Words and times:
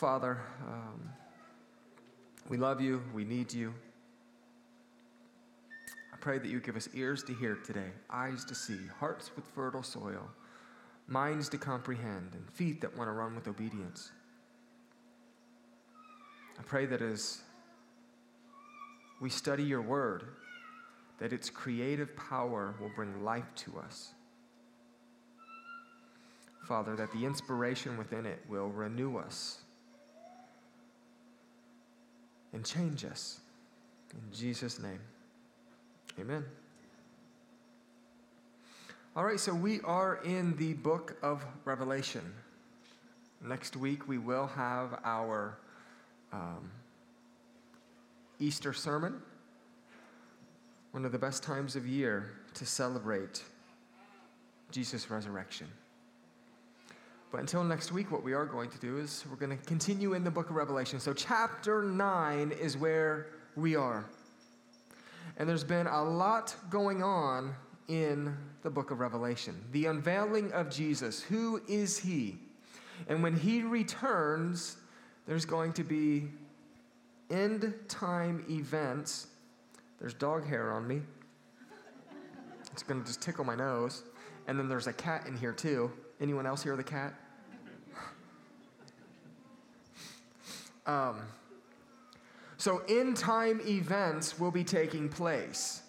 Father, 0.00 0.40
um, 0.66 1.10
we 2.48 2.56
love 2.56 2.80
you, 2.80 3.02
we 3.12 3.22
need 3.22 3.52
you. 3.52 3.74
I 6.10 6.16
pray 6.16 6.38
that 6.38 6.48
you 6.48 6.58
give 6.58 6.74
us 6.74 6.88
ears 6.94 7.22
to 7.24 7.34
hear 7.34 7.56
today, 7.56 7.90
eyes 8.08 8.42
to 8.46 8.54
see, 8.54 8.78
hearts 8.98 9.30
with 9.36 9.44
fertile 9.54 9.82
soil, 9.82 10.26
minds 11.06 11.50
to 11.50 11.58
comprehend, 11.58 12.30
and 12.32 12.48
feet 12.54 12.80
that 12.80 12.96
want 12.96 13.08
to 13.08 13.12
run 13.12 13.34
with 13.34 13.46
obedience. 13.46 14.10
I 16.58 16.62
pray 16.62 16.86
that 16.86 17.02
as 17.02 17.42
we 19.20 19.28
study 19.28 19.64
your 19.64 19.82
word, 19.82 20.24
that 21.18 21.34
its 21.34 21.50
creative 21.50 22.16
power 22.16 22.74
will 22.80 22.90
bring 22.96 23.22
life 23.22 23.54
to 23.56 23.78
us. 23.80 24.14
Father, 26.66 26.96
that 26.96 27.12
the 27.12 27.26
inspiration 27.26 27.98
within 27.98 28.24
it 28.24 28.42
will 28.48 28.70
renew 28.70 29.18
us 29.18 29.58
and 32.52 32.64
change 32.64 33.04
us. 33.04 33.40
In 34.12 34.36
Jesus' 34.36 34.80
name, 34.80 35.00
amen. 36.18 36.44
All 39.16 39.24
right, 39.24 39.40
so 39.40 39.52
we 39.52 39.80
are 39.82 40.20
in 40.24 40.56
the 40.56 40.74
book 40.74 41.16
of 41.22 41.44
Revelation. 41.64 42.22
Next 43.42 43.76
week, 43.76 44.06
we 44.06 44.18
will 44.18 44.46
have 44.48 45.00
our 45.04 45.58
um, 46.32 46.70
Easter 48.38 48.72
sermon, 48.72 49.20
one 50.92 51.04
of 51.04 51.12
the 51.12 51.18
best 51.18 51.42
times 51.42 51.76
of 51.76 51.86
year 51.86 52.30
to 52.54 52.66
celebrate 52.66 53.42
Jesus' 54.70 55.10
resurrection. 55.10 55.66
But 57.30 57.40
until 57.40 57.62
next 57.62 57.92
week, 57.92 58.10
what 58.10 58.24
we 58.24 58.32
are 58.32 58.44
going 58.44 58.70
to 58.70 58.78
do 58.78 58.98
is 58.98 59.24
we're 59.30 59.36
going 59.36 59.56
to 59.56 59.64
continue 59.64 60.14
in 60.14 60.24
the 60.24 60.30
book 60.30 60.50
of 60.50 60.56
Revelation. 60.56 60.98
So, 60.98 61.12
chapter 61.12 61.84
9 61.84 62.50
is 62.50 62.76
where 62.76 63.28
we 63.54 63.76
are. 63.76 64.04
And 65.36 65.48
there's 65.48 65.64
been 65.64 65.86
a 65.86 66.02
lot 66.02 66.54
going 66.70 67.02
on 67.02 67.54
in 67.86 68.36
the 68.62 68.70
book 68.70 68.90
of 68.90 68.98
Revelation. 68.98 69.54
The 69.70 69.86
unveiling 69.86 70.52
of 70.52 70.70
Jesus. 70.70 71.22
Who 71.22 71.62
is 71.68 71.98
he? 71.98 72.38
And 73.08 73.22
when 73.22 73.36
he 73.36 73.62
returns, 73.62 74.76
there's 75.26 75.44
going 75.44 75.72
to 75.74 75.84
be 75.84 76.28
end 77.30 77.72
time 77.88 78.44
events. 78.50 79.28
There's 80.00 80.14
dog 80.14 80.46
hair 80.46 80.72
on 80.72 80.86
me. 80.86 81.00
It's 82.72 82.82
going 82.82 83.00
to 83.00 83.06
just 83.06 83.22
tickle 83.22 83.44
my 83.44 83.54
nose. 83.54 84.02
And 84.48 84.58
then 84.58 84.68
there's 84.68 84.88
a 84.88 84.92
cat 84.92 85.26
in 85.26 85.36
here 85.36 85.52
too. 85.52 85.92
Anyone 86.20 86.46
else 86.46 86.62
hear 86.62 86.76
the 86.76 86.84
cat? 86.84 87.14
um, 90.86 91.16
so, 92.60 92.82
end 92.88 93.16
time 93.16 93.62
events 93.66 94.38
will 94.38 94.50
be 94.50 94.64
taking 94.64 95.08
place. 95.08 95.82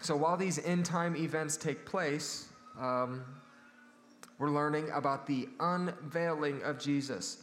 So, 0.00 0.14
while 0.14 0.36
these 0.36 0.64
end 0.64 0.84
time 0.84 1.16
events 1.16 1.56
take 1.56 1.84
place, 1.84 2.46
um, 2.78 3.24
we're 4.38 4.50
learning 4.50 4.88
about 4.94 5.26
the 5.26 5.48
unveiling 5.58 6.62
of 6.62 6.78
Jesus. 6.78 7.42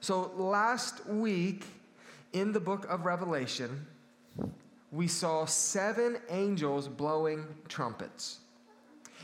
So, 0.00 0.30
last 0.36 1.04
week 1.06 1.64
in 2.32 2.52
the 2.52 2.60
book 2.60 2.86
of 2.88 3.04
Revelation, 3.04 3.84
we 4.92 5.08
saw 5.08 5.44
seven 5.44 6.18
angels 6.30 6.86
blowing 6.86 7.46
trumpets. 7.66 8.38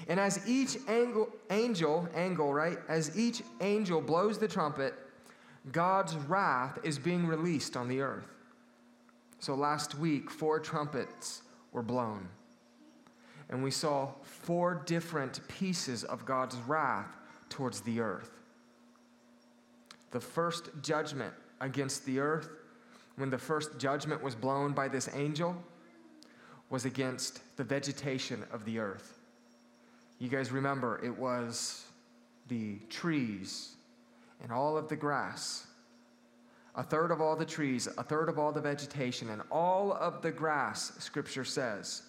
And 0.09 0.21
as 0.21 0.47
each 0.49 0.77
angel, 0.89 1.29
angel, 1.51 2.09
angle, 2.15 2.53
right? 2.53 2.79
As 2.89 3.17
each 3.19 3.43
angel 3.61 4.01
blows 4.01 4.39
the 4.39 4.49
trumpet, 4.49 4.95
God's 5.73 6.15
wrath 6.17 6.79
is 6.83 6.99
being 6.99 7.27
released 7.27 7.77
on 7.77 7.89
the 7.89 8.01
earth. 8.01 8.27
So 9.39 9.55
last 9.55 9.95
week, 9.95 10.31
four 10.31 10.59
trumpets 10.59 11.43
were 11.73 11.83
blown. 11.83 12.29
And 13.49 13.63
we 13.63 13.71
saw 13.71 14.13
four 14.23 14.83
different 14.87 15.47
pieces 15.49 16.05
of 16.05 16.25
God's 16.25 16.57
wrath 16.67 17.17
towards 17.49 17.81
the 17.81 18.01
earth. 18.01 18.31
The 20.11 20.21
first 20.21 20.71
judgment 20.83 21.35
against 21.61 22.05
the 22.07 22.21
earth, 22.21 22.49
when 23.17 23.31
the 23.31 23.39
first 23.39 23.79
judgment 23.79 24.23
was 24.23 24.35
blown 24.35 24.73
by 24.73 24.89
this 24.89 25.09
angel, 25.15 25.57
was 26.71 26.85
against 26.85 27.41
the 27.57 27.65
vegetation 27.65 28.45
of 28.51 28.65
the 28.65 28.79
earth. 28.79 29.19
You 30.25 30.31
guys 30.31 30.51
remember, 30.51 30.99
it 31.05 31.19
was 31.19 31.85
the 32.49 32.79
trees 32.89 33.75
and 34.43 34.51
all 34.51 34.79
of 34.79 34.89
the 34.89 34.97
grass. 34.97 35.67
A 36.77 36.83
third 36.83 37.11
of 37.11 37.21
all 37.21 37.37
the 37.37 37.45
trees, 37.45 37.89
a 37.99 38.03
third 38.03 38.31
of 38.31 38.39
all 38.39 38.51
the 38.51 38.63
vegetation, 38.63 39.29
and 39.29 39.43
all 39.51 39.93
of 39.93 40.23
the 40.23 40.33
grass, 40.33 40.93
scripture 40.99 41.45
says. 41.45 42.05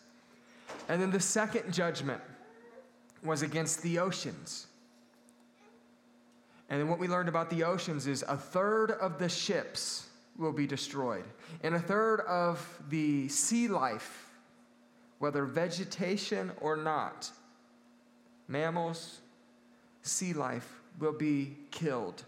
And 0.87 1.01
then 1.01 1.11
the 1.11 1.19
second 1.19 1.73
judgment 1.73 2.21
was 3.21 3.41
against 3.41 3.83
the 3.83 3.99
oceans. 3.99 4.67
And 6.69 6.79
then 6.79 6.87
what 6.87 6.99
we 6.99 7.09
learned 7.09 7.27
about 7.27 7.49
the 7.49 7.65
oceans 7.65 8.07
is 8.07 8.23
a 8.29 8.37
third 8.37 8.91
of 8.91 9.19
the 9.19 9.27
ships 9.27 10.07
will 10.37 10.53
be 10.53 10.65
destroyed, 10.65 11.25
and 11.63 11.75
a 11.75 11.81
third 11.81 12.21
of 12.21 12.81
the 12.89 13.27
sea 13.27 13.67
life, 13.67 14.29
whether 15.19 15.43
vegetation 15.43 16.53
or 16.61 16.77
not, 16.77 17.29
mammals, 18.47 19.19
sea 20.01 20.33
life 20.33 20.81
will 20.99 21.13
be 21.13 21.57
killed. 21.71 22.23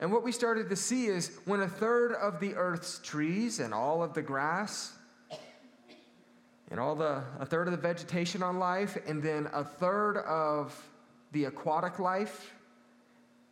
And 0.00 0.12
what 0.12 0.22
we 0.22 0.30
started 0.30 0.68
to 0.70 0.76
see 0.76 1.06
is 1.06 1.38
when 1.44 1.60
a 1.60 1.68
third 1.68 2.12
of 2.12 2.38
the 2.40 2.54
earth's 2.54 3.00
trees 3.00 3.58
and 3.58 3.74
all 3.74 4.02
of 4.02 4.14
the 4.14 4.22
grass 4.22 4.92
and 6.70 6.78
all 6.78 6.94
the 6.94 7.22
a 7.40 7.46
third 7.46 7.66
of 7.66 7.72
the 7.72 7.80
vegetation 7.80 8.42
on 8.42 8.58
life 8.58 8.96
and 9.06 9.22
then 9.22 9.48
a 9.52 9.64
third 9.64 10.18
of 10.18 10.80
the 11.32 11.46
aquatic 11.46 11.98
life 11.98 12.54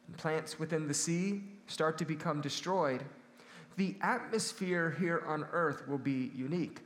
and 0.07 0.17
plants 0.17 0.59
within 0.59 0.87
the 0.87 0.95
sea 0.95 1.43
start 1.67 1.99
to 1.99 2.05
become 2.05 2.41
destroyed, 2.41 3.03
the 3.77 3.97
atmosphere 4.01 4.97
here 4.99 5.25
on 5.27 5.45
earth 5.53 5.87
will 5.89 5.99
be 5.99 6.31
unique. 6.35 6.81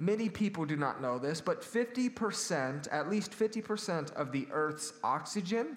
Many 0.00 0.30
people 0.30 0.64
do 0.64 0.76
not 0.76 1.02
know 1.02 1.18
this, 1.18 1.42
but 1.42 1.60
50%, 1.60 2.88
at 2.90 3.10
least 3.10 3.32
50% 3.32 4.12
of 4.14 4.32
the 4.32 4.48
Earth's 4.50 4.94
oxygen 5.04 5.76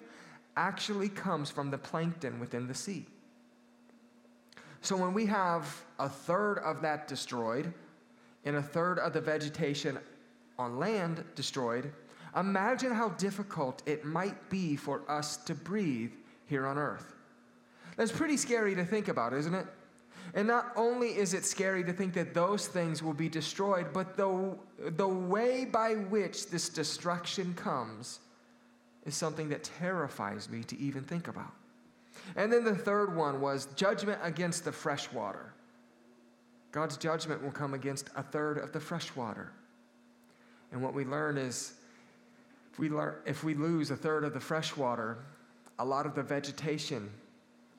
actually 0.56 1.10
comes 1.10 1.50
from 1.50 1.70
the 1.70 1.76
plankton 1.76 2.40
within 2.40 2.66
the 2.66 2.74
sea. 2.74 3.04
So 4.80 4.96
when 4.96 5.12
we 5.12 5.26
have 5.26 5.84
a 5.98 6.08
third 6.08 6.58
of 6.60 6.80
that 6.80 7.06
destroyed 7.06 7.72
and 8.46 8.56
a 8.56 8.62
third 8.62 8.98
of 8.98 9.12
the 9.12 9.20
vegetation 9.20 9.98
on 10.58 10.78
land 10.78 11.22
destroyed, 11.34 11.92
imagine 12.34 12.92
how 12.92 13.10
difficult 13.10 13.82
it 13.84 14.06
might 14.06 14.48
be 14.48 14.74
for 14.74 15.02
us 15.06 15.36
to 15.36 15.54
breathe 15.54 16.12
here 16.46 16.66
on 16.66 16.78
Earth. 16.78 17.14
That's 17.98 18.12
pretty 18.12 18.38
scary 18.38 18.74
to 18.74 18.86
think 18.86 19.08
about, 19.08 19.34
isn't 19.34 19.54
it? 19.54 19.66
And 20.34 20.48
not 20.48 20.72
only 20.74 21.16
is 21.16 21.32
it 21.32 21.44
scary 21.44 21.84
to 21.84 21.92
think 21.92 22.12
that 22.14 22.34
those 22.34 22.66
things 22.66 23.02
will 23.02 23.14
be 23.14 23.28
destroyed, 23.28 23.92
but 23.92 24.16
the, 24.16 24.56
the 24.78 25.06
way 25.06 25.64
by 25.64 25.94
which 25.94 26.50
this 26.50 26.68
destruction 26.68 27.54
comes 27.54 28.18
is 29.06 29.14
something 29.14 29.48
that 29.50 29.62
terrifies 29.62 30.48
me 30.48 30.64
to 30.64 30.78
even 30.78 31.04
think 31.04 31.28
about. 31.28 31.52
And 32.34 32.52
then 32.52 32.64
the 32.64 32.74
third 32.74 33.14
one 33.14 33.40
was 33.40 33.66
judgment 33.76 34.18
against 34.22 34.64
the 34.64 34.72
fresh 34.72 35.10
water. 35.12 35.52
God's 36.72 36.96
judgment 36.96 37.40
will 37.40 37.52
come 37.52 37.74
against 37.74 38.10
a 38.16 38.22
third 38.22 38.58
of 38.58 38.72
the 38.72 38.80
fresh 38.80 39.14
water. 39.14 39.52
And 40.72 40.82
what 40.82 40.94
we 40.94 41.04
learn 41.04 41.38
is 41.38 41.74
if 42.72 42.80
we, 42.80 42.88
learn, 42.88 43.14
if 43.24 43.44
we 43.44 43.54
lose 43.54 43.92
a 43.92 43.96
third 43.96 44.24
of 44.24 44.34
the 44.34 44.40
fresh 44.40 44.76
water, 44.76 45.18
a 45.78 45.84
lot 45.84 46.06
of 46.06 46.16
the 46.16 46.22
vegetation 46.24 47.08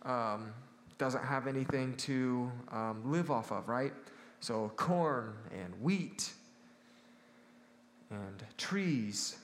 um, 0.04 0.54
doesn't 0.98 1.24
have 1.24 1.48
anything 1.48 1.96
to 1.98 2.52
um, 2.72 3.02
live 3.12 3.30
off 3.32 3.52
of, 3.52 3.68
right? 3.68 3.94
So, 4.40 4.72
corn 4.76 5.34
and 5.52 5.74
wheat 5.82 6.32
and 8.10 8.44
trees. 8.58 9.38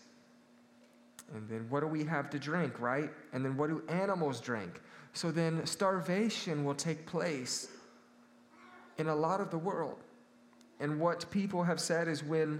And 1.33 1.47
then 1.49 1.65
what 1.69 1.79
do 1.79 1.87
we 1.87 2.03
have 2.03 2.29
to 2.31 2.39
drink, 2.39 2.79
right? 2.79 3.09
And 3.33 3.43
then 3.43 3.55
what 3.57 3.69
do 3.69 3.81
animals 3.87 4.41
drink? 4.41 4.81
So 5.13 5.31
then 5.31 5.65
starvation 5.65 6.63
will 6.63 6.75
take 6.75 7.05
place 7.05 7.69
in 8.97 9.07
a 9.07 9.15
lot 9.15 9.41
of 9.41 9.49
the 9.49 9.57
world. 9.57 9.97
And 10.79 10.99
what 10.99 11.29
people 11.31 11.63
have 11.63 11.79
said 11.79 12.07
is 12.07 12.23
when 12.23 12.59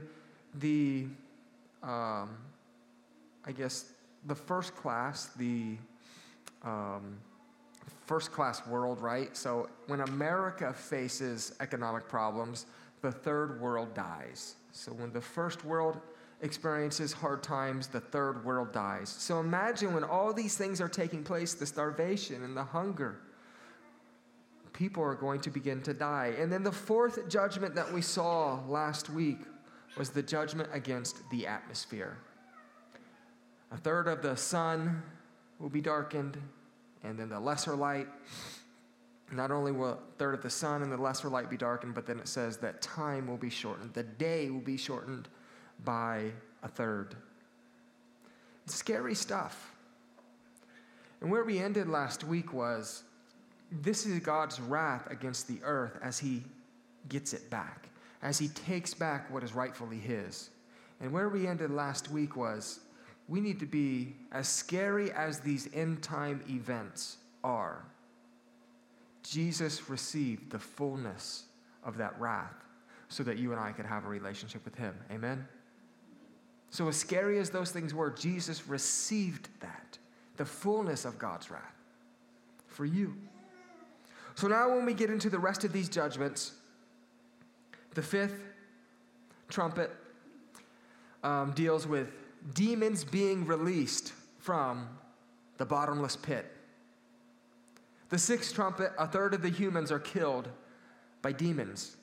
the, 0.55 1.07
um, 1.81 2.37
I 3.45 3.51
guess, 3.55 3.85
the 4.25 4.35
first 4.35 4.75
class, 4.75 5.27
the, 5.37 5.77
um, 6.63 7.17
first 8.05 8.31
class 8.31 8.65
world, 8.67 9.01
right? 9.01 9.35
So 9.37 9.69
when 9.87 10.01
America 10.01 10.73
faces 10.73 11.53
economic 11.59 12.07
problems, 12.07 12.65
the 13.01 13.11
third 13.11 13.61
world 13.61 13.93
dies. 13.93 14.55
So 14.71 14.91
when 14.91 15.11
the 15.11 15.21
first 15.21 15.63
world 15.65 15.99
experiences 16.41 17.13
hard 17.13 17.43
times, 17.43 17.87
the 17.87 17.99
third 17.99 18.43
world 18.43 18.71
dies. 18.71 19.09
So 19.09 19.39
imagine 19.39 19.93
when 19.93 20.03
all 20.03 20.33
these 20.33 20.57
things 20.57 20.81
are 20.81 20.89
taking 20.89 21.23
place 21.23 21.53
the 21.53 21.65
starvation 21.65 22.43
and 22.43 22.57
the 22.57 22.63
hunger. 22.63 23.19
people 24.73 25.03
are 25.03 25.13
going 25.13 25.39
to 25.41 25.49
begin 25.49 25.81
to 25.83 25.93
die. 25.93 26.33
And 26.39 26.51
then 26.51 26.63
the 26.63 26.71
fourth 26.71 27.29
judgment 27.29 27.75
that 27.75 27.93
we 27.93 28.01
saw 28.01 28.59
last 28.67 29.09
week 29.09 29.39
was 29.95 30.09
the 30.09 30.23
judgment 30.23 30.69
against 30.73 31.17
the 31.29 31.45
atmosphere. 31.45 32.17
A 33.71 33.77
third 33.77 34.07
of 34.07 34.21
the 34.21 34.35
sun 34.35 35.03
will 35.59 35.69
be 35.69 35.81
darkened, 35.81 36.37
and 37.03 37.17
then 37.17 37.29
the 37.29 37.39
lesser 37.39 37.75
light. 37.75 38.07
Not 39.31 39.49
only 39.49 39.71
will 39.71 39.93
a 39.93 39.97
third 40.17 40.35
of 40.35 40.41
the 40.41 40.49
sun 40.49 40.81
and 40.81 40.91
the 40.91 40.97
lesser 40.97 41.29
light 41.29 41.49
be 41.49 41.57
darkened, 41.57 41.95
but 41.95 42.05
then 42.05 42.19
it 42.19 42.27
says 42.27 42.57
that 42.57 42.81
time 42.81 43.27
will 43.27 43.37
be 43.37 43.49
shortened. 43.49 43.93
The 43.93 44.03
day 44.03 44.49
will 44.49 44.59
be 44.59 44.77
shortened 44.77 45.29
by 45.85 46.31
a 46.63 46.67
third. 46.67 47.15
It's 48.65 48.75
scary 48.75 49.15
stuff. 49.15 49.73
And 51.21 51.31
where 51.31 51.43
we 51.43 51.59
ended 51.59 51.87
last 51.87 52.23
week 52.23 52.51
was 52.51 53.03
this 53.71 54.05
is 54.05 54.19
God's 54.19 54.59
wrath 54.59 55.09
against 55.09 55.47
the 55.47 55.59
earth 55.63 55.97
as 56.03 56.19
he 56.19 56.43
gets 57.07 57.33
it 57.33 57.49
back, 57.49 57.87
as 58.21 58.37
he 58.37 58.49
takes 58.49 58.93
back 58.93 59.31
what 59.31 59.43
is 59.43 59.53
rightfully 59.53 59.97
his. 59.97 60.49
And 60.99 61.11
where 61.11 61.29
we 61.29 61.47
ended 61.47 61.71
last 61.71 62.11
week 62.11 62.35
was 62.35 62.81
we 63.27 63.39
need 63.39 63.59
to 63.59 63.65
be 63.65 64.15
as 64.31 64.47
scary 64.47 65.11
as 65.11 65.39
these 65.39 65.69
end 65.73 66.01
time 66.01 66.41
events 66.49 67.17
are. 67.43 67.83
Jesus 69.23 69.89
received 69.89 70.51
the 70.51 70.59
fullness 70.59 71.43
of 71.83 71.97
that 71.97 72.19
wrath 72.19 72.55
so 73.09 73.23
that 73.23 73.37
you 73.37 73.51
and 73.51 73.59
I 73.59 73.71
could 73.71 73.85
have 73.85 74.05
a 74.05 74.07
relationship 74.07 74.63
with 74.65 74.75
him. 74.75 74.95
Amen? 75.11 75.47
So, 76.69 76.87
as 76.87 76.95
scary 76.95 77.37
as 77.39 77.49
those 77.49 77.71
things 77.71 77.93
were, 77.93 78.09
Jesus 78.09 78.67
received 78.67 79.49
that, 79.59 79.97
the 80.37 80.45
fullness 80.45 81.03
of 81.03 81.19
God's 81.19 81.51
wrath 81.51 81.75
for 82.67 82.85
you. 82.85 83.13
So, 84.35 84.47
now 84.47 84.73
when 84.73 84.85
we 84.85 84.93
get 84.93 85.09
into 85.09 85.29
the 85.29 85.39
rest 85.39 85.65
of 85.65 85.73
these 85.73 85.89
judgments, 85.89 86.53
the 87.93 88.01
fifth 88.01 88.41
trumpet 89.49 89.91
um, 91.23 91.51
deals 91.51 91.85
with 91.85 92.07
demons 92.53 93.03
being 93.03 93.45
released 93.45 94.13
from 94.39 94.87
the 95.57 95.65
bottomless 95.65 96.15
pit. 96.15 96.45
The 98.09 98.17
sixth 98.17 98.53
trumpet, 98.53 98.91
a 98.97 99.07
third 99.07 99.33
of 99.33 99.41
the 99.41 99.49
humans 99.49 99.91
are 99.91 99.99
killed 99.99 100.49
by 101.21 101.31
demons. 101.31 101.95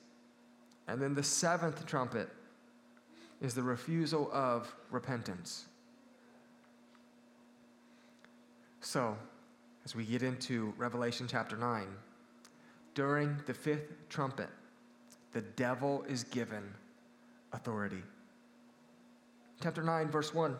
And 0.87 1.01
then 1.01 1.13
the 1.13 1.23
seventh 1.23 1.85
trumpet 1.85 2.29
is 3.41 3.53
the 3.53 3.61
refusal 3.61 4.29
of 4.33 4.73
repentance. 4.89 5.65
So, 8.81 9.15
as 9.85 9.95
we 9.95 10.05
get 10.05 10.23
into 10.23 10.73
Revelation 10.77 11.27
chapter 11.29 11.55
9, 11.55 11.85
during 12.95 13.37
the 13.45 13.53
fifth 13.53 13.93
trumpet, 14.09 14.49
the 15.33 15.41
devil 15.41 16.03
is 16.07 16.23
given 16.23 16.63
authority. 17.53 18.01
Chapter 19.61 19.83
9, 19.83 20.09
verse 20.09 20.33
1. 20.33 20.55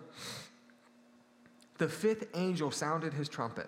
The 1.78 1.88
fifth 1.88 2.28
angel 2.36 2.69
sounded 2.69 3.13
his 3.13 3.30
trumpet, 3.30 3.68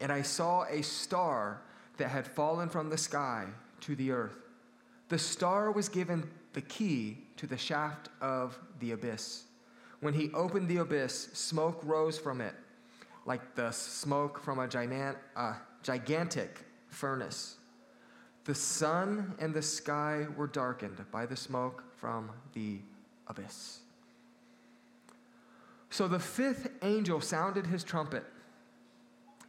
and 0.00 0.10
I 0.10 0.22
saw 0.22 0.64
a 0.64 0.82
star 0.82 1.60
that 1.98 2.08
had 2.08 2.26
fallen 2.26 2.70
from 2.70 2.88
the 2.88 2.96
sky 2.96 3.46
to 3.82 3.94
the 3.94 4.10
earth. 4.10 4.38
The 5.10 5.18
star 5.18 5.70
was 5.70 5.90
given 5.90 6.30
the 6.54 6.62
key 6.62 7.18
to 7.36 7.46
the 7.46 7.58
shaft 7.58 8.08
of 8.22 8.58
the 8.80 8.92
abyss. 8.92 9.44
When 10.00 10.14
he 10.14 10.30
opened 10.32 10.68
the 10.68 10.78
abyss, 10.78 11.28
smoke 11.34 11.80
rose 11.84 12.18
from 12.18 12.40
it, 12.40 12.54
like 13.26 13.54
the 13.54 13.70
smoke 13.70 14.42
from 14.42 14.58
a 14.58 15.14
uh, 15.36 15.54
gigantic 15.82 16.60
furnace. 16.88 17.56
The 18.44 18.54
sun 18.54 19.34
and 19.38 19.52
the 19.52 19.62
sky 19.62 20.26
were 20.36 20.46
darkened 20.46 21.04
by 21.10 21.26
the 21.26 21.36
smoke 21.36 21.84
from 21.96 22.30
the 22.54 22.78
abyss. 23.26 23.80
So 25.90 26.08
the 26.08 26.18
fifth 26.18 26.68
angel 26.82 27.20
sounded 27.20 27.66
his 27.66 27.84
trumpet, 27.84 28.24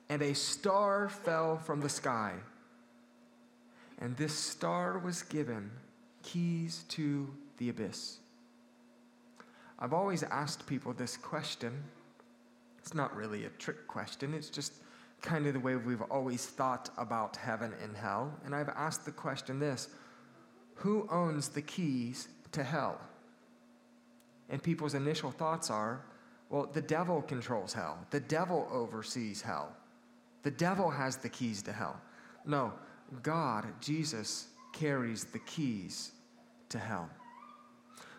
and 0.10 0.22
a 0.22 0.36
star 0.36 1.10
fell 1.10 1.58
from 1.58 1.82
the 1.82 1.90
sky. 1.90 2.34
And 4.00 4.16
this 4.18 4.34
star 4.34 5.00
was 5.00 5.24
given 5.24 5.72
keys 6.22 6.84
to 6.90 7.34
the 7.58 7.70
abyss. 7.70 8.18
I've 9.80 9.94
always 9.94 10.24
asked 10.24 10.66
people 10.68 10.94
this 10.94 11.18
question. 11.18 11.84
It's 12.78 12.94
not 12.94 13.16
really 13.16 13.46
a 13.46 13.50
trick 13.50 13.88
question, 13.88 14.34
it's 14.34 14.50
just 14.50 14.74
kind 15.22 15.48
of 15.48 15.54
the 15.54 15.60
way 15.60 15.76
we've 15.76 16.02
always 16.04 16.46
thought 16.46 16.90
about 16.98 17.36
heaven 17.36 17.74
and 17.84 17.98
hell. 17.98 18.32
And 18.46 18.54
I've 18.54 18.70
asked 18.70 19.06
the 19.06 19.12
question 19.12 19.60
this 19.60 19.90
Who 20.76 21.08
owns 21.10 21.50
the 21.50 21.62
keys 21.62 22.28
to 22.52 22.64
hell? 22.64 23.02
And 24.50 24.62
people's 24.62 24.94
initial 24.94 25.32
thoughts 25.32 25.72
are, 25.72 26.06
well, 26.50 26.70
the 26.72 26.82
devil 26.82 27.22
controls 27.22 27.74
hell. 27.74 27.98
The 28.12 28.20
devil 28.20 28.68
oversees 28.72 29.42
hell. 29.42 29.76
The 30.44 30.52
devil 30.52 30.92
has 30.92 31.18
the 31.18 31.30
keys 31.30 31.62
to 31.64 31.72
hell. 31.72 32.00
No, 32.46 32.74
God, 33.24 33.66
Jesus, 33.82 34.48
carries 34.74 35.24
the 35.26 35.40
keys 35.40 36.12
to 36.70 36.78
hell. 36.78 37.10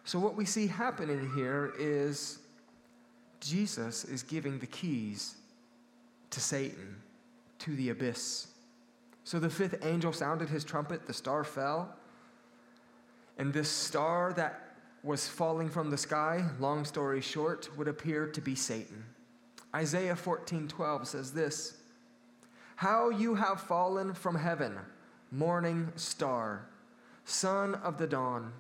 So, 0.05 0.19
what 0.19 0.37
we 0.37 0.45
see 0.45 0.67
happening 0.67 1.31
here 1.35 1.73
is 1.79 2.39
Jesus 3.41 4.05
is 4.05 4.23
giving 4.23 4.59
the 4.59 4.67
keys 4.67 5.37
to 6.31 6.41
Satan, 6.41 6.97
to 7.61 7.77
the 7.77 7.91
abyss. 7.91 8.49
So, 9.25 9.39
the 9.39 9.51
fifth 9.51 9.85
angel 9.85 10.13
sounded 10.13 10.49
his 10.49 10.65
trumpet, 10.65 11.07
the 11.07 11.13
star 11.13 11.45
fell, 11.45 11.95
and 13.39 13.53
this 13.53 13.69
star 13.69 14.33
that 14.35 14.66
was 15.07 15.29
falling 15.29 15.71
from 15.71 15.89
the 15.89 15.97
sky, 15.97 16.45
long 16.59 16.85
story 16.85 17.21
short, 17.21 17.71
would 17.79 17.87
appear 17.87 18.27
to 18.27 18.41
be 18.41 18.57
Satan. 18.57 19.05
Isaiah 19.75 20.17
14:12 20.17 21.07
says 21.07 21.33
this: 21.33 21.79
"How 22.75 23.11
you 23.11 23.37
have 23.37 23.61
fallen 23.61 24.15
from 24.15 24.35
heaven, 24.35 24.79
morning 25.31 25.93
star, 25.95 26.67
son 27.25 27.77
of 27.77 27.99
the 27.99 28.07
dawn. 28.07 28.53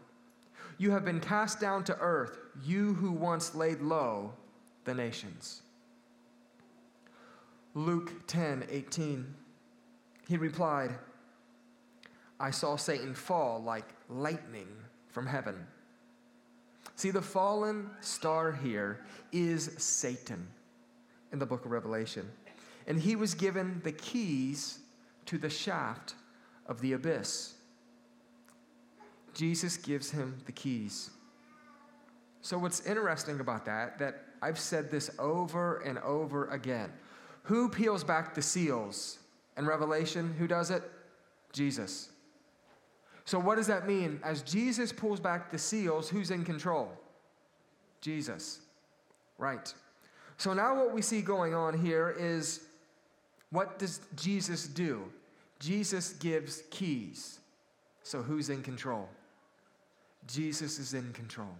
You 0.78 0.92
have 0.92 1.04
been 1.04 1.20
cast 1.20 1.58
down 1.58 1.84
to 1.84 1.98
earth, 1.98 2.38
you 2.62 2.94
who 2.94 3.10
once 3.10 3.54
laid 3.54 3.80
low 3.80 4.34
the 4.84 4.94
nations. 4.94 5.62
Luke 7.74 8.12
10 8.26 8.66
18. 8.70 9.34
He 10.28 10.36
replied, 10.36 10.92
I 12.38 12.50
saw 12.50 12.76
Satan 12.76 13.14
fall 13.14 13.62
like 13.62 13.88
lightning 14.08 14.68
from 15.08 15.26
heaven. 15.26 15.66
See, 16.94 17.10
the 17.10 17.22
fallen 17.22 17.90
star 18.00 18.52
here 18.52 19.04
is 19.32 19.70
Satan 19.76 20.46
in 21.32 21.38
the 21.38 21.46
book 21.46 21.64
of 21.64 21.70
Revelation. 21.70 22.30
And 22.86 23.00
he 23.00 23.16
was 23.16 23.34
given 23.34 23.80
the 23.84 23.92
keys 23.92 24.78
to 25.26 25.38
the 25.38 25.50
shaft 25.50 26.14
of 26.66 26.80
the 26.80 26.92
abyss. 26.92 27.54
Jesus 29.34 29.76
gives 29.76 30.10
him 30.10 30.38
the 30.46 30.52
keys. 30.52 31.10
So 32.40 32.56
what's 32.58 32.86
interesting 32.86 33.40
about 33.40 33.64
that 33.66 33.98
that 33.98 34.22
I've 34.40 34.58
said 34.58 34.90
this 34.90 35.10
over 35.18 35.78
and 35.78 35.98
over 35.98 36.48
again. 36.48 36.92
Who 37.42 37.68
peels 37.68 38.04
back 38.04 38.34
the 38.34 38.42
seals? 38.42 39.18
In 39.56 39.66
Revelation, 39.66 40.34
who 40.38 40.46
does 40.46 40.70
it? 40.70 40.82
Jesus. 41.52 42.10
So 43.26 43.38
what 43.40 43.56
does 43.56 43.66
that 43.66 43.86
mean? 43.86 44.20
As 44.22 44.40
Jesus 44.42 44.92
pulls 44.92 45.20
back 45.20 45.50
the 45.50 45.58
seals, 45.58 46.08
who's 46.08 46.30
in 46.30 46.44
control? 46.44 46.90
Jesus. 48.00 48.60
Right. 49.36 49.74
So 50.38 50.54
now 50.54 50.76
what 50.76 50.94
we 50.94 51.02
see 51.02 51.20
going 51.22 51.52
on 51.52 51.78
here 51.78 52.14
is 52.18 52.60
what 53.50 53.78
does 53.78 54.00
Jesus 54.14 54.66
do? 54.68 55.02
Jesus 55.58 56.12
gives 56.14 56.62
keys. 56.70 57.40
So 58.04 58.22
who's 58.22 58.48
in 58.48 58.62
control? 58.62 59.08
Jesus 60.28 60.78
is 60.78 60.94
in 60.94 61.12
control. 61.12 61.54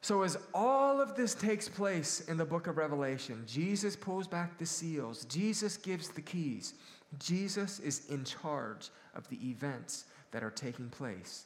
So, 0.00 0.22
as 0.22 0.38
all 0.54 1.00
of 1.00 1.16
this 1.16 1.34
takes 1.34 1.68
place 1.68 2.20
in 2.28 2.36
the 2.36 2.44
book 2.44 2.68
of 2.68 2.76
Revelation, 2.76 3.42
Jesus 3.46 3.96
pulls 3.96 4.28
back 4.28 4.56
the 4.56 4.66
seals, 4.66 5.24
Jesus 5.24 5.76
gives 5.76 6.10
the 6.10 6.20
keys. 6.20 6.74
Jesus 7.18 7.80
is 7.80 8.06
in 8.10 8.24
charge 8.24 8.90
of 9.14 9.28
the 9.28 9.38
events 9.48 10.04
that 10.30 10.42
are 10.42 10.50
taking 10.50 10.88
place 10.88 11.44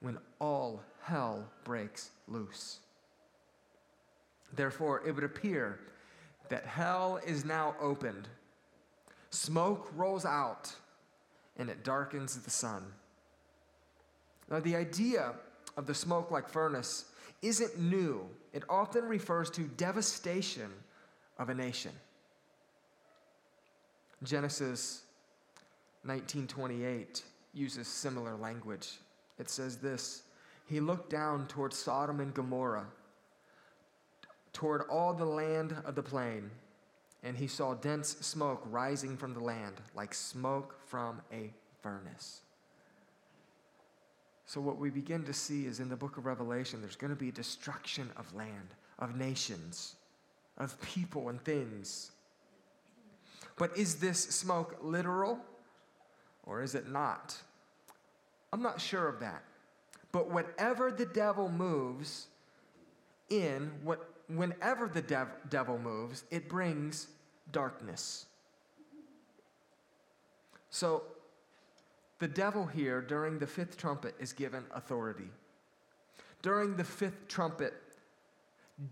when 0.00 0.18
all 0.38 0.82
hell 1.02 1.44
breaks 1.64 2.10
loose. 2.28 2.80
Therefore, 4.54 5.02
it 5.06 5.14
would 5.14 5.24
appear 5.24 5.80
that 6.48 6.64
hell 6.64 7.20
is 7.24 7.44
now 7.44 7.74
opened. 7.80 8.28
Smoke 9.30 9.90
rolls 9.94 10.24
out 10.24 10.72
and 11.56 11.68
it 11.68 11.84
darkens 11.84 12.36
the 12.36 12.50
sun. 12.50 12.84
Now, 14.50 14.60
the 14.60 14.74
idea 14.74 15.34
of 15.76 15.86
the 15.86 15.94
smoke 15.94 16.30
like 16.30 16.48
furnace 16.48 17.04
isn't 17.42 17.78
new, 17.78 18.28
it 18.52 18.64
often 18.68 19.04
refers 19.04 19.50
to 19.50 19.62
devastation 19.62 20.70
of 21.38 21.48
a 21.48 21.54
nation. 21.54 21.92
Genesis 24.22 25.02
1928 26.02 27.22
uses 27.52 27.88
similar 27.88 28.36
language. 28.36 28.98
It 29.38 29.50
says 29.50 29.78
this 29.78 30.22
He 30.66 30.80
looked 30.80 31.10
down 31.10 31.46
toward 31.46 31.72
Sodom 31.72 32.20
and 32.20 32.32
Gomorrah, 32.34 32.86
toward 34.52 34.82
all 34.90 35.14
the 35.14 35.24
land 35.24 35.76
of 35.84 35.94
the 35.94 36.02
plain, 36.02 36.50
and 37.22 37.36
he 37.36 37.46
saw 37.46 37.74
dense 37.74 38.16
smoke 38.20 38.62
rising 38.70 39.16
from 39.16 39.34
the 39.34 39.40
land, 39.40 39.76
like 39.94 40.14
smoke 40.14 40.76
from 40.86 41.20
a 41.32 41.52
furnace. 41.82 42.40
So, 44.46 44.60
what 44.60 44.78
we 44.78 44.90
begin 44.90 45.24
to 45.24 45.32
see 45.32 45.66
is 45.66 45.78
in 45.78 45.88
the 45.88 45.96
book 45.96 46.16
of 46.16 46.26
Revelation, 46.26 46.80
there's 46.80 46.96
going 46.96 47.12
to 47.12 47.16
be 47.16 47.30
destruction 47.30 48.10
of 48.16 48.34
land, 48.34 48.74
of 48.98 49.16
nations, 49.16 49.94
of 50.58 50.80
people 50.82 51.28
and 51.28 51.40
things. 51.44 52.10
But 53.56 53.76
is 53.76 53.96
this 53.96 54.18
smoke 54.18 54.76
literal 54.82 55.38
or 56.44 56.62
is 56.62 56.74
it 56.74 56.88
not? 56.88 57.36
I'm 58.52 58.62
not 58.62 58.80
sure 58.80 59.08
of 59.08 59.20
that. 59.20 59.42
But 60.12 60.30
whatever 60.30 60.90
the 60.90 61.06
devil 61.06 61.48
moves 61.48 62.26
in, 63.28 63.70
what, 63.82 64.10
whenever 64.28 64.88
the 64.88 65.02
dev, 65.02 65.28
devil 65.48 65.78
moves, 65.78 66.24
it 66.30 66.48
brings 66.48 67.08
darkness. 67.52 68.26
So, 70.70 71.02
the 72.18 72.28
devil 72.28 72.66
here 72.66 73.00
during 73.00 73.38
the 73.38 73.46
fifth 73.46 73.76
trumpet 73.76 74.14
is 74.18 74.32
given 74.32 74.64
authority. 74.74 75.30
During 76.42 76.76
the 76.76 76.84
fifth 76.84 77.28
trumpet, 77.28 77.74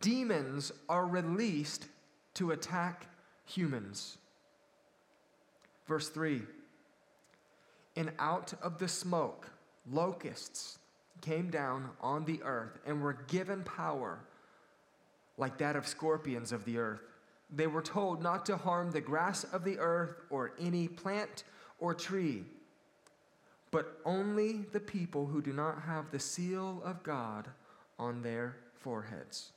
demons 0.01 0.73
are 0.89 1.07
released 1.07 1.87
to 2.35 2.53
attack 2.53 3.07
humans. 3.45 4.19
Verse 5.87 6.09
3 6.09 6.43
And 7.99 8.13
out 8.21 8.55
of 8.63 8.79
the 8.79 8.87
smoke, 8.87 9.51
locusts 9.91 10.79
came 11.21 11.51
down 11.51 11.91
on 12.01 12.25
the 12.25 12.41
earth 12.45 12.79
and 12.87 13.03
were 13.03 13.25
given 13.27 13.65
power 13.65 14.21
like 15.37 15.59
that 15.59 15.75
of 15.75 15.85
scorpions 15.85 16.53
of 16.53 16.65
the 16.65 16.79
earth. 16.79 17.03
They 17.51 17.67
were 17.67 17.83
told 17.83 18.23
not 18.23 18.47
to 18.47 18.57
harm 18.57 18.93
the 18.93 19.01
grass 19.01 19.43
of 19.43 19.65
the 19.65 19.81
earth 19.81 20.15
or 20.31 20.53
any 20.61 20.87
plant 20.87 21.43
or 21.81 21.93
tree, 21.93 22.45
but 23.73 23.99
only 24.05 24.65
the 24.73 24.79
people 24.79 25.27
who 25.27 25.43
do 25.43 25.53
not 25.53 25.83
have 25.83 26.13
the 26.13 26.21
seal 26.21 26.81
of 26.85 27.03
God 27.03 27.49
on 27.99 28.23
their 28.23 28.55
foreheads. 28.79 29.51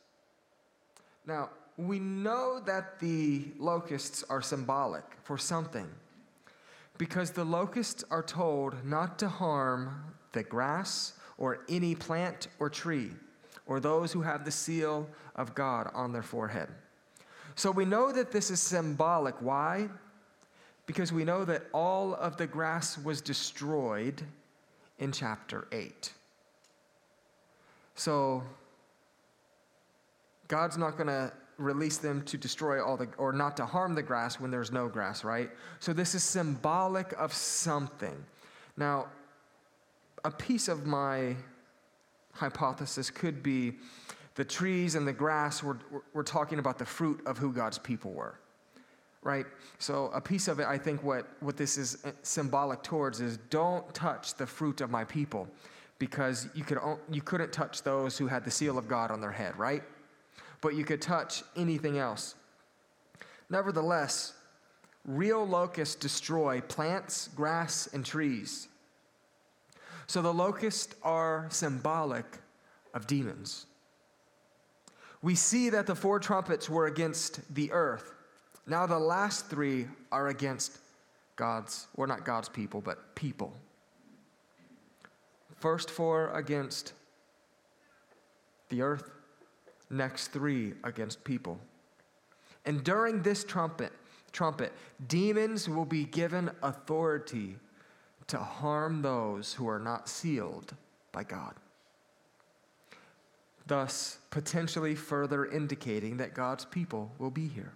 Now, 1.27 1.51
we 1.77 1.99
know 1.99 2.59
that 2.65 2.99
the 2.99 3.49
locusts 3.59 4.23
are 4.31 4.41
symbolic 4.41 5.05
for 5.21 5.37
something 5.37 5.87
because 7.01 7.31
the 7.31 7.43
locusts 7.43 8.03
are 8.11 8.21
told 8.21 8.75
not 8.85 9.17
to 9.17 9.27
harm 9.27 10.03
the 10.33 10.43
grass 10.43 11.13
or 11.39 11.65
any 11.67 11.95
plant 11.95 12.47
or 12.59 12.69
tree 12.69 13.09
or 13.65 13.79
those 13.79 14.13
who 14.13 14.21
have 14.21 14.45
the 14.45 14.51
seal 14.51 15.09
of 15.35 15.55
God 15.55 15.89
on 15.95 16.13
their 16.13 16.21
forehead. 16.21 16.69
So 17.55 17.71
we 17.71 17.85
know 17.85 18.11
that 18.11 18.31
this 18.31 18.51
is 18.51 18.59
symbolic. 18.59 19.33
Why? 19.41 19.89
Because 20.85 21.11
we 21.11 21.25
know 21.25 21.43
that 21.43 21.63
all 21.73 22.13
of 22.13 22.37
the 22.37 22.45
grass 22.45 22.99
was 22.99 23.19
destroyed 23.19 24.21
in 24.99 25.11
chapter 25.11 25.67
8. 25.71 26.13
So 27.95 28.43
God's 30.47 30.77
not 30.77 30.97
going 30.97 31.07
to 31.07 31.33
release 31.61 31.97
them 31.97 32.21
to 32.23 32.37
destroy 32.37 32.83
all 32.83 32.97
the, 32.97 33.07
or 33.17 33.31
not 33.31 33.57
to 33.57 33.65
harm 33.65 33.95
the 33.95 34.01
grass 34.01 34.39
when 34.39 34.51
there's 34.51 34.71
no 34.71 34.87
grass, 34.87 35.23
right? 35.23 35.49
So 35.79 35.93
this 35.93 36.15
is 36.15 36.23
symbolic 36.23 37.13
of 37.13 37.33
something. 37.33 38.23
Now, 38.77 39.07
a 40.23 40.31
piece 40.31 40.67
of 40.67 40.85
my 40.85 41.35
hypothesis 42.33 43.09
could 43.09 43.43
be 43.43 43.73
the 44.35 44.45
trees 44.45 44.95
and 44.95 45.07
the 45.07 45.13
grass 45.13 45.61
were, 45.61 45.77
were 46.13 46.23
talking 46.23 46.59
about 46.59 46.77
the 46.77 46.85
fruit 46.85 47.21
of 47.25 47.37
who 47.37 47.51
God's 47.51 47.77
people 47.77 48.11
were. 48.11 48.39
Right? 49.23 49.45
So, 49.77 50.09
a 50.15 50.21
piece 50.21 50.47
of 50.47 50.59
it, 50.59 50.65
I 50.65 50.79
think, 50.79 51.03
what, 51.03 51.27
what 51.41 51.55
this 51.55 51.77
is 51.77 52.03
symbolic 52.23 52.81
towards 52.81 53.21
is 53.21 53.37
don't 53.51 53.93
touch 53.93 54.33
the 54.33 54.47
fruit 54.47 54.81
of 54.81 54.89
my 54.89 55.03
people 55.03 55.47
because 55.99 56.49
you, 56.55 56.63
could, 56.63 56.79
you 57.11 57.21
couldn't 57.21 57.53
touch 57.53 57.83
those 57.83 58.17
who 58.17 58.25
had 58.25 58.43
the 58.43 58.49
seal 58.49 58.79
of 58.79 58.87
God 58.87 59.11
on 59.11 59.21
their 59.21 59.31
head, 59.31 59.55
right? 59.59 59.83
But 60.61 60.75
you 60.75 60.85
could 60.85 61.01
touch 61.01 61.43
anything 61.55 61.97
else. 61.97 62.35
Nevertheless, 63.49 64.33
real 65.05 65.45
locusts 65.45 65.95
destroy 65.95 66.61
plants, 66.61 67.29
grass, 67.35 67.89
and 67.93 68.05
trees. 68.05 68.67
So 70.07 70.21
the 70.21 70.33
locusts 70.33 70.95
are 71.03 71.47
symbolic 71.49 72.25
of 72.93 73.07
demons. 73.07 73.65
We 75.21 75.35
see 75.35 75.69
that 75.69 75.87
the 75.87 75.95
four 75.95 76.19
trumpets 76.19 76.69
were 76.69 76.87
against 76.87 77.53
the 77.53 77.71
earth. 77.71 78.13
Now 78.67 78.85
the 78.85 78.99
last 78.99 79.49
three 79.49 79.87
are 80.11 80.29
against 80.29 80.77
God's, 81.35 81.87
or 81.95 82.07
not 82.07 82.25
God's 82.25 82.49
people, 82.49 82.81
but 82.81 83.15
people. 83.15 83.53
First 85.59 85.89
four 85.89 86.29
against 86.31 86.93
the 88.69 88.81
earth, 88.81 89.11
next 89.91 90.27
three 90.27 90.73
against 90.83 91.23
people. 91.23 91.59
And 92.65 92.83
during 92.83 93.21
this 93.21 93.43
trumpet, 93.43 93.91
trumpet, 94.31 94.73
demons 95.07 95.67
will 95.67 95.85
be 95.85 96.05
given 96.05 96.51
authority 96.63 97.57
to 98.27 98.37
harm 98.37 99.01
those 99.01 99.53
who 99.53 99.67
are 99.67 99.79
not 99.79 100.07
sealed 100.07 100.73
by 101.11 101.23
God. 101.23 101.53
Thus, 103.67 104.17
potentially 104.29 104.95
further 104.95 105.45
indicating 105.45 106.17
that 106.17 106.33
God's 106.33 106.65
people 106.65 107.11
will 107.19 107.29
be 107.29 107.47
here. 107.47 107.73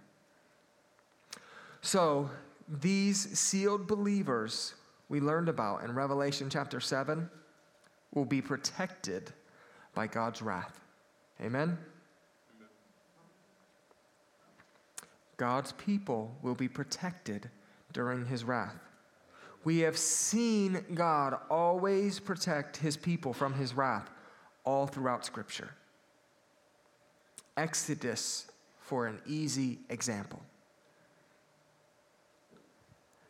So, 1.80 2.30
these 2.68 3.38
sealed 3.38 3.86
believers 3.86 4.74
we 5.08 5.20
learned 5.20 5.48
about 5.48 5.84
in 5.84 5.94
Revelation 5.94 6.50
chapter 6.50 6.80
7 6.80 7.30
will 8.12 8.24
be 8.24 8.42
protected 8.42 9.32
by 9.94 10.06
God's 10.06 10.42
wrath. 10.42 10.80
Amen? 11.40 11.78
God's 15.36 15.72
people 15.72 16.36
will 16.42 16.54
be 16.54 16.68
protected 16.68 17.50
during 17.92 18.26
his 18.26 18.44
wrath. 18.44 18.78
We 19.64 19.80
have 19.80 19.98
seen 19.98 20.84
God 20.94 21.38
always 21.50 22.20
protect 22.20 22.76
his 22.76 22.96
people 22.96 23.32
from 23.32 23.54
his 23.54 23.74
wrath 23.74 24.08
all 24.64 24.86
throughout 24.86 25.26
Scripture. 25.26 25.70
Exodus, 27.56 28.46
for 28.78 29.06
an 29.06 29.20
easy 29.26 29.78
example. 29.90 30.40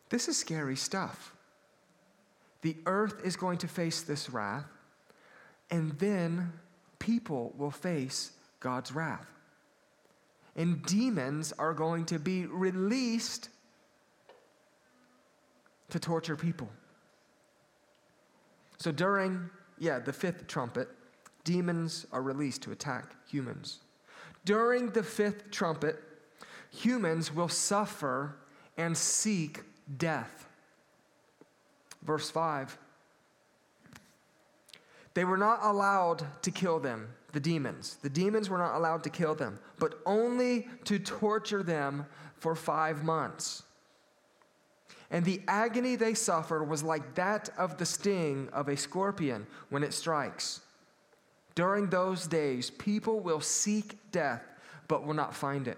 This 0.09 0.27
is 0.27 0.37
scary 0.37 0.75
stuff. 0.75 1.33
The 2.61 2.77
earth 2.85 3.21
is 3.23 3.35
going 3.35 3.57
to 3.59 3.67
face 3.67 4.01
this 4.01 4.29
wrath, 4.29 4.65
and 5.69 5.91
then 5.99 6.53
people 6.99 7.53
will 7.57 7.71
face 7.71 8.31
God's 8.59 8.91
wrath. 8.91 9.27
And 10.57 10.83
demons 10.83 11.53
are 11.57 11.73
going 11.73 12.05
to 12.05 12.19
be 12.19 12.45
released 12.47 13.49
to 15.89 15.99
torture 15.99 16.35
people. 16.35 16.69
So 18.79 18.91
during, 18.91 19.49
yeah, 19.77 19.99
the 19.99 20.13
fifth 20.13 20.47
trumpet, 20.47 20.89
demons 21.43 22.05
are 22.11 22.21
released 22.21 22.63
to 22.63 22.71
attack 22.71 23.15
humans. 23.29 23.79
During 24.45 24.89
the 24.91 25.03
fifth 25.03 25.49
trumpet, 25.51 25.97
humans 26.71 27.33
will 27.33 27.49
suffer 27.49 28.35
and 28.77 28.95
seek 28.97 29.61
death. 29.97 30.47
Verse 32.03 32.29
5 32.29 32.77
They 35.13 35.25
were 35.25 35.37
not 35.37 35.59
allowed 35.63 36.25
to 36.43 36.51
kill 36.51 36.79
them, 36.79 37.09
the 37.33 37.39
demons. 37.39 37.97
The 38.01 38.09
demons 38.09 38.49
were 38.49 38.57
not 38.57 38.75
allowed 38.75 39.03
to 39.03 39.09
kill 39.09 39.35
them, 39.35 39.59
but 39.79 39.99
only 40.05 40.67
to 40.85 40.99
torture 40.99 41.63
them 41.63 42.05
for 42.39 42.55
five 42.55 43.03
months 43.03 43.63
and 45.09 45.23
the 45.23 45.41
agony 45.47 45.95
they 45.95 46.13
suffered 46.13 46.65
was 46.65 46.83
like 46.83 47.15
that 47.15 47.49
of 47.57 47.77
the 47.77 47.85
sting 47.85 48.49
of 48.51 48.67
a 48.67 48.75
scorpion 48.75 49.47
when 49.69 49.83
it 49.83 49.93
strikes. 49.93 50.61
During 51.55 51.89
those 51.89 52.27
days, 52.27 52.69
people 52.69 53.19
will 53.19 53.41
seek 53.41 53.97
death, 54.11 54.43
but 54.87 55.05
will 55.05 55.13
not 55.13 55.33
find 55.33 55.67
it. 55.67 55.77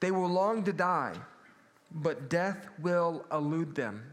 They 0.00 0.12
will 0.12 0.28
long 0.28 0.62
to 0.64 0.72
die, 0.72 1.14
but 1.90 2.30
death 2.30 2.68
will 2.80 3.26
elude 3.32 3.74
them. 3.74 4.04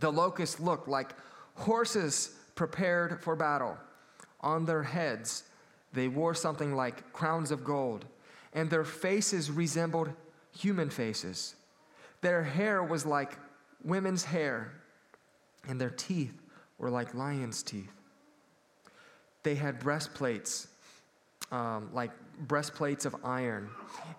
The 0.00 0.12
locusts 0.12 0.60
looked 0.60 0.86
like 0.86 1.14
horses 1.54 2.36
prepared 2.54 3.22
for 3.22 3.34
battle. 3.34 3.78
On 4.44 4.66
their 4.66 4.82
heads, 4.82 5.44
they 5.94 6.06
wore 6.06 6.34
something 6.34 6.76
like 6.76 7.12
crowns 7.14 7.50
of 7.50 7.64
gold, 7.64 8.04
and 8.52 8.68
their 8.68 8.84
faces 8.84 9.50
resembled 9.50 10.10
human 10.56 10.90
faces. 10.90 11.54
Their 12.20 12.44
hair 12.44 12.82
was 12.84 13.06
like 13.06 13.38
women's 13.82 14.24
hair, 14.24 14.74
and 15.66 15.80
their 15.80 15.90
teeth 15.90 16.42
were 16.76 16.90
like 16.90 17.14
lions' 17.14 17.62
teeth. 17.62 17.90
They 19.44 19.54
had 19.54 19.78
breastplates, 19.78 20.68
um, 21.50 21.88
like 21.94 22.10
breastplates 22.46 23.06
of 23.06 23.16
iron, 23.24 23.70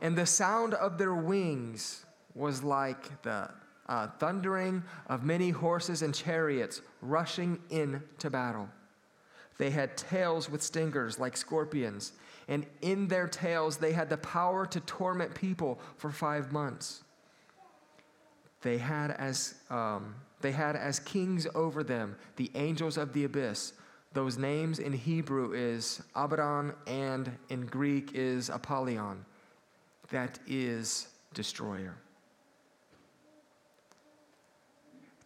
and 0.01 0.17
the 0.17 0.25
sound 0.25 0.74
of 0.74 0.98
their 0.98 1.13
wings 1.13 2.03
was 2.34 2.63
like 2.63 3.22
the 3.22 3.51
uh, 3.88 4.08
thundering 4.17 4.84
of 5.05 5.24
many 5.24 5.51
horses 5.51 6.01
and 6.01 6.15
chariots 6.15 6.82
rushing 7.01 7.60
into 7.70 8.32
battle. 8.32 8.67
They 9.58 9.70
had 9.70 9.98
tails 9.98 10.50
with 10.50 10.62
stingers 10.62 11.20
like 11.20 11.38
scorpions, 11.38 12.14
and 12.48 12.66
in 12.82 13.08
their 13.08 13.28
tails 13.28 13.78
they 13.78 13.94
had 13.94 14.10
the 14.10 14.18
power 14.18 14.66
to 14.66 14.80
torment 14.82 15.34
people 15.34 15.80
for 15.98 16.12
five 16.12 16.52
months. 16.52 17.04
They 18.62 18.78
had 18.78 19.12
as, 19.12 19.56
um, 19.70 20.16
they 20.42 20.52
had 20.52 20.76
as 20.76 21.00
kings 21.00 21.48
over 21.56 21.84
them 21.84 22.16
the 22.36 22.52
angels 22.56 22.98
of 22.98 23.14
the 23.14 23.24
abyss. 23.24 23.74
Those 24.14 24.38
names 24.38 24.80
in 24.80 24.94
Hebrew 24.94 25.54
is 25.54 26.02
Abaddon 26.16 26.74
and 26.88 27.32
in 27.50 27.66
Greek 27.66 28.12
is 28.14 28.50
Apollyon. 28.50 29.26
That 30.10 30.40
is 30.48 31.08
destroyer. 31.34 31.96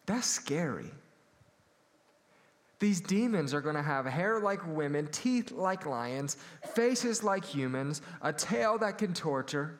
That's 0.05 0.27
scary. 0.27 0.91
These 2.79 3.01
demons 3.01 3.53
are 3.53 3.61
going 3.61 3.75
to 3.75 3.81
have 3.81 4.05
hair 4.05 4.39
like 4.39 4.65
women, 4.65 5.07
teeth 5.07 5.51
like 5.51 5.85
lions, 5.85 6.37
faces 6.73 7.23
like 7.23 7.43
humans, 7.43 8.01
a 8.21 8.31
tail 8.31 8.77
that 8.77 8.97
can 8.97 9.13
torture, 9.13 9.77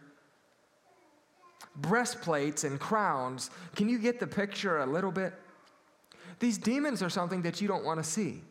breastplates 1.78 2.66
and 2.66 2.78
crowns. 2.80 3.52
Can 3.76 3.88
you 3.88 4.00
get 4.00 4.20
the 4.20 4.28
picture 4.28 4.80
a 4.80 4.86
little 4.86 5.12
bit? 5.12 5.34
These 6.40 6.58
demons 6.58 7.02
are 7.02 7.10
something 7.10 7.42
that 7.44 7.62
you 7.62 7.68
don't 7.68 7.86
want 7.86 8.04
to 8.04 8.10
see. 8.10 8.42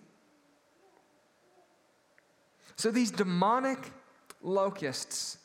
So 2.76 2.90
these 2.90 3.10
demonic 3.10 3.92
locusts 4.40 5.38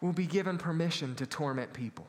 will 0.00 0.12
be 0.12 0.26
given 0.26 0.58
permission 0.58 1.14
to 1.14 1.26
torment 1.26 1.72
people. 1.72 2.06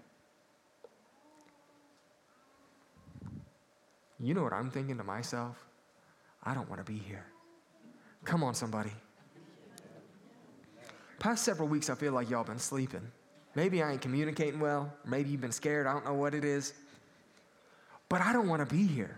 You 4.20 4.34
know 4.34 4.44
what 4.44 4.54
I'm 4.54 4.72
thinking 4.72 4.98
to 4.98 5.04
myself? 5.04 5.67
I 6.48 6.54
don't 6.54 6.70
want 6.70 6.84
to 6.84 6.90
be 6.90 6.98
here. 6.98 7.26
Come 8.24 8.42
on, 8.42 8.54
somebody. 8.54 8.92
Past 11.20 11.44
several 11.44 11.68
weeks, 11.68 11.90
I 11.90 11.96
feel 11.96 12.14
like 12.14 12.30
y'all 12.30 12.46
been 12.46 12.58
sleeping. 12.58 13.02
Maybe 13.54 13.84
I 13.84 13.92
ain't 13.92 14.02
communicating 14.02 14.62
well. 14.62 14.94
Maybe 15.06 15.30
you've 15.30 15.42
been 15.42 15.52
scared. 15.52 15.88
I 15.88 15.92
don't 15.92 16.06
know 16.06 16.14
what 16.14 16.34
it 16.34 16.46
is. 16.46 16.74
But 18.08 18.22
I 18.22 18.32
don't 18.32 18.48
want 18.48 18.68
to 18.68 18.74
be 18.74 18.88
here. 18.88 19.18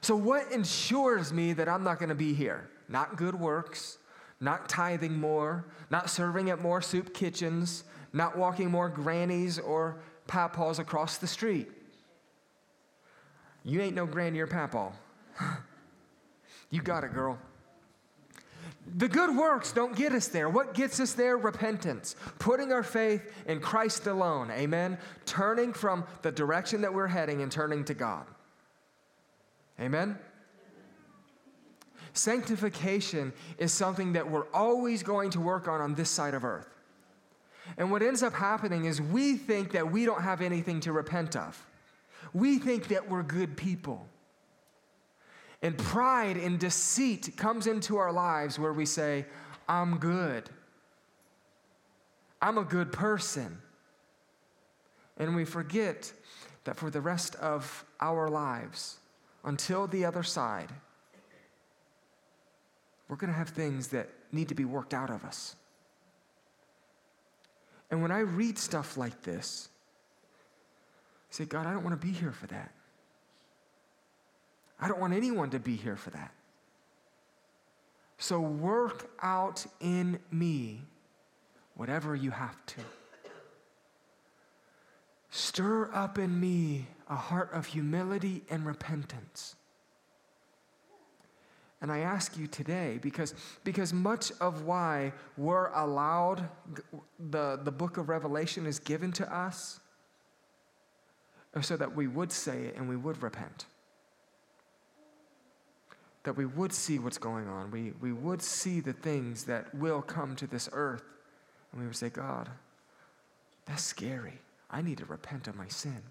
So, 0.00 0.16
what 0.16 0.50
ensures 0.50 1.32
me 1.32 1.52
that 1.52 1.68
I'm 1.68 1.84
not 1.84 2.00
going 2.00 2.08
to 2.08 2.16
be 2.16 2.34
here? 2.34 2.68
Not 2.88 3.16
good 3.16 3.38
works, 3.38 3.98
not 4.40 4.68
tithing 4.68 5.16
more, 5.16 5.64
not 5.90 6.10
serving 6.10 6.50
at 6.50 6.60
more 6.60 6.82
soup 6.82 7.14
kitchens, 7.14 7.84
not 8.12 8.36
walking 8.36 8.68
more 8.68 8.88
grannies 8.88 9.60
or 9.60 10.00
papaws 10.26 10.80
across 10.80 11.18
the 11.18 11.26
street. 11.28 11.68
You 13.64 13.80
ain't 13.80 13.94
no 13.94 14.06
granny 14.06 14.40
or 14.40 14.48
papaw. 14.48 14.90
you 16.70 16.82
got 16.82 17.04
it, 17.04 17.12
girl. 17.12 17.38
The 18.96 19.08
good 19.08 19.36
works 19.36 19.72
don't 19.72 19.96
get 19.96 20.12
us 20.12 20.28
there. 20.28 20.48
What 20.48 20.74
gets 20.74 21.00
us 21.00 21.12
there? 21.12 21.36
Repentance. 21.36 22.14
Putting 22.38 22.72
our 22.72 22.84
faith 22.84 23.32
in 23.46 23.60
Christ 23.60 24.06
alone. 24.06 24.50
Amen. 24.52 24.98
Turning 25.24 25.72
from 25.72 26.04
the 26.22 26.30
direction 26.30 26.82
that 26.82 26.94
we're 26.94 27.08
heading 27.08 27.42
and 27.42 27.50
turning 27.50 27.84
to 27.84 27.94
God. 27.94 28.26
Amen. 29.80 30.18
Sanctification 32.12 33.32
is 33.58 33.72
something 33.72 34.12
that 34.14 34.30
we're 34.30 34.48
always 34.54 35.02
going 35.02 35.30
to 35.30 35.40
work 35.40 35.68
on 35.68 35.80
on 35.80 35.94
this 35.94 36.08
side 36.08 36.34
of 36.34 36.44
earth. 36.44 36.68
And 37.76 37.90
what 37.90 38.02
ends 38.02 38.22
up 38.22 38.32
happening 38.32 38.84
is 38.84 39.02
we 39.02 39.36
think 39.36 39.72
that 39.72 39.90
we 39.90 40.04
don't 40.04 40.22
have 40.22 40.40
anything 40.40 40.80
to 40.80 40.92
repent 40.92 41.36
of. 41.36 41.66
We 42.32 42.58
think 42.58 42.88
that 42.88 43.10
we're 43.10 43.22
good 43.22 43.56
people. 43.56 44.08
And 45.66 45.76
pride 45.76 46.36
and 46.36 46.60
deceit 46.60 47.36
comes 47.36 47.66
into 47.66 47.96
our 47.96 48.12
lives 48.12 48.56
where 48.56 48.72
we 48.72 48.86
say, 48.86 49.26
I'm 49.68 49.98
good. 49.98 50.48
I'm 52.40 52.56
a 52.56 52.62
good 52.62 52.92
person. 52.92 53.58
And 55.16 55.34
we 55.34 55.44
forget 55.44 56.12
that 56.62 56.76
for 56.76 56.88
the 56.88 57.00
rest 57.00 57.34
of 57.34 57.84
our 57.98 58.28
lives, 58.28 58.98
until 59.42 59.88
the 59.88 60.04
other 60.04 60.22
side, 60.22 60.70
we're 63.08 63.16
going 63.16 63.32
to 63.32 63.36
have 63.36 63.48
things 63.48 63.88
that 63.88 64.08
need 64.30 64.48
to 64.50 64.54
be 64.54 64.64
worked 64.64 64.94
out 64.94 65.10
of 65.10 65.24
us. 65.24 65.56
And 67.90 68.02
when 68.02 68.12
I 68.12 68.20
read 68.20 68.56
stuff 68.56 68.96
like 68.96 69.20
this, 69.22 69.68
I 71.28 71.34
say, 71.34 71.44
God, 71.44 71.66
I 71.66 71.72
don't 71.72 71.82
want 71.82 72.00
to 72.00 72.06
be 72.06 72.12
here 72.12 72.30
for 72.30 72.46
that. 72.46 72.70
I 74.80 74.88
don't 74.88 75.00
want 75.00 75.14
anyone 75.14 75.50
to 75.50 75.58
be 75.58 75.76
here 75.76 75.96
for 75.96 76.10
that. 76.10 76.32
So 78.18 78.40
work 78.40 79.10
out 79.22 79.66
in 79.80 80.18
me 80.30 80.82
whatever 81.74 82.14
you 82.14 82.30
have 82.30 82.64
to. 82.66 82.80
Stir 85.30 85.90
up 85.92 86.18
in 86.18 86.38
me 86.38 86.86
a 87.08 87.16
heart 87.16 87.50
of 87.52 87.66
humility 87.66 88.42
and 88.48 88.64
repentance. 88.64 89.54
And 91.82 91.92
I 91.92 91.98
ask 91.98 92.38
you 92.38 92.46
today, 92.46 92.98
because, 93.02 93.34
because 93.62 93.92
much 93.92 94.32
of 94.40 94.62
why 94.62 95.12
we're 95.36 95.68
allowed, 95.68 96.48
the, 97.30 97.60
the 97.62 97.70
book 97.70 97.98
of 97.98 98.08
Revelation 98.08 98.64
is 98.64 98.78
given 98.78 99.12
to 99.12 99.34
us, 99.34 99.78
so 101.60 101.76
that 101.76 101.94
we 101.94 102.06
would 102.06 102.32
say 102.32 102.64
it 102.64 102.76
and 102.76 102.88
we 102.88 102.96
would 102.96 103.22
repent 103.22 103.66
that 106.26 106.36
we 106.36 106.44
would 106.44 106.72
see 106.72 106.98
what's 106.98 107.18
going 107.18 107.46
on. 107.46 107.70
We, 107.70 107.92
we 108.00 108.12
would 108.12 108.42
see 108.42 108.80
the 108.80 108.92
things 108.92 109.44
that 109.44 109.72
will 109.72 110.02
come 110.02 110.34
to 110.36 110.46
this 110.48 110.68
earth. 110.72 111.04
And 111.70 111.80
we 111.80 111.86
would 111.86 111.94
say, 111.94 112.10
God, 112.10 112.48
that's 113.64 113.84
scary. 113.84 114.40
I 114.68 114.82
need 114.82 114.98
to 114.98 115.04
repent 115.04 115.46
of 115.46 115.54
my 115.54 115.68
sin. 115.68 116.02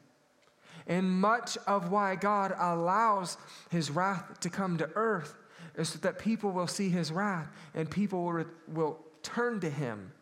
And 0.88 1.12
much 1.12 1.58
of 1.68 1.92
why 1.92 2.16
God 2.16 2.54
allows 2.58 3.38
his 3.70 3.92
wrath 3.92 4.40
to 4.40 4.50
come 4.50 4.78
to 4.78 4.90
earth 4.96 5.36
is 5.76 5.94
that 5.96 6.18
people 6.18 6.52
will 6.52 6.68
see 6.68 6.90
his 6.90 7.12
wrath 7.12 7.50
and 7.74 7.92
people 7.92 8.24
will, 8.24 8.46
will 8.70 9.00
turn 9.22 9.60
to 9.60 9.70
him 9.70 10.14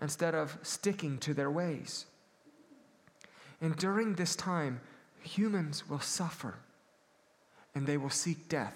instead 0.00 0.34
of 0.34 0.58
sticking 0.62 1.18
to 1.18 1.32
their 1.32 1.50
ways. 1.50 2.06
And 3.60 3.76
during 3.76 4.14
this 4.16 4.34
time, 4.34 4.80
humans 5.22 5.88
will 5.88 6.00
suffer 6.00 6.56
and 7.72 7.86
they 7.86 7.96
will 7.96 8.10
seek 8.10 8.48
death 8.48 8.74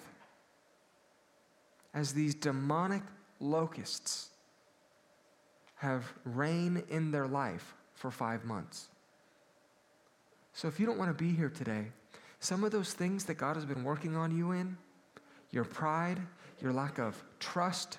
as 1.96 2.12
these 2.12 2.34
demonic 2.34 3.02
locusts 3.40 4.28
have 5.76 6.04
reigned 6.24 6.84
in 6.90 7.10
their 7.10 7.26
life 7.26 7.74
for 7.94 8.10
five 8.10 8.44
months. 8.44 8.88
So 10.52 10.68
if 10.68 10.78
you 10.78 10.84
don't 10.84 10.98
want 10.98 11.16
to 11.16 11.24
be 11.24 11.32
here 11.32 11.48
today, 11.48 11.86
some 12.38 12.64
of 12.64 12.70
those 12.70 12.92
things 12.92 13.24
that 13.24 13.34
God 13.34 13.56
has 13.56 13.64
been 13.64 13.82
working 13.82 14.14
on 14.14 14.36
you 14.36 14.52
in, 14.52 14.76
your 15.50 15.64
pride, 15.64 16.20
your 16.60 16.72
lack 16.72 16.98
of 16.98 17.22
trust, 17.40 17.98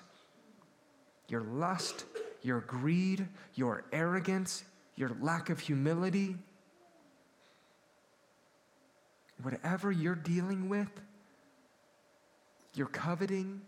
your 1.26 1.42
lust, 1.42 2.04
your 2.42 2.60
greed, 2.60 3.26
your 3.56 3.84
arrogance, 3.92 4.62
your 4.94 5.10
lack 5.20 5.50
of 5.50 5.58
humility, 5.58 6.36
whatever 9.42 9.90
you're 9.90 10.14
dealing 10.14 10.68
with, 10.68 10.90
your 12.74 12.86
coveting, 12.86 13.60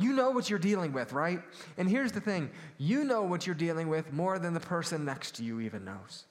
you 0.00 0.14
know 0.14 0.30
what 0.30 0.48
you're 0.48 0.58
dealing 0.58 0.92
with, 0.92 1.12
right? 1.12 1.42
And 1.76 1.88
here's 1.88 2.12
the 2.12 2.20
thing 2.20 2.50
you 2.78 3.04
know 3.04 3.22
what 3.22 3.46
you're 3.46 3.54
dealing 3.54 3.88
with 3.88 4.12
more 4.12 4.38
than 4.38 4.54
the 4.54 4.60
person 4.60 5.04
next 5.04 5.36
to 5.36 5.44
you 5.44 5.60
even 5.60 5.84
knows. 5.84 6.24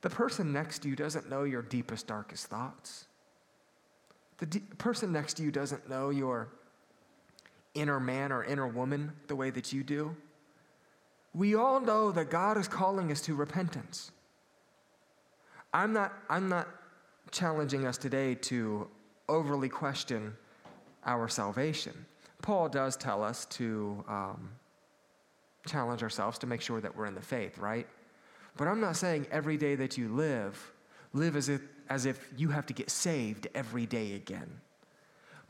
The 0.00 0.10
person 0.10 0.52
next 0.52 0.80
to 0.80 0.88
you 0.88 0.96
doesn't 0.96 1.28
know 1.28 1.44
your 1.44 1.62
deepest, 1.62 2.06
darkest 2.06 2.46
thoughts. 2.46 3.06
The 4.38 4.46
de- 4.46 4.60
person 4.78 5.12
next 5.12 5.34
to 5.34 5.42
you 5.42 5.50
doesn't 5.50 5.88
know 5.88 6.10
your 6.10 6.48
inner 7.74 8.00
man 8.00 8.32
or 8.32 8.44
inner 8.44 8.66
woman 8.66 9.12
the 9.26 9.36
way 9.36 9.50
that 9.50 9.72
you 9.72 9.82
do. 9.82 10.16
We 11.34 11.54
all 11.54 11.80
know 11.80 12.12
that 12.12 12.30
God 12.30 12.56
is 12.56 12.68
calling 12.68 13.10
us 13.12 13.20
to 13.22 13.34
repentance. 13.34 14.10
I'm 15.74 15.92
not, 15.92 16.14
I'm 16.30 16.48
not 16.48 16.68
challenging 17.30 17.86
us 17.86 17.98
today 17.98 18.34
to 18.34 18.88
overly 19.28 19.68
question 19.68 20.34
our 21.06 21.28
salvation. 21.28 22.06
Paul 22.42 22.68
does 22.68 22.96
tell 22.96 23.22
us 23.22 23.46
to 23.46 24.04
um, 24.08 24.50
challenge 25.66 26.02
ourselves 26.02 26.38
to 26.38 26.46
make 26.46 26.60
sure 26.60 26.80
that 26.80 26.94
we're 26.94 27.06
in 27.06 27.14
the 27.14 27.22
faith, 27.22 27.58
right? 27.58 27.86
But 28.56 28.68
I'm 28.68 28.80
not 28.80 28.96
saying 28.96 29.26
every 29.30 29.56
day 29.56 29.74
that 29.76 29.96
you 29.96 30.08
live, 30.08 30.72
live 31.12 31.36
as 31.36 31.48
if, 31.48 31.60
as 31.88 32.06
if 32.06 32.28
you 32.36 32.48
have 32.50 32.66
to 32.66 32.72
get 32.72 32.90
saved 32.90 33.48
every 33.54 33.86
day 33.86 34.14
again. 34.14 34.60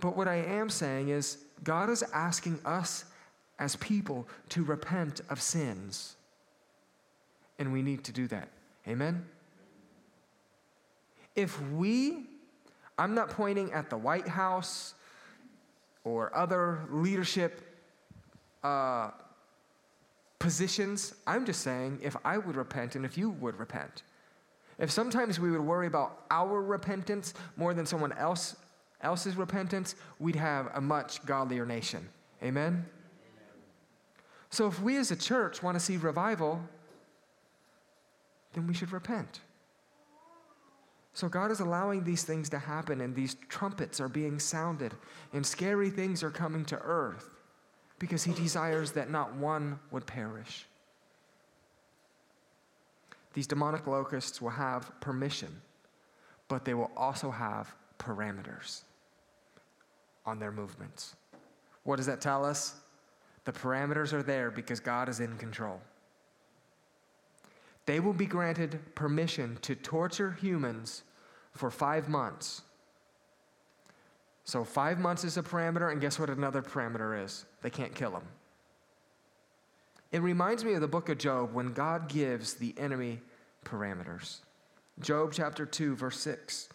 But 0.01 0.16
what 0.16 0.29
I 0.29 0.37
am 0.37 0.69
saying 0.69 1.09
is, 1.09 1.38
God 1.64 1.88
is 1.88 2.03
asking 2.12 2.61
us 2.64 3.07
as 3.59 3.77
people 3.77 4.29
to 4.51 4.62
repent 4.62 5.23
of 5.31 5.40
sins. 5.40 6.16
And 7.59 7.73
we 7.73 7.81
need 7.81 8.05
to 8.05 8.12
do 8.12 8.27
that. 8.29 8.49
Amen? 8.87 9.25
If 11.35 11.61
we, 11.73 12.27
I'm 12.99 13.14
not 13.14 13.31
pointing 13.31 13.73
at 13.73 13.88
the 13.88 13.97
White 13.97 14.29
House 14.29 14.95
or 16.07 16.35
other 16.37 16.87
leadership 16.88 17.61
uh, 18.62 19.11
positions. 20.38 21.14
I'm 21.27 21.45
just 21.45 21.62
saying 21.62 21.99
if 22.01 22.16
I 22.25 22.38
would 22.38 22.55
repent 22.55 22.95
and 22.95 23.05
if 23.05 23.19
you 23.19 23.31
would 23.31 23.59
repent. 23.59 24.05
If 24.79 24.90
sometimes 24.90 25.40
we 25.40 25.51
would 25.51 25.61
worry 25.61 25.88
about 25.88 26.25
our 26.31 26.62
repentance 26.62 27.35
more 27.57 27.75
than 27.75 27.87
someone 27.87 28.12
else 28.12 28.55
else's 29.03 29.37
repentance, 29.37 29.97
we'd 30.21 30.37
have 30.37 30.71
a 30.75 30.81
much 30.81 31.25
godlier 31.27 31.66
nation. 31.66 32.09
Amen? 32.42 32.64
Amen. 32.73 32.85
So 34.51 34.69
if 34.69 34.81
we 34.81 34.97
as 34.99 35.11
a 35.11 35.16
church 35.16 35.62
want 35.62 35.77
to 35.77 35.81
see 35.81 35.97
revival, 35.97 36.61
then 38.53 38.69
we 38.69 38.75
should 38.75 38.92
repent. 38.92 39.40
So 41.16 41.31
God 41.31 41.50
is 41.50 41.61
allowing 41.61 42.05
these 42.05 42.24
things 42.24 42.50
to 42.50 42.59
happen, 42.59 43.00
and 43.00 43.14
these 43.14 43.37
trumpets 43.48 44.02
are 44.02 44.09
being 44.09 44.38
sounded, 44.38 44.92
and 45.33 45.46
scary 45.46 45.88
things 45.88 46.22
are 46.22 46.31
coming 46.31 46.62
to 46.66 46.76
earth 46.76 47.31
because 47.98 48.22
He 48.22 48.35
desires 48.35 48.92
that 48.92 49.11
not 49.11 49.35
one 49.35 49.79
would 49.90 50.05
perish. 50.05 50.66
These 53.33 53.46
demonic 53.46 53.87
locusts 53.87 54.42
will 54.42 54.50
have 54.50 54.92
permission, 55.00 55.62
but 56.48 56.66
they 56.66 56.74
will 56.74 56.90
also 56.94 57.31
have 57.31 57.74
parameters 57.98 58.83
on 60.26 60.38
their 60.38 60.52
movements. 60.52 61.16
What 61.85 61.96
does 61.96 62.07
that 62.07 62.20
tell 62.20 62.44
us? 62.44 62.74
The 63.46 63.52
parameters 63.52 64.12
are 64.12 64.22
there 64.22 64.50
because 64.50 64.81
God 64.81 65.09
is 65.09 65.20
in 65.20 65.38
control. 65.38 65.81
They 67.87 68.01
will 68.01 68.12
be 68.12 68.27
granted 68.27 68.81
permission 68.94 69.59
to 69.62 69.75
torture 69.75 70.33
humans 70.40 71.05
for 71.53 71.70
five 71.70 72.09
months. 72.09 72.62
So, 74.44 74.62
five 74.62 74.99
months 74.99 75.25
is 75.25 75.37
a 75.37 75.42
parameter, 75.42 75.90
and 75.90 76.01
guess 76.01 76.18
what 76.18 76.31
another 76.31 76.62
parameter 76.62 77.25
is? 77.25 77.46
They 77.62 77.70
can't 77.70 77.94
kill 77.94 78.12
them. 78.12 78.25
It 80.12 80.22
reminds 80.22 80.64
me 80.64 80.75
of 80.75 80.81
the 80.81 80.88
book 80.88 81.09
of 81.09 81.18
Job 81.18 81.53
when 81.53 81.72
God 81.72 82.09
gives 82.09 82.55
the 82.55 82.75
enemy 82.79 83.20
parameters. 83.64 84.38
Job 85.01 85.33
chapter 85.33 85.66
2, 85.66 85.96
verse 85.96 86.20
6. 86.20 86.68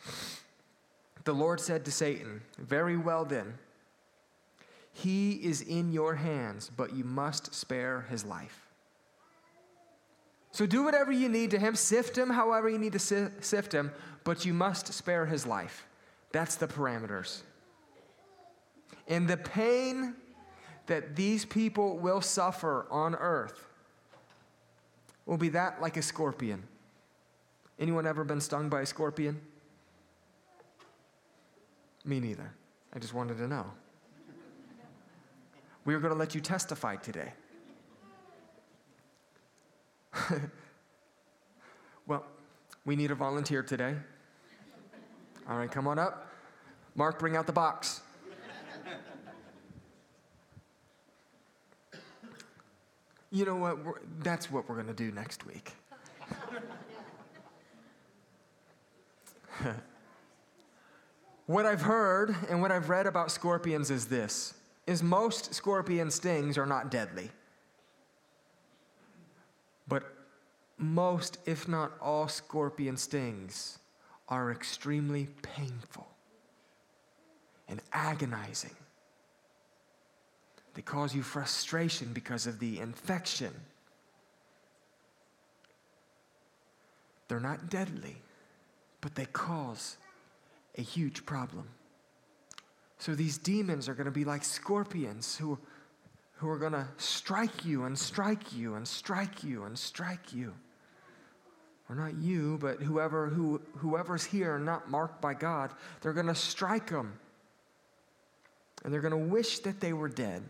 The 1.24 1.34
Lord 1.34 1.60
said 1.60 1.86
to 1.86 1.91
Satan, 1.91 2.41
Very 2.58 2.97
well 2.97 3.26
then, 3.26 3.54
he 4.93 5.34
is 5.34 5.62
in 5.62 5.91
your 5.91 6.15
hands, 6.15 6.69
but 6.76 6.93
you 6.93 7.04
must 7.04 7.54
spare 7.54 8.06
his 8.10 8.26
life. 8.26 8.61
So 10.52 10.66
do 10.66 10.84
whatever 10.84 11.12
you 11.12 11.30
need 11.30 11.52
to 11.52 11.60
him, 11.60 11.76
sift 11.76 12.18
him 12.18 12.30
however 12.30 12.70
you 12.70 12.78
need 12.78 12.94
to 12.94 13.00
sift 13.00 13.74
him, 13.74 13.92
but 14.24 14.46
you 14.46 14.54
must 14.54 14.94
spare 14.94 15.26
his 15.26 15.46
life. 15.46 15.88
That's 16.32 16.56
the 16.56 16.68
parameters. 16.68 17.42
And 19.08 19.28
the 19.28 19.38
pain 19.38 20.16
that 20.88 21.16
these 21.16 21.46
people 21.46 21.98
will 21.98 22.22
suffer 22.22 22.86
on 22.90 23.16
earth 23.16 23.68
will 25.26 25.38
be 25.38 25.50
that 25.50 25.82
like 25.82 25.96
a 25.98 26.02
scorpion. 26.02 26.64
Anyone 27.80 28.06
ever 28.06 28.24
been 28.24 28.42
stung 28.42 28.70
by 28.70 28.82
a 28.82 28.86
scorpion? 28.86 29.40
Me 32.04 32.20
neither. 32.20 32.52
I 32.94 33.00
just 33.00 33.14
wanted 33.14 33.38
to 33.38 33.48
know. 33.48 33.66
We 35.86 35.96
are 35.96 36.00
going 36.00 36.14
to 36.14 36.20
let 36.20 36.36
you 36.36 36.42
testify 36.42 36.98
today. 36.98 37.32
well, 42.08 42.26
we 42.86 42.95
need 42.95 43.12
a 43.12 43.15
volunteer 43.15 43.63
today. 43.63 43.95
All 45.50 45.58
right, 45.58 45.71
come 45.71 45.88
on 45.88 45.97
up. 46.00 46.28
Mark, 46.95 47.19
bring 47.19 47.36
out 47.36 47.47
the 47.47 47.54
box. 47.54 48.02
you 53.32 53.45
know 53.45 53.56
what? 53.56 53.84
We're, 53.84 54.02
that's 54.19 54.52
what 54.52 54.67
we're 54.67 54.76
going 54.76 54.88
to 54.88 54.93
do 54.93 55.12
next 55.12 55.45
week. 55.45 55.71
what 61.45 61.65
I've 61.65 61.82
heard 61.82 62.36
and 62.50 62.62
what 62.62 62.71
I've 62.71 62.89
read 62.89 63.08
about 63.08 63.32
scorpions 63.32 63.89
is 63.89 64.08
this 64.08 64.54
is 64.88 65.02
most 65.04 65.54
scorpion 65.54 66.10
stings 66.12 66.58
are 66.58 66.65
not 66.65 66.91
deadly. 66.91 67.30
But 69.88 70.04
most, 70.82 71.38
if 71.46 71.67
not 71.67 71.94
all, 72.02 72.28
scorpion 72.28 72.98
stings 72.98 73.80
are 74.28 74.52
extremely 74.52 75.28
painful 75.41 76.08
and 77.67 77.82
agonizing. 77.94 78.76
They 80.74 80.82
cause 80.82 81.13
you 81.13 81.22
frustration 81.22 82.13
because 82.13 82.48
of 82.48 82.60
the 82.60 82.80
infection. 82.80 83.54
They're 87.28 87.39
not 87.39 87.70
deadly, 87.70 88.17
but 89.02 89.15
they 89.15 89.26
cause 89.26 89.98
a 90.78 90.82
huge 90.82 91.26
problem. 91.26 91.67
So 93.00 93.15
these 93.15 93.38
demons 93.38 93.89
are 93.89 93.94
going 93.94 94.06
to 94.06 94.12
be 94.12 94.26
like 94.26 94.44
scorpions 94.44 95.36
who, 95.36 95.58
who 96.36 96.48
are 96.50 96.60
going 96.60 96.74
to 96.74 96.88
strike 96.98 97.65
you 97.65 97.86
and 97.86 97.98
strike 97.98 98.54
you 98.54 98.76
and 98.76 98.88
strike 98.88 99.44
you 99.44 99.63
and 99.63 99.78
strike 99.78 100.34
you. 100.34 100.54
Or 101.91 101.95
not 101.95 102.15
you, 102.21 102.58
but 102.62 102.82
whoever 102.82 103.27
who, 103.27 103.60
whoever's 103.75 104.23
here 104.23 104.58
not 104.58 104.89
marked 104.89 105.19
by 105.19 105.34
God, 105.34 105.71
they're 105.99 106.13
going 106.13 106.27
to 106.27 106.36
strike 106.36 106.89
them. 106.89 107.19
And 108.86 108.93
they're 108.93 109.01
going 109.01 109.12
to 109.12 109.30
wish 109.30 109.60
that 109.60 109.82
they 109.82 109.91
were 109.91 110.08
dead. 110.08 110.41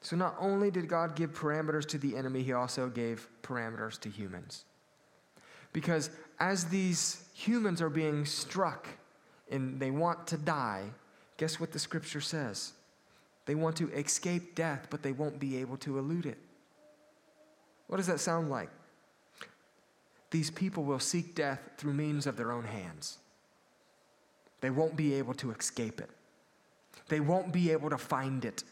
So 0.00 0.16
not 0.16 0.36
only 0.40 0.70
did 0.70 0.88
God 0.88 1.16
give 1.16 1.34
parameters 1.34 1.84
to 1.88 1.98
the 1.98 2.16
enemy, 2.16 2.42
he 2.42 2.54
also 2.54 2.88
gave 2.88 3.28
parameters 3.42 4.00
to 4.00 4.08
humans. 4.08 4.64
Because 5.74 6.08
as 6.40 6.64
these 6.64 7.22
humans 7.34 7.82
are 7.82 7.90
being 7.90 8.24
struck 8.24 8.88
and 9.50 9.78
they 9.78 9.90
want 9.90 10.26
to 10.28 10.38
die, 10.38 10.84
guess 11.36 11.60
what 11.60 11.72
the 11.72 11.78
scripture 11.78 12.22
says? 12.22 12.72
They 13.44 13.54
want 13.54 13.76
to 13.76 13.90
escape 13.90 14.54
death, 14.54 14.86
but 14.88 15.02
they 15.02 15.12
won't 15.12 15.38
be 15.38 15.58
able 15.58 15.76
to 15.78 15.98
elude 15.98 16.24
it. 16.24 16.38
What 17.88 17.98
does 17.98 18.06
that 18.06 18.18
sound 18.18 18.48
like? 18.48 18.70
These 20.32 20.50
people 20.50 20.82
will 20.84 20.98
seek 20.98 21.34
death 21.34 21.60
through 21.76 21.92
means 21.92 22.26
of 22.26 22.38
their 22.38 22.52
own 22.52 22.64
hands. 22.64 23.18
They 24.62 24.70
won't 24.70 24.96
be 24.96 25.12
able 25.14 25.34
to 25.34 25.50
escape 25.50 26.00
it, 26.00 26.10
they 27.08 27.20
won't 27.20 27.52
be 27.52 27.70
able 27.70 27.90
to 27.90 27.98
find 27.98 28.44
it. 28.44 28.64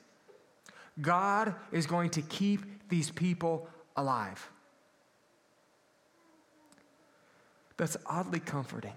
God 1.01 1.55
is 1.71 1.87
going 1.87 2.11
to 2.11 2.23
keep 2.23 2.89
these 2.89 3.11
people 3.11 3.69
alive. 3.97 4.51
That's 7.77 7.97
oddly 8.07 8.41
comforting. 8.41 8.97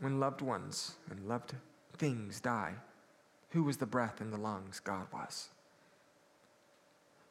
When 0.00 0.20
loved 0.20 0.42
ones 0.42 0.92
and 1.10 1.26
loved 1.26 1.54
things 1.96 2.40
die, 2.40 2.74
who 3.50 3.64
was 3.64 3.78
the 3.78 3.86
breath 3.86 4.20
in 4.20 4.30
the 4.30 4.36
lungs? 4.36 4.78
God 4.80 5.06
was. 5.12 5.48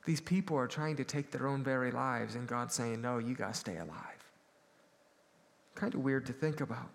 These 0.07 0.21
people 0.21 0.55
are 0.55 0.67
trying 0.67 0.95
to 0.95 1.03
take 1.03 1.31
their 1.31 1.47
own 1.47 1.65
very 1.65 1.91
lives, 1.91 2.35
and 2.35 2.47
God's 2.47 2.73
saying, 2.73 3.01
No, 3.01 3.17
you 3.17 3.35
got 3.35 3.53
to 3.53 3.59
stay 3.59 3.75
alive. 3.75 4.23
Kind 5.75 5.93
of 5.93 5.99
weird 5.99 6.25
to 6.27 6.33
think 6.33 6.61
about. 6.61 6.87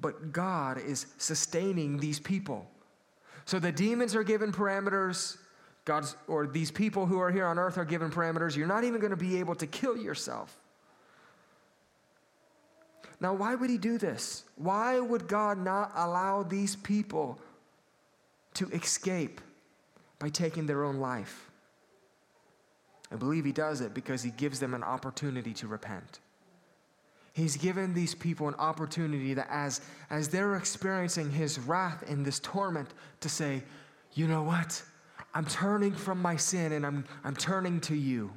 But 0.00 0.32
God 0.32 0.78
is 0.78 1.04
sustaining 1.18 1.98
these 1.98 2.18
people. 2.18 2.66
So 3.44 3.58
the 3.58 3.70
demons 3.70 4.14
are 4.14 4.24
given 4.24 4.50
parameters. 4.50 5.36
God's, 5.84 6.16
or 6.26 6.46
these 6.46 6.70
people 6.70 7.04
who 7.04 7.18
are 7.18 7.30
here 7.30 7.44
on 7.44 7.58
earth 7.58 7.76
are 7.76 7.84
given 7.84 8.10
parameters. 8.10 8.56
You're 8.56 8.66
not 8.66 8.82
even 8.84 8.98
going 8.98 9.10
to 9.10 9.16
be 9.16 9.38
able 9.38 9.56
to 9.56 9.66
kill 9.66 9.98
yourself. 9.98 10.56
Now, 13.20 13.34
why 13.34 13.56
would 13.56 13.68
he 13.68 13.76
do 13.76 13.98
this? 13.98 14.44
Why 14.56 14.98
would 14.98 15.28
God 15.28 15.58
not 15.58 15.92
allow 15.94 16.42
these 16.42 16.76
people 16.76 17.38
to 18.54 18.70
escape 18.70 19.42
by 20.18 20.30
taking 20.30 20.64
their 20.64 20.82
own 20.82 20.96
life? 20.96 21.50
I 23.12 23.16
believe 23.16 23.44
he 23.44 23.52
does 23.52 23.80
it 23.80 23.94
because 23.94 24.22
he 24.22 24.30
gives 24.30 24.60
them 24.60 24.74
an 24.74 24.82
opportunity 24.82 25.52
to 25.54 25.66
repent. 25.66 26.20
He's 27.32 27.56
given 27.56 27.94
these 27.94 28.14
people 28.14 28.46
an 28.48 28.54
opportunity 28.54 29.34
that 29.34 29.48
as, 29.50 29.80
as 30.08 30.28
they're 30.28 30.54
experiencing 30.54 31.30
his 31.30 31.58
wrath 31.58 32.08
and 32.08 32.24
this 32.24 32.38
torment 32.38 32.94
to 33.20 33.28
say, 33.28 33.62
you 34.12 34.28
know 34.28 34.42
what? 34.42 34.82
I'm 35.34 35.44
turning 35.44 35.92
from 35.92 36.22
my 36.22 36.36
sin 36.36 36.72
and 36.72 36.86
I'm, 36.86 37.04
I'm 37.24 37.34
turning 37.34 37.80
to 37.82 37.96
you. 37.96 38.32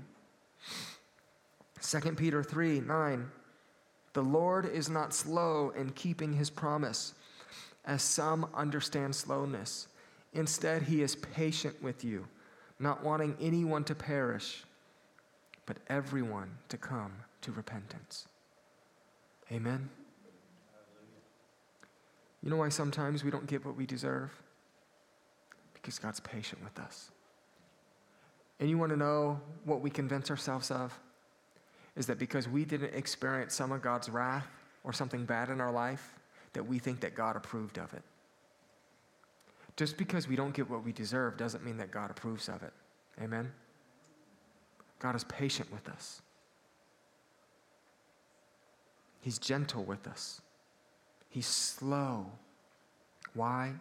2 1.81 1.99
Peter 2.13 2.43
3 2.43 2.81
9. 2.81 3.31
The 4.13 4.21
Lord 4.23 4.65
is 4.65 4.89
not 4.89 5.13
slow 5.13 5.69
in 5.77 5.91
keeping 5.91 6.33
his 6.33 6.49
promise, 6.49 7.13
as 7.85 8.01
some 8.01 8.49
understand 8.55 9.15
slowness. 9.15 9.87
Instead, 10.33 10.81
he 10.81 11.03
is 11.03 11.15
patient 11.15 11.81
with 11.83 12.03
you, 12.03 12.27
not 12.79 13.03
wanting 13.03 13.35
anyone 13.41 13.83
to 13.85 13.95
perish, 13.95 14.63
but 15.65 15.77
everyone 15.87 16.49
to 16.69 16.77
come 16.77 17.11
to 17.41 17.51
repentance. 17.51 18.27
Amen. 19.51 19.89
You 22.43 22.49
know 22.49 22.57
why 22.57 22.69
sometimes 22.69 23.23
we 23.23 23.31
don't 23.31 23.47
get 23.47 23.65
what 23.65 23.75
we 23.75 23.85
deserve? 23.85 24.31
Because 25.73 25.99
God's 25.99 26.19
patient 26.19 26.63
with 26.63 26.77
us. 26.79 27.11
And 28.59 28.69
you 28.69 28.77
want 28.77 28.91
to 28.91 28.97
know 28.97 29.39
what 29.65 29.81
we 29.81 29.89
convince 29.89 30.29
ourselves 30.29 30.71
of? 30.71 30.97
Is 31.95 32.05
that 32.07 32.19
because 32.19 32.47
we 32.47 32.63
didn't 32.63 32.93
experience 32.93 33.53
some 33.55 33.71
of 33.71 33.81
God's 33.81 34.09
wrath 34.09 34.47
or 34.83 34.93
something 34.93 35.25
bad 35.25 35.49
in 35.49 35.59
our 35.59 35.71
life, 35.71 36.13
that 36.53 36.65
we 36.65 36.79
think 36.79 37.01
that 37.01 37.15
God 37.15 37.35
approved 37.35 37.77
of 37.77 37.93
it. 37.93 38.03
Just 39.77 39.95
because 39.95 40.27
we 40.27 40.35
don't 40.35 40.53
get 40.53 40.69
what 40.69 40.83
we 40.83 40.91
deserve 40.91 41.37
doesn't 41.37 41.63
mean 41.63 41.77
that 41.77 41.91
God 41.91 42.09
approves 42.11 42.49
of 42.49 42.63
it. 42.63 42.73
Amen? 43.21 43.51
God 44.99 45.15
is 45.15 45.23
patient 45.23 45.71
with 45.71 45.87
us, 45.87 46.21
He's 49.21 49.37
gentle 49.37 49.83
with 49.83 50.07
us, 50.07 50.41
He's 51.29 51.47
slow. 51.47 52.25
Why? 53.33 53.73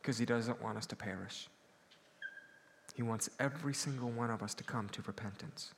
Because 0.00 0.16
He 0.16 0.24
doesn't 0.24 0.62
want 0.62 0.78
us 0.78 0.86
to 0.86 0.96
perish. 0.96 1.48
He 2.94 3.02
wants 3.02 3.30
every 3.38 3.74
single 3.74 4.10
one 4.10 4.30
of 4.30 4.42
us 4.42 4.54
to 4.54 4.64
come 4.64 4.88
to 4.90 5.02
repentance. 5.02 5.72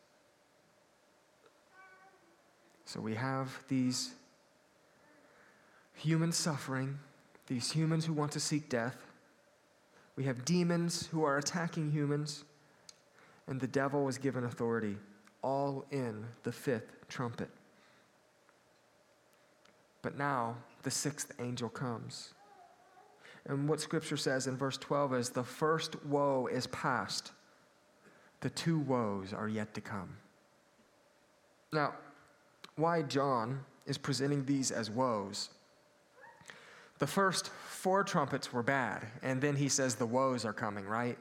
So 2.87 3.01
we 3.01 3.15
have 3.15 3.63
these 3.69 4.15
human 5.95 6.33
suffering, 6.33 6.99
these 7.51 7.73
humans 7.73 8.07
who 8.07 8.13
want 8.13 8.31
to 8.31 8.41
seek 8.41 8.69
death. 8.69 8.97
We 10.15 10.25
have 10.25 10.45
demons 10.45 11.09
who 11.09 11.25
are 11.25 11.37
attacking 11.37 11.91
humans, 11.91 12.45
and 13.49 13.61
the 13.61 13.67
devil 13.67 14.05
was 14.05 14.19
given 14.19 14.45
authority, 14.45 14.97
all 15.43 15.85
in 15.91 16.25
the 16.45 16.53
fifth 16.53 17.09
trumpet. 17.09 17.51
But 20.01 20.17
now 20.17 20.59
the 20.85 20.93
sixth 20.93 21.33
angel 21.41 21.69
comes. 21.69 22.35
And 23.47 23.69
what 23.69 23.81
scripture 23.81 24.17
says 24.17 24.47
in 24.47 24.57
verse 24.57 24.79
12 24.79 25.15
is 25.15 25.31
the 25.31 25.43
first 25.43 26.05
woe 26.05 26.47
is 26.47 26.69
past, 26.69 27.33
the 28.43 28.51
two 28.51 28.79
woes 28.79 29.33
are 29.33 29.49
yet 29.49 29.75
to 29.75 29.81
come. 29.81 30.17
Now, 31.73 31.95
why 32.77 33.03
John 33.03 33.65
is 33.87 33.99
presenting 33.99 34.45
these 34.45 34.71
as 34.71 34.89
woes. 34.89 35.51
The 37.01 37.07
first 37.07 37.49
four 37.49 38.05
trumpets 38.05 38.53
were 38.53 38.63
bad, 38.63 39.07
and 39.23 39.41
then 39.41 39.57
he 39.57 39.71
says 39.71 39.95
the 39.95 40.05
woes 40.05 40.45
are 40.45 40.53
coming, 40.53 40.87
right? 40.87 41.17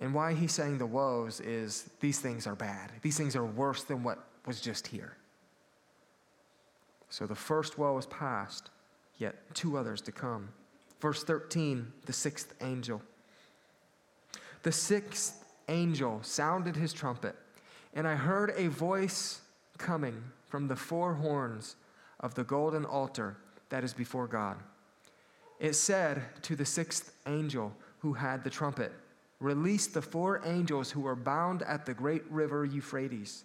And 0.00 0.12
why 0.12 0.34
he's 0.34 0.52
saying 0.52 0.78
the 0.78 0.86
woes 0.86 1.38
is 1.38 1.88
these 2.00 2.18
things 2.18 2.44
are 2.44 2.56
bad. 2.56 2.90
These 3.00 3.16
things 3.16 3.36
are 3.36 3.44
worse 3.44 3.84
than 3.84 4.02
what 4.02 4.18
was 4.44 4.60
just 4.60 4.88
here. 4.88 5.16
So 7.10 7.26
the 7.26 7.36
first 7.36 7.78
woe 7.78 7.96
is 7.96 8.06
past, 8.06 8.70
yet 9.18 9.36
two 9.54 9.78
others 9.78 10.00
to 10.02 10.12
come. 10.12 10.48
Verse 11.00 11.22
13, 11.22 11.92
the 12.06 12.12
sixth 12.12 12.54
angel. 12.60 13.00
The 14.64 14.72
sixth 14.72 15.44
angel 15.68 16.18
sounded 16.22 16.74
his 16.74 16.92
trumpet, 16.92 17.36
and 17.94 18.06
I 18.06 18.16
heard 18.16 18.52
a 18.56 18.66
voice 18.66 19.42
coming 19.78 20.24
from 20.48 20.66
the 20.66 20.76
four 20.76 21.14
horns 21.14 21.76
of 22.18 22.34
the 22.34 22.42
golden 22.42 22.84
altar 22.84 23.36
that 23.70 23.84
is 23.84 23.94
before 23.94 24.26
God. 24.26 24.56
It 25.60 25.74
said 25.74 26.22
to 26.42 26.56
the 26.56 26.64
sixth 26.64 27.12
angel 27.26 27.72
who 27.98 28.12
had 28.12 28.44
the 28.44 28.50
trumpet, 28.50 28.92
Release 29.40 29.86
the 29.86 30.02
four 30.02 30.42
angels 30.44 30.90
who 30.90 31.00
were 31.00 31.14
bound 31.14 31.62
at 31.62 31.86
the 31.86 31.94
great 31.94 32.24
river 32.30 32.64
Euphrates. 32.64 33.44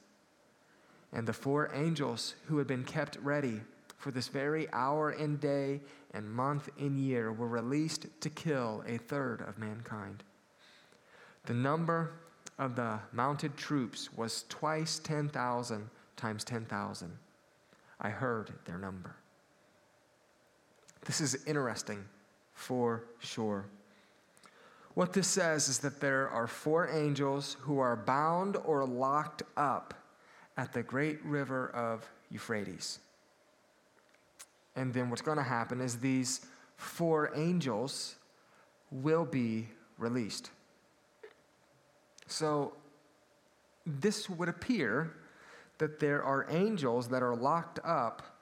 And 1.12 1.28
the 1.28 1.34
four 1.34 1.70
angels 1.74 2.34
who 2.48 2.58
had 2.58 2.66
been 2.66 2.84
kept 2.84 3.18
ready 3.18 3.62
for 3.98 4.10
this 4.10 4.28
very 4.28 4.68
hour 4.74 5.12
and 5.12 5.40
day 5.40 5.82
and 6.14 6.30
month 6.30 6.70
and 6.80 7.00
year 7.00 7.32
were 7.32 7.48
released 7.48 8.08
to 8.22 8.30
kill 8.30 8.84
a 8.88 8.98
third 8.98 9.42
of 9.42 9.60
mankind. 9.60 10.24
The 11.46 11.54
number 11.54 12.14
of 12.58 12.76
the 12.76 13.00
mounted 13.12 13.56
troops 13.56 14.12
was 14.14 14.46
twice 14.50 15.00
10,000 15.00 15.90
times 16.16 16.44
10,000. 16.44 17.12
I 18.02 18.10
heard 18.10 18.52
their 18.66 18.78
number. 18.78 19.16
This 21.06 21.22
is 21.22 21.44
interesting 21.46 22.06
for 22.54 23.04
sure. 23.20 23.66
What 24.94 25.14
this 25.14 25.28
says 25.28 25.70
is 25.70 25.80
that 25.80 26.00
there 26.00 26.30
are 26.30 26.48
four 26.48 26.88
angels 26.90 27.58
who 27.62 27.80
are 27.80 27.96
bound 27.96 28.58
or 28.64 28.86
locked 28.86 29.44
up 29.58 29.94
at 30.56 30.72
the 30.72 30.84
great 30.84 31.24
river 31.26 31.70
of 31.70 32.08
Euphrates. 32.30 33.00
And 34.76 34.94
then 34.94 35.10
what's 35.10 35.22
going 35.22 35.38
to 35.38 35.44
happen 35.44 35.82
is 35.82 35.98
these 35.98 36.42
four 36.78 37.32
angels 37.36 38.16
will 38.92 39.26
be 39.26 39.68
released. 39.98 40.52
So 42.28 42.74
this 43.86 44.30
would 44.30 44.50
appear 44.50 45.14
that 45.80 46.00
there 46.00 46.24
are 46.24 46.46
angels 46.50 47.08
that 47.10 47.24
are 47.24 47.36
locked 47.36 47.80
up 47.84 48.33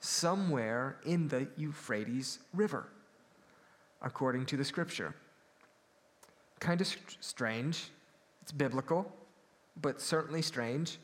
somewhere 0.00 0.96
in 1.04 1.28
the 1.28 1.48
Euphrates 1.56 2.38
River, 2.54 2.86
according 4.02 4.46
to 4.46 4.56
the 4.56 4.64
scripture. 4.64 5.14
Kind 6.60 6.80
of 6.80 6.94
strange. 7.20 7.90
It's 8.42 8.52
biblical, 8.52 9.12
but 9.80 10.00
certainly 10.00 10.42
strange. 10.42 10.98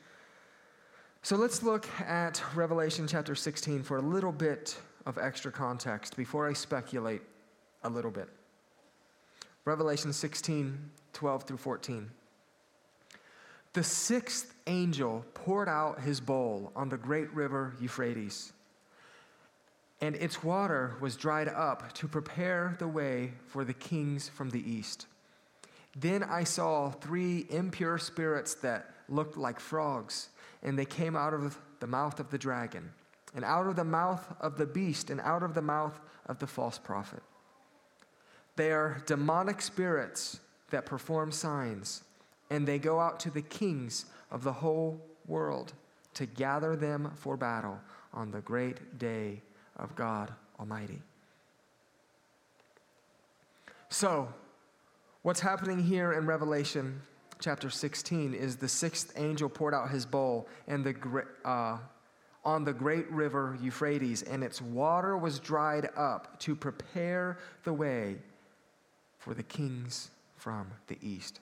So 1.22 1.36
let's 1.36 1.62
look 1.62 1.88
at 2.00 2.42
Revelation 2.54 3.06
chapter 3.06 3.34
16 3.34 3.82
for 3.82 3.96
a 3.96 4.02
little 4.02 4.32
bit 4.32 4.76
of 5.06 5.18
extra 5.18 5.50
context 5.50 6.16
before 6.16 6.48
I 6.48 6.52
speculate 6.52 7.22
a 7.82 7.88
little 7.88 8.10
bit. 8.10 8.28
Revelation 9.64 10.12
16, 10.12 10.78
12 11.12 11.42
through 11.44 11.56
14. 11.56 12.10
The 13.72 13.82
sixth 13.82 14.54
angel 14.66 15.24
poured 15.34 15.68
out 15.68 16.00
his 16.00 16.20
bowl 16.20 16.70
on 16.76 16.88
the 16.88 16.96
great 16.96 17.32
river 17.34 17.74
Euphrates, 17.80 18.52
and 20.00 20.14
its 20.16 20.42
water 20.42 20.96
was 21.00 21.16
dried 21.16 21.48
up 21.48 21.92
to 21.94 22.08
prepare 22.08 22.76
the 22.78 22.88
way 22.88 23.32
for 23.46 23.64
the 23.64 23.74
kings 23.74 24.28
from 24.28 24.50
the 24.50 24.70
east. 24.70 25.06
Then 25.96 26.22
I 26.22 26.44
saw 26.44 26.90
three 26.90 27.46
impure 27.50 27.98
spirits 27.98 28.54
that 28.56 28.90
looked 29.08 29.36
like 29.36 29.60
frogs, 29.60 30.28
and 30.62 30.78
they 30.78 30.84
came 30.84 31.16
out 31.16 31.34
of 31.34 31.58
the 31.80 31.86
mouth 31.86 32.18
of 32.18 32.30
the 32.30 32.38
dragon, 32.38 32.90
and 33.34 33.44
out 33.44 33.66
of 33.66 33.76
the 33.76 33.84
mouth 33.84 34.34
of 34.40 34.58
the 34.58 34.66
beast, 34.66 35.10
and 35.10 35.20
out 35.20 35.42
of 35.42 35.54
the 35.54 35.62
mouth 35.62 36.00
of 36.26 36.38
the 36.38 36.46
false 36.46 36.78
prophet. 36.78 37.22
They 38.56 38.72
are 38.72 39.02
demonic 39.06 39.60
spirits 39.62 40.40
that 40.70 40.86
perform 40.86 41.32
signs 41.32 42.02
and 42.50 42.66
they 42.66 42.78
go 42.78 43.00
out 43.00 43.20
to 43.20 43.30
the 43.30 43.42
kings 43.42 44.06
of 44.30 44.44
the 44.44 44.52
whole 44.52 45.00
world 45.26 45.72
to 46.14 46.26
gather 46.26 46.76
them 46.76 47.10
for 47.16 47.36
battle 47.36 47.80
on 48.12 48.30
the 48.30 48.40
great 48.40 48.98
day 48.98 49.42
of 49.76 49.94
God 49.96 50.32
Almighty. 50.58 51.00
So, 53.88 54.28
what's 55.22 55.40
happening 55.40 55.78
here 55.78 56.12
in 56.12 56.26
Revelation 56.26 57.00
chapter 57.40 57.70
16 57.70 58.34
is 58.34 58.56
the 58.56 58.68
sixth 58.68 59.12
angel 59.16 59.48
poured 59.48 59.74
out 59.74 59.90
his 59.90 60.06
bowl 60.06 60.48
and 60.66 60.84
the, 60.84 61.24
uh, 61.44 61.78
on 62.44 62.64
the 62.64 62.72
great 62.72 63.10
river 63.10 63.56
Euphrates, 63.60 64.22
and 64.22 64.42
its 64.42 64.60
water 64.60 65.16
was 65.16 65.38
dried 65.38 65.88
up 65.96 66.38
to 66.40 66.54
prepare 66.54 67.38
the 67.64 67.72
way 67.72 68.16
for 69.18 69.34
the 69.34 69.42
kings 69.42 70.10
from 70.36 70.70
the 70.88 70.98
east. 71.02 71.40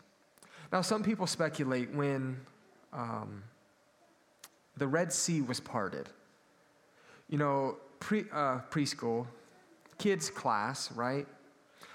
Now, 0.73 0.81
some 0.81 1.03
people 1.03 1.27
speculate 1.27 1.93
when 1.93 2.39
um, 2.93 3.43
the 4.77 4.87
Red 4.87 5.13
Sea 5.13 5.41
was 5.41 5.61
parted. 5.61 6.09
You 7.29 7.39
know, 7.39 7.77
pre, 8.03 8.25
uh, 8.33 8.59
preschool, 8.69 9.27
kids' 9.97 10.29
class, 10.29 10.91
right? 10.93 11.27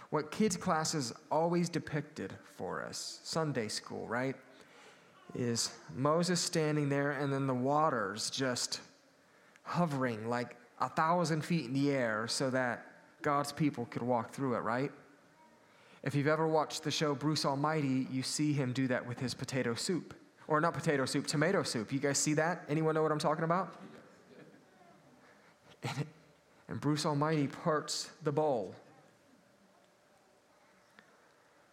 What 0.09 0.31
kids' 0.31 0.55
class 0.55 0.95
is 0.95 1.13
always 1.29 1.67
depicted 1.67 2.33
for 2.55 2.81
us, 2.81 3.19
Sunday 3.23 3.67
school, 3.67 4.07
right? 4.07 4.35
Is 5.35 5.71
Moses 5.93 6.39
standing 6.39 6.87
there 6.87 7.11
and 7.11 7.31
then 7.31 7.45
the 7.45 7.53
waters 7.53 8.29
just 8.29 8.79
hovering 9.63 10.29
like 10.29 10.55
a 10.79 10.87
thousand 10.87 11.43
feet 11.43 11.65
in 11.65 11.73
the 11.73 11.91
air 11.91 12.25
so 12.29 12.49
that 12.51 12.85
God's 13.21 13.51
people 13.51 13.85
could 13.87 14.01
walk 14.01 14.31
through 14.31 14.55
it, 14.55 14.59
right? 14.59 14.91
If 16.03 16.15
you've 16.15 16.27
ever 16.27 16.47
watched 16.47 16.83
the 16.83 16.91
show 16.91 17.13
Bruce 17.15 17.43
Almighty, 17.43 18.07
you 18.09 18.23
see 18.23 18.53
him 18.53 18.71
do 18.71 18.87
that 18.87 19.05
with 19.05 19.19
his 19.19 19.33
potato 19.33 19.75
soup. 19.75 20.13
Or 20.47 20.61
not 20.61 20.73
potato 20.73 21.05
soup, 21.05 21.27
tomato 21.27 21.63
soup. 21.63 21.91
You 21.91 21.99
guys 21.99 22.17
see 22.17 22.33
that? 22.35 22.63
Anyone 22.69 22.95
know 22.95 23.03
what 23.03 23.11
I'm 23.11 23.19
talking 23.19 23.43
about? 23.43 23.75
And, 25.87 26.05
and 26.67 26.81
Bruce 26.81 27.05
Almighty 27.05 27.47
parts 27.47 28.09
the 28.23 28.31
bowl. 28.31 28.75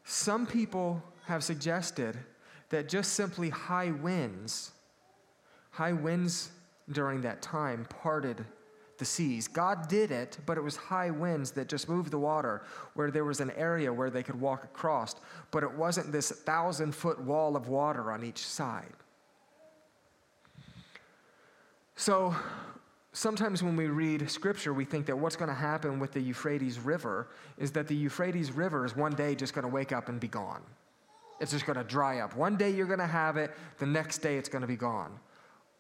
Some 0.05 0.47
people 0.47 1.03
have 1.27 1.43
suggested 1.43 2.17
that 2.69 2.89
just 2.89 3.15
simply 3.15 3.51
high 3.51 3.91
winds, 3.91 4.73
high 5.71 5.93
winds 5.93 6.51
during 6.93 7.23
that 7.23 7.41
time 7.41 7.87
parted 7.89 8.45
the 8.99 9.05
seas. 9.05 9.49
God 9.49 9.89
did 9.89 10.11
it, 10.11 10.39
but 10.47 10.57
it 10.57 10.61
was 10.61 10.77
high 10.77 11.11
winds 11.11 11.51
that 11.53 11.69
just 11.69 11.89
moved 11.89 12.11
the 12.11 12.19
water 12.19 12.63
where 12.95 13.11
there 13.11 13.25
was 13.25 13.41
an 13.41 13.51
area 13.53 13.93
where 13.93 14.11
they 14.11 14.23
could 14.23 14.41
walk 14.41 14.65
across, 14.65 15.17
but 15.51 15.63
it 15.63 15.73
wasn't 15.73 16.13
this 16.13 16.31
thousand 16.31 16.95
foot 16.95 17.19
wall 17.21 17.57
of 17.57 17.69
water 17.69 18.13
on 18.13 18.23
each 18.23 18.47
side. 18.47 18.93
So 21.97 22.35
sometimes 23.15 23.63
when 23.63 23.77
we 23.77 23.87
read 23.87 24.29
scripture, 24.31 24.75
we 24.75 24.85
think 24.85 25.07
that 25.07 25.17
what's 25.19 25.37
going 25.37 25.49
to 25.49 25.55
happen 25.55 25.99
with 25.99 26.13
the 26.13 26.21
Euphrates 26.21 26.79
River 26.79 27.29
is 27.57 27.71
that 27.73 27.89
the 27.89 27.95
Euphrates 27.95 28.53
River 28.53 28.85
is 28.85 28.95
one 28.95 29.13
day 29.13 29.35
just 29.35 29.55
going 29.55 29.63
to 29.63 29.69
wake 29.69 29.93
up 29.93 30.09
and 30.11 30.21
be 30.21 30.29
gone. 30.29 30.63
It's 31.41 31.53
just 31.53 31.65
going 31.65 31.79
to 31.79 31.85
dry 31.85 32.19
up. 32.19 32.37
One 32.37 32.57
day 32.57 32.71
you're 32.71 32.87
going 32.87 32.99
to 32.99 33.07
have 33.07 33.37
it, 33.37 33.53
the 33.79 33.87
next 33.87 34.19
day 34.19 34.37
it's 34.37 34.49
going 34.49 34.63
to 34.63 34.69
be 34.69 34.77
gone. 34.77 35.19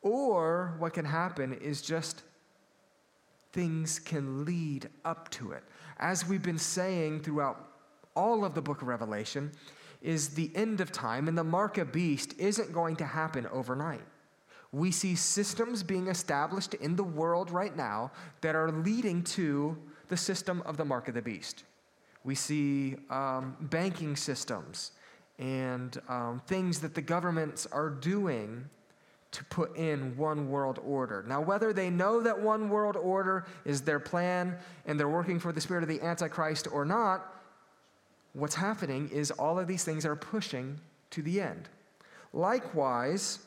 Or 0.00 0.74
what 0.78 0.94
can 0.94 1.04
happen 1.04 1.52
is 1.52 1.82
just 1.82 2.22
things 3.52 3.98
can 3.98 4.44
lead 4.44 4.88
up 5.04 5.30
to 5.32 5.52
it. 5.52 5.62
As 5.98 6.26
we've 6.26 6.42
been 6.42 6.58
saying 6.58 7.20
throughout 7.20 7.68
all 8.16 8.44
of 8.44 8.54
the 8.54 8.62
book 8.62 8.82
of 8.82 8.88
Revelation, 8.88 9.52
is 10.04 10.28
the 10.28 10.50
end 10.54 10.82
of 10.82 10.92
time, 10.92 11.28
and 11.28 11.36
the 11.36 11.42
mark 11.42 11.78
of 11.78 11.90
beast 11.90 12.34
isn't 12.38 12.72
going 12.72 12.94
to 12.94 13.06
happen 13.06 13.46
overnight. 13.46 14.04
We 14.74 14.90
see 14.90 15.14
systems 15.14 15.84
being 15.84 16.08
established 16.08 16.74
in 16.74 16.96
the 16.96 17.04
world 17.04 17.52
right 17.52 17.76
now 17.76 18.10
that 18.40 18.56
are 18.56 18.72
leading 18.72 19.22
to 19.22 19.78
the 20.08 20.16
system 20.16 20.64
of 20.66 20.76
the 20.76 20.84
mark 20.84 21.06
of 21.06 21.14
the 21.14 21.22
beast. 21.22 21.62
We 22.24 22.34
see 22.34 22.96
um, 23.08 23.56
banking 23.60 24.16
systems 24.16 24.90
and 25.38 25.96
um, 26.08 26.42
things 26.48 26.80
that 26.80 26.92
the 26.92 27.02
governments 27.02 27.68
are 27.70 27.88
doing 27.88 28.68
to 29.30 29.44
put 29.44 29.76
in 29.76 30.16
one 30.16 30.50
world 30.50 30.80
order. 30.84 31.24
Now, 31.28 31.40
whether 31.40 31.72
they 31.72 31.88
know 31.88 32.20
that 32.22 32.40
one 32.40 32.68
world 32.68 32.96
order 32.96 33.46
is 33.64 33.80
their 33.80 34.00
plan 34.00 34.56
and 34.86 34.98
they're 34.98 35.08
working 35.08 35.38
for 35.38 35.52
the 35.52 35.60
spirit 35.60 35.84
of 35.84 35.88
the 35.88 36.00
Antichrist 36.00 36.66
or 36.72 36.84
not, 36.84 37.32
what's 38.32 38.56
happening 38.56 39.08
is 39.10 39.30
all 39.30 39.56
of 39.56 39.68
these 39.68 39.84
things 39.84 40.04
are 40.04 40.16
pushing 40.16 40.80
to 41.10 41.22
the 41.22 41.40
end. 41.40 41.68
Likewise, 42.32 43.38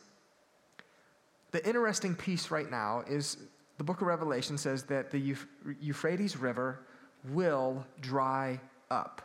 the 1.52 1.66
interesting 1.68 2.16
piece 2.16 2.52
right 2.52 2.70
now 2.70 3.04
is 3.08 3.38
the 3.78 3.84
book 3.84 4.02
of 4.02 4.08
Revelation 4.08 4.58
says 4.58 4.84
that 4.84 5.12
the 5.12 5.36
Euphrates 5.80 6.38
River 6.38 6.80
will 7.30 7.86
dry 8.02 8.60
up. 8.90 9.22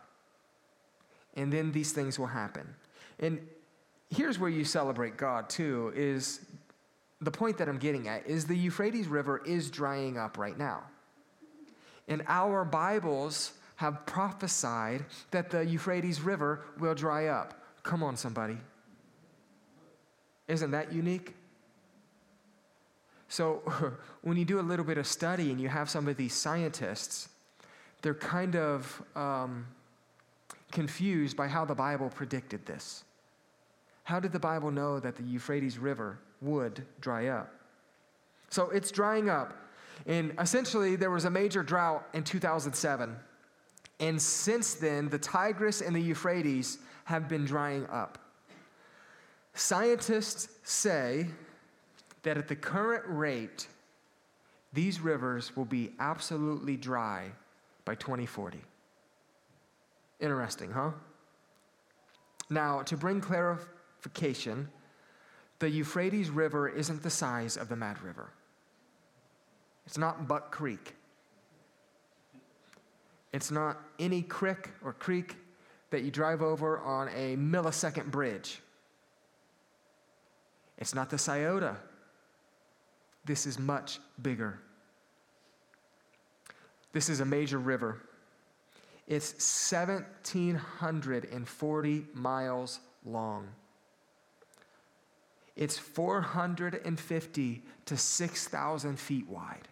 And 1.34 1.52
then 1.52 1.72
these 1.72 1.92
things 1.92 2.18
will 2.18 2.26
happen. 2.26 2.74
And 3.18 3.46
here's 4.10 4.38
where 4.38 4.50
you 4.50 4.64
celebrate 4.64 5.16
God 5.16 5.48
too 5.48 5.92
is 5.96 6.40
the 7.20 7.30
point 7.30 7.58
that 7.58 7.68
I'm 7.68 7.78
getting 7.78 8.08
at 8.08 8.26
is 8.26 8.46
the 8.46 8.56
Euphrates 8.56 9.06
River 9.06 9.40
is 9.46 9.70
drying 9.70 10.18
up 10.18 10.36
right 10.36 10.58
now. 10.58 10.82
And 12.08 12.22
our 12.28 12.64
Bibles 12.64 13.52
have 13.76 14.04
prophesied 14.06 15.04
that 15.30 15.50
the 15.50 15.64
Euphrates 15.64 16.20
River 16.20 16.64
will 16.78 16.94
dry 16.94 17.28
up. 17.28 17.54
Come 17.82 18.02
on, 18.02 18.16
somebody. 18.16 18.58
Isn't 20.48 20.72
that 20.72 20.92
unique? 20.92 21.34
So, 23.32 23.62
when 24.20 24.36
you 24.36 24.44
do 24.44 24.60
a 24.60 24.66
little 24.72 24.84
bit 24.84 24.98
of 24.98 25.06
study 25.06 25.50
and 25.50 25.58
you 25.58 25.70
have 25.70 25.88
some 25.88 26.06
of 26.06 26.18
these 26.18 26.34
scientists, 26.34 27.30
they're 28.02 28.12
kind 28.12 28.56
of 28.56 29.02
um, 29.16 29.66
confused 30.70 31.34
by 31.34 31.48
how 31.48 31.64
the 31.64 31.74
Bible 31.74 32.10
predicted 32.10 32.66
this. 32.66 33.04
How 34.04 34.20
did 34.20 34.32
the 34.32 34.38
Bible 34.38 34.70
know 34.70 35.00
that 35.00 35.16
the 35.16 35.22
Euphrates 35.22 35.78
River 35.78 36.18
would 36.42 36.84
dry 37.00 37.28
up? 37.28 37.50
So 38.50 38.68
it's 38.68 38.90
drying 38.90 39.30
up. 39.30 39.56
And 40.04 40.34
essentially, 40.38 40.94
there 40.94 41.10
was 41.10 41.24
a 41.24 41.30
major 41.30 41.62
drought 41.62 42.06
in 42.12 42.24
2007. 42.24 43.16
And 43.98 44.20
since 44.20 44.74
then, 44.74 45.08
the 45.08 45.18
Tigris 45.18 45.80
and 45.80 45.96
the 45.96 46.02
Euphrates 46.02 46.76
have 47.04 47.30
been 47.30 47.46
drying 47.46 47.86
up. 47.86 48.18
Scientists 49.54 50.50
say 50.64 51.28
that 52.22 52.36
at 52.36 52.48
the 52.48 52.56
current 52.56 53.04
rate, 53.06 53.66
these 54.72 55.00
rivers 55.00 55.56
will 55.56 55.64
be 55.64 55.92
absolutely 55.98 56.76
dry 56.76 57.32
by 57.84 57.94
2040. 57.94 58.60
Interesting, 60.20 60.70
huh? 60.70 60.92
Now, 62.48 62.82
to 62.82 62.96
bring 62.96 63.20
clarification, 63.20 64.68
the 65.58 65.68
Euphrates 65.68 66.30
River 66.30 66.68
isn't 66.68 67.02
the 67.02 67.10
size 67.10 67.56
of 67.56 67.68
the 67.68 67.76
Mad 67.76 68.00
River. 68.02 68.30
It's 69.86 69.98
not 69.98 70.28
Buck 70.28 70.52
Creek. 70.52 70.94
It's 73.32 73.50
not 73.50 73.80
any 73.98 74.22
creek 74.22 74.68
or 74.84 74.92
creek 74.92 75.36
that 75.90 76.02
you 76.02 76.10
drive 76.10 76.42
over 76.42 76.78
on 76.80 77.08
a 77.08 77.36
millisecond 77.36 78.10
bridge. 78.10 78.60
It's 80.78 80.94
not 80.94 81.10
the 81.10 81.18
Scioto. 81.18 81.76
This 83.24 83.46
is 83.46 83.58
much 83.58 84.00
bigger. 84.20 84.58
This 86.92 87.08
is 87.08 87.20
a 87.20 87.24
major 87.24 87.58
river. 87.58 88.02
It's 89.06 89.32
1,740 89.70 92.06
miles 92.14 92.80
long. 93.04 93.48
It's 95.56 95.78
450 95.78 97.62
to 97.84 97.96
6,000 97.96 98.98
feet 98.98 99.28
wide. 99.28 99.68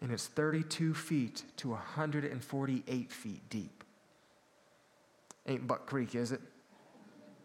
And 0.00 0.10
it's 0.10 0.26
32 0.26 0.94
feet 0.94 1.44
to 1.58 1.68
148 1.70 3.12
feet 3.12 3.48
deep. 3.48 3.84
Ain't 5.46 5.66
Buck 5.66 5.86
Creek, 5.86 6.14
is 6.14 6.32
it? 6.32 6.40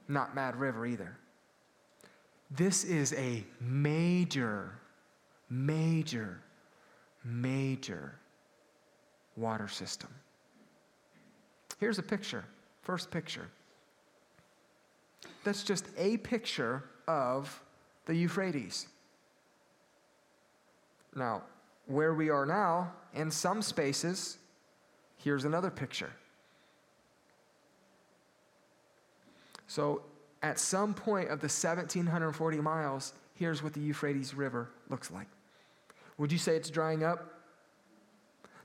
Not 0.07 0.35
Mad 0.35 0.55
River 0.55 0.85
either. 0.85 1.17
This 2.49 2.83
is 2.83 3.13
a 3.13 3.43
major, 3.59 4.71
major, 5.49 6.39
major 7.23 8.15
water 9.35 9.67
system. 9.67 10.09
Here's 11.79 11.99
a 11.99 12.03
picture, 12.03 12.45
first 12.81 13.11
picture. 13.11 13.49
That's 15.43 15.63
just 15.63 15.85
a 15.97 16.17
picture 16.17 16.83
of 17.07 17.61
the 18.05 18.15
Euphrates. 18.15 18.87
Now, 21.15 21.43
where 21.85 22.13
we 22.13 22.29
are 22.29 22.45
now, 22.45 22.91
in 23.13 23.31
some 23.31 23.61
spaces, 23.61 24.37
here's 25.17 25.45
another 25.45 25.69
picture. 25.69 26.11
So, 29.67 30.01
at 30.41 30.59
some 30.59 30.93
point 30.93 31.29
of 31.29 31.39
the 31.39 31.47
1,740 31.47 32.57
miles, 32.61 33.13
here's 33.33 33.63
what 33.63 33.73
the 33.73 33.79
Euphrates 33.79 34.33
River 34.33 34.69
looks 34.89 35.11
like. 35.11 35.27
Would 36.17 36.31
you 36.31 36.37
say 36.37 36.55
it's 36.55 36.69
drying 36.69 37.03
up? 37.03 37.33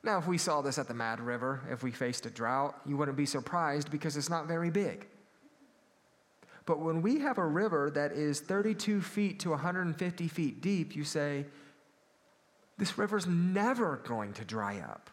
Now, 0.02 0.18
if 0.18 0.26
we 0.26 0.38
saw 0.38 0.62
this 0.62 0.78
at 0.78 0.88
the 0.88 0.94
Mad 0.94 1.20
River, 1.20 1.60
if 1.70 1.82
we 1.82 1.92
faced 1.92 2.26
a 2.26 2.30
drought, 2.30 2.80
you 2.84 2.96
wouldn't 2.96 3.16
be 3.16 3.26
surprised 3.26 3.90
because 3.90 4.16
it's 4.16 4.30
not 4.30 4.48
very 4.48 4.70
big. 4.70 5.06
But 6.66 6.80
when 6.80 7.02
we 7.02 7.20
have 7.20 7.38
a 7.38 7.46
river 7.46 7.90
that 7.90 8.12
is 8.12 8.40
32 8.40 9.00
feet 9.00 9.40
to 9.40 9.50
150 9.50 10.28
feet 10.28 10.60
deep, 10.60 10.96
you 10.96 11.04
say, 11.04 11.46
this 12.78 12.98
river's 12.98 13.26
never 13.26 14.00
going 14.04 14.32
to 14.34 14.44
dry 14.44 14.78
up. 14.80 15.10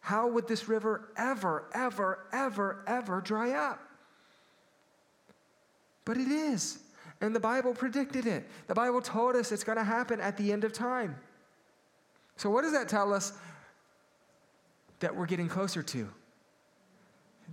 How 0.00 0.28
would 0.28 0.48
this 0.48 0.68
river 0.68 1.10
ever, 1.16 1.64
ever, 1.72 2.26
ever, 2.32 2.84
ever 2.86 3.20
dry 3.20 3.52
up? 3.52 3.80
But 6.08 6.16
it 6.16 6.28
is. 6.28 6.78
And 7.20 7.36
the 7.36 7.40
Bible 7.40 7.74
predicted 7.74 8.26
it. 8.26 8.48
The 8.66 8.74
Bible 8.74 9.02
told 9.02 9.36
us 9.36 9.52
it's 9.52 9.62
going 9.62 9.76
to 9.76 9.84
happen 9.84 10.22
at 10.22 10.38
the 10.38 10.50
end 10.54 10.64
of 10.64 10.72
time. 10.72 11.14
So, 12.36 12.48
what 12.48 12.62
does 12.62 12.72
that 12.72 12.88
tell 12.88 13.12
us 13.12 13.34
that 15.00 15.14
we're 15.14 15.26
getting 15.26 15.50
closer 15.50 15.82
to? 15.82 16.08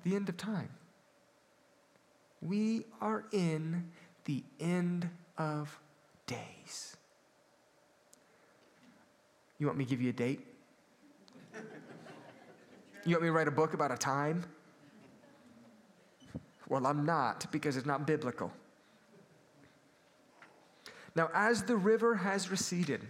The 0.06 0.16
end 0.16 0.30
of 0.30 0.38
time. 0.38 0.70
We 2.42 2.86
are 3.02 3.26
in 3.34 3.92
the 4.24 4.42
end 4.62 5.10
of 5.38 5.78
days. 6.26 6.96
You 9.60 9.68
want 9.68 9.78
me 9.78 9.84
to 9.84 9.90
give 9.90 10.02
you 10.02 10.12
a 10.12 10.14
date? 10.14 10.40
You 13.04 13.16
want 13.16 13.24
me 13.24 13.28
to 13.28 13.34
write 13.34 13.50
a 13.50 13.52
book 13.52 13.74
about 13.74 13.92
a 13.92 13.98
time? 13.98 14.46
Well, 16.68 16.88
I'm 16.88 17.06
not 17.06 17.52
because 17.52 17.78
it's 17.78 17.86
not 17.86 18.08
biblical. 18.08 18.52
Now, 21.16 21.30
as 21.34 21.64
the 21.64 21.78
river 21.78 22.16
has 22.16 22.50
receded, 22.52 23.02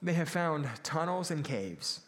they 0.00 0.14
have 0.14 0.28
found 0.28 0.68
tunnels 0.82 1.30
and 1.30 1.44
caves. 1.44 2.00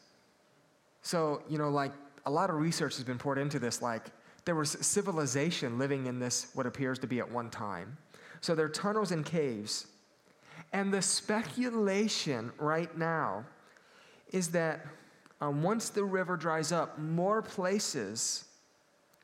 So, 1.02 1.42
you 1.48 1.58
know, 1.58 1.68
like 1.68 1.92
a 2.26 2.30
lot 2.30 2.48
of 2.48 2.56
research 2.56 2.96
has 2.96 3.04
been 3.04 3.18
poured 3.18 3.38
into 3.38 3.58
this, 3.58 3.82
like 3.82 4.06
there 4.44 4.54
was 4.54 4.70
civilization 4.80 5.78
living 5.78 6.06
in 6.06 6.18
this, 6.18 6.48
what 6.54 6.66
appears 6.66 6.98
to 7.00 7.06
be 7.06 7.18
at 7.18 7.30
one 7.30 7.50
time. 7.50 7.96
So 8.40 8.54
there 8.54 8.66
are 8.66 8.70
tunnels 8.70 9.12
and 9.12 9.24
caves. 9.24 9.86
And 10.72 10.92
the 10.92 11.02
speculation 11.02 12.52
right 12.58 12.96
now 12.96 13.44
is 14.32 14.48
that 14.48 14.86
um, 15.40 15.62
once 15.62 15.90
the 15.90 16.04
river 16.04 16.36
dries 16.36 16.72
up, 16.72 16.98
more 16.98 17.42
places 17.42 18.44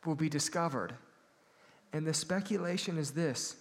will 0.04 0.14
be 0.14 0.28
discovered. 0.28 0.94
And 1.92 2.06
the 2.06 2.14
speculation 2.14 2.98
is 2.98 3.12
this 3.12 3.56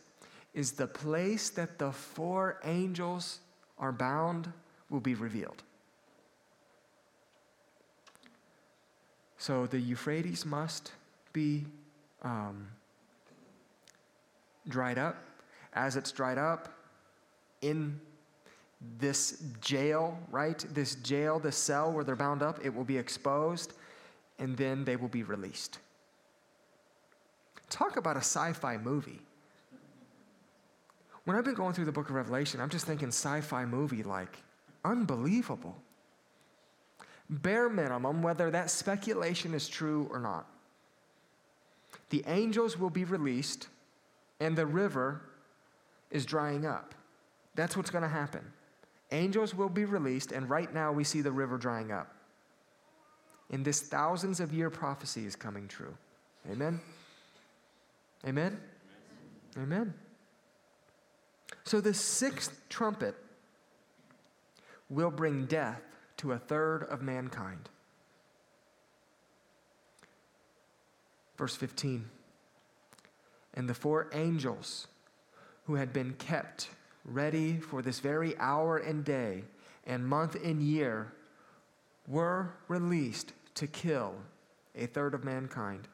is 0.54 0.72
the 0.72 0.88
place 0.88 1.50
that 1.52 1.78
the 1.78 1.92
four 1.92 2.60
angels 2.64 3.40
are 3.78 3.92
bound 3.92 4.52
will 4.90 5.00
be 5.00 5.14
revealed. 5.14 5.62
So 9.38 9.68
the 9.68 9.80
Euphrates 9.80 10.46
must 10.46 10.92
be 11.34 11.66
um, 12.24 12.68
dried 14.68 14.98
up. 14.98 15.16
As 15.74 15.96
it's 15.96 16.12
dried 16.12 16.40
up, 16.40 16.74
in 17.62 18.00
this 18.98 19.44
jail, 19.62 20.18
right? 20.32 20.66
This 20.74 20.96
jail, 20.96 21.40
this 21.40 21.58
cell 21.58 21.92
where 21.92 22.04
they're 22.04 22.16
bound 22.16 22.42
up, 22.42 22.60
it 22.64 22.74
will 22.74 22.84
be 22.84 22.98
exposed, 22.98 23.74
and 24.40 24.58
then 24.58 24.84
they 24.84 24.96
will 24.96 25.10
be 25.10 25.24
released. 25.24 25.80
Talk 27.70 27.97
about 27.97 28.15
a 28.15 28.20
sci 28.20 28.53
fi 28.53 28.78
movie. 28.78 29.22
When 31.26 31.38
I've 31.38 31.45
been 31.45 31.53
going 31.53 31.74
through 31.74 31.86
the 31.86 31.91
book 31.91 32.09
of 32.09 32.15
Revelation, 32.15 32.59
I'm 32.59 32.70
just 32.70 32.86
thinking 32.86 33.09
sci 33.09 33.41
fi 33.41 33.65
movie 33.65 34.03
like 34.03 34.38
unbelievable. 34.84 35.76
Bare 37.30 37.70
minimum, 37.70 38.24
whether 38.24 38.49
that 38.49 38.72
speculation 38.72 39.53
is 39.53 39.67
true 39.67 40.09
or 40.11 40.20
not. 40.20 40.47
The 42.09 42.24
angels 42.26 42.78
will 42.78 42.89
be 42.89 43.03
released, 43.03 43.67
and 44.39 44.57
the 44.57 44.65
river 44.65 45.22
is 46.09 46.26
drying 46.26 46.65
up. 46.65 46.95
That's 47.53 47.78
what's 47.78 47.91
going 47.91 48.01
to 48.01 48.09
happen. 48.09 48.41
Angels 49.11 49.53
will 49.53 49.70
be 49.70 49.86
released, 49.86 50.32
and 50.32 50.49
right 50.49 50.74
now 50.74 50.91
we 50.91 51.03
see 51.03 51.22
the 51.22 51.32
river 51.32 51.57
drying 51.57 51.91
up. 51.91 52.13
And 53.51 53.63
this 53.63 53.82
thousands 53.82 54.39
of 54.39 54.53
year 54.53 54.70
prophecy 54.70 55.26
is 55.26 55.36
coming 55.36 55.67
true. 55.67 55.95
Amen? 56.49 56.80
Amen? 58.28 58.59
Amen. 59.57 59.93
So 61.63 61.82
the 61.82 61.93
sixth 61.93 62.67
trumpet 62.70 63.15
will 64.89 65.11
bring 65.11 65.45
death 65.45 65.82
to 66.17 66.32
a 66.34 66.38
third 66.38 66.84
of 66.84 67.01
mankind. 67.01 67.70
Verse 71.38 71.55
15. 71.55 72.09
And 73.53 73.70
the 73.70 73.74
four 73.74 74.09
angels 74.13 74.88
who 75.65 75.76
had 75.76 75.93
been 75.93 76.13
kept 76.13 76.70
ready 77.05 77.57
for 77.59 77.82
this 77.82 77.99
very 77.99 78.38
hour 78.38 78.78
and 78.78 79.05
day 79.05 79.43
and 79.86 80.05
month 80.05 80.36
and 80.43 80.61
year 80.61 81.13
were 82.07 82.53
released 82.67 83.34
to 83.55 83.67
kill 83.67 84.15
a 84.76 84.86
third 84.88 85.13
of 85.13 85.24
mankind. 85.24 85.88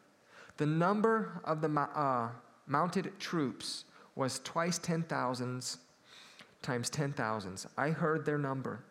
The 0.58 0.66
number 0.66 1.42
of 1.44 1.62
the 1.62 1.68
uh, 1.68 2.30
mounted 2.68 3.20
troops 3.20 3.86
was 4.16 4.40
twice 4.40 4.78
ten 4.78 5.04
thousands 5.04 5.80
times 6.62 6.90
ten 6.90 7.14
thousands. 7.14 7.68
I 7.78 7.90
heard 7.90 8.26
their 8.26 8.38
number. 8.38 8.84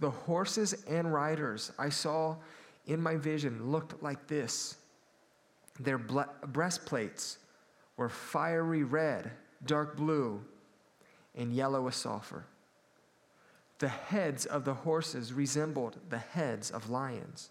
The 0.00 0.10
horses 0.10 0.84
and 0.88 1.12
riders 1.12 1.72
I 1.78 1.90
saw 1.90 2.36
in 2.86 3.02
my 3.02 3.16
vision 3.16 3.70
looked 3.70 4.02
like 4.02 4.26
this. 4.26 4.76
Their 5.78 5.98
breastplates 5.98 7.38
were 7.96 8.08
fiery 8.08 8.82
red, 8.82 9.30
dark 9.66 9.96
blue, 9.96 10.42
and 11.34 11.52
yellow 11.52 11.86
as 11.86 11.96
sulfur. 11.96 12.46
The 13.78 13.88
heads 13.88 14.46
of 14.46 14.64
the 14.64 14.74
horses 14.74 15.32
resembled 15.32 15.98
the 16.08 16.18
heads 16.18 16.70
of 16.70 16.90
lions. 16.90 17.50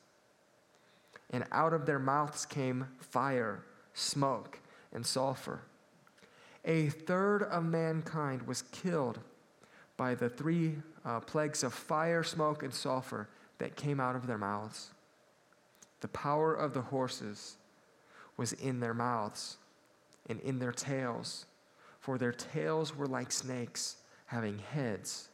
And 1.31 1.45
out 1.51 1.73
of 1.73 1.85
their 1.85 1.99
mouths 1.99 2.45
came 2.45 2.87
fire, 2.97 3.63
smoke, 3.93 4.59
and 4.91 5.05
sulfur. 5.05 5.61
A 6.65 6.89
third 6.89 7.43
of 7.43 7.63
mankind 7.63 8.47
was 8.47 8.63
killed 8.63 9.19
by 9.97 10.15
the 10.15 10.29
three 10.29 10.75
uh, 11.05 11.19
plagues 11.19 11.63
of 11.63 11.73
fire, 11.73 12.23
smoke, 12.23 12.63
and 12.63 12.73
sulfur 12.73 13.29
that 13.59 13.75
came 13.75 13.99
out 13.99 14.15
of 14.15 14.27
their 14.27 14.37
mouths. 14.37 14.91
The 16.01 16.07
power 16.07 16.53
of 16.53 16.73
the 16.73 16.81
horses 16.81 17.57
was 18.37 18.53
in 18.53 18.79
their 18.79 18.93
mouths 18.93 19.57
and 20.27 20.39
in 20.41 20.59
their 20.59 20.71
tails 20.71 21.45
for 21.99 22.17
their 22.17 22.31
tails 22.31 22.95
were 22.95 23.07
like 23.07 23.31
snakes, 23.31 23.97
having 24.25 24.57
heads 24.57 25.29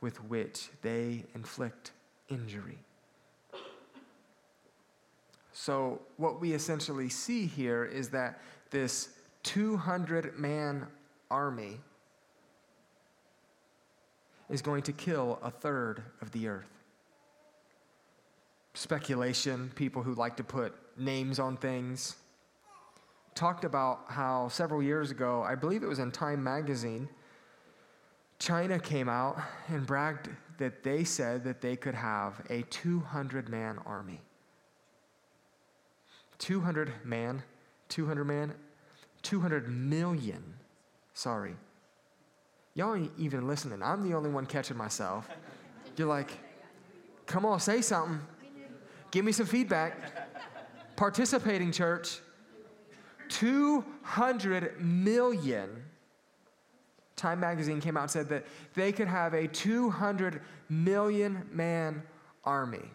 with 0.00 0.22
which 0.24 0.70
they 0.82 1.24
inflict 1.34 1.92
injury. 2.28 2.78
So, 5.62 6.00
what 6.16 6.40
we 6.40 6.54
essentially 6.54 7.10
see 7.10 7.44
here 7.44 7.84
is 7.84 8.08
that 8.08 8.40
this 8.70 9.10
200 9.42 10.38
man 10.38 10.86
army 11.30 11.80
is 14.48 14.62
going 14.62 14.82
to 14.84 14.92
kill 14.92 15.38
a 15.42 15.50
third 15.50 16.02
of 16.22 16.30
the 16.30 16.48
earth. 16.48 16.70
Speculation, 18.72 19.70
people 19.74 20.02
who 20.02 20.14
like 20.14 20.34
to 20.38 20.44
put 20.44 20.72
names 20.96 21.38
on 21.38 21.58
things, 21.58 22.16
talked 23.34 23.66
about 23.66 24.06
how 24.08 24.48
several 24.48 24.82
years 24.82 25.10
ago, 25.10 25.42
I 25.42 25.56
believe 25.56 25.82
it 25.82 25.88
was 25.88 25.98
in 25.98 26.10
Time 26.10 26.42
magazine, 26.42 27.06
China 28.38 28.78
came 28.78 29.10
out 29.10 29.38
and 29.68 29.86
bragged 29.86 30.30
that 30.56 30.82
they 30.82 31.04
said 31.04 31.44
that 31.44 31.60
they 31.60 31.76
could 31.76 31.94
have 31.94 32.40
a 32.48 32.62
200 32.70 33.50
man 33.50 33.78
army. 33.84 34.22
200 36.40 36.92
man, 37.04 37.42
200 37.90 38.24
man, 38.24 38.54
200 39.22 39.68
million. 39.68 40.42
Sorry. 41.14 41.54
Y'all 42.74 42.94
ain't 42.94 43.12
even 43.18 43.46
listening. 43.46 43.82
I'm 43.82 44.08
the 44.08 44.16
only 44.16 44.30
one 44.30 44.46
catching 44.46 44.76
myself. 44.76 45.28
You're 45.96 46.08
like, 46.08 46.30
come 47.26 47.44
on, 47.44 47.60
say 47.60 47.82
something. 47.82 48.20
Give 49.10 49.24
me 49.24 49.32
some 49.32 49.46
feedback. 49.46 49.96
Participating 50.96 51.72
church. 51.72 52.20
200 53.28 54.80
million. 54.80 55.84
Time 57.16 57.40
magazine 57.40 57.80
came 57.80 57.96
out 57.96 58.04
and 58.04 58.10
said 58.10 58.28
that 58.30 58.46
they 58.74 58.92
could 58.92 59.08
have 59.08 59.34
a 59.34 59.46
200 59.46 60.40
million 60.70 61.46
man 61.52 62.02
army. 62.44 62.90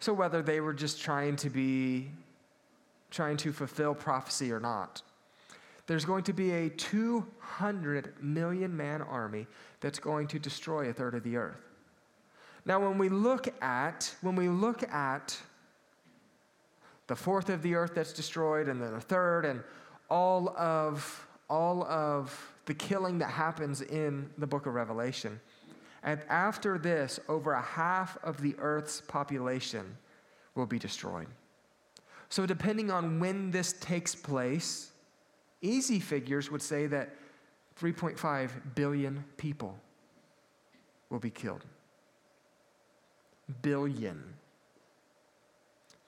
So, 0.00 0.12
whether 0.12 0.42
they 0.42 0.60
were 0.60 0.74
just 0.74 1.00
trying 1.00 1.36
to 1.36 1.50
be, 1.50 2.10
trying 3.10 3.36
to 3.38 3.52
fulfill 3.52 3.94
prophecy 3.94 4.52
or 4.52 4.60
not, 4.60 5.02
there's 5.86 6.04
going 6.04 6.24
to 6.24 6.32
be 6.32 6.52
a 6.52 6.68
200 6.68 8.14
million 8.22 8.76
man 8.76 9.02
army 9.02 9.46
that's 9.80 9.98
going 9.98 10.28
to 10.28 10.38
destroy 10.38 10.88
a 10.88 10.92
third 10.92 11.14
of 11.14 11.24
the 11.24 11.36
earth. 11.36 11.60
Now, 12.64 12.80
when 12.80 12.98
we 12.98 13.08
look 13.08 13.48
at, 13.62 14.14
when 14.20 14.36
we 14.36 14.48
look 14.48 14.82
at 14.82 15.36
the 17.06 17.16
fourth 17.16 17.48
of 17.48 17.62
the 17.62 17.74
earth 17.74 17.92
that's 17.94 18.12
destroyed, 18.12 18.68
and 18.68 18.80
then 18.80 18.94
a 18.94 19.00
third, 19.00 19.44
and 19.46 19.62
all 20.10 20.50
of 20.56 21.26
all 21.50 21.82
of 21.84 22.52
the 22.66 22.74
killing 22.74 23.18
that 23.18 23.30
happens 23.30 23.80
in 23.80 24.28
the 24.36 24.46
book 24.46 24.66
of 24.66 24.74
Revelation. 24.74 25.40
And 26.02 26.20
after 26.28 26.78
this, 26.78 27.18
over 27.28 27.52
a 27.52 27.62
half 27.62 28.16
of 28.22 28.40
the 28.40 28.54
earth's 28.58 29.00
population 29.00 29.96
will 30.54 30.66
be 30.66 30.78
destroyed. 30.78 31.26
So, 32.28 32.46
depending 32.46 32.90
on 32.90 33.20
when 33.20 33.50
this 33.50 33.72
takes 33.74 34.14
place, 34.14 34.92
easy 35.62 35.98
figures 35.98 36.50
would 36.50 36.62
say 36.62 36.86
that 36.86 37.14
3.5 37.80 38.50
billion 38.74 39.24
people 39.36 39.78
will 41.10 41.18
be 41.18 41.30
killed. 41.30 41.64
Billion. 43.62 44.22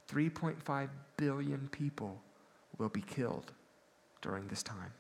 3.5 0.09 0.89
billion 1.17 1.69
people 1.71 2.21
will 2.79 2.89
be 2.89 3.03
killed 3.03 3.53
during 4.21 4.47
this 4.49 4.63
time. 4.63 4.93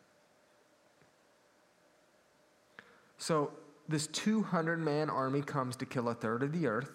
So, 3.19 3.51
this 3.91 4.07
200 4.09 4.79
man 4.79 5.11
army 5.11 5.43
comes 5.43 5.77
to 5.77 5.87
kill 5.87 6.09
a 6.09 6.15
third 6.15 6.43
of 6.43 6.53
the 6.53 6.67
earth. 6.67 6.91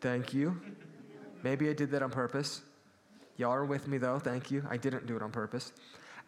Thank 0.00 0.34
you. 0.34 0.60
Maybe 1.42 1.68
I 1.68 1.72
did 1.72 1.90
that 1.92 2.02
on 2.02 2.10
purpose. 2.10 2.62
Y'all 3.36 3.52
are 3.52 3.64
with 3.64 3.88
me 3.88 3.98
though. 3.98 4.18
Thank 4.18 4.50
you. 4.50 4.64
I 4.68 4.76
didn't 4.76 5.06
do 5.06 5.16
it 5.16 5.22
on 5.22 5.30
purpose. 5.30 5.72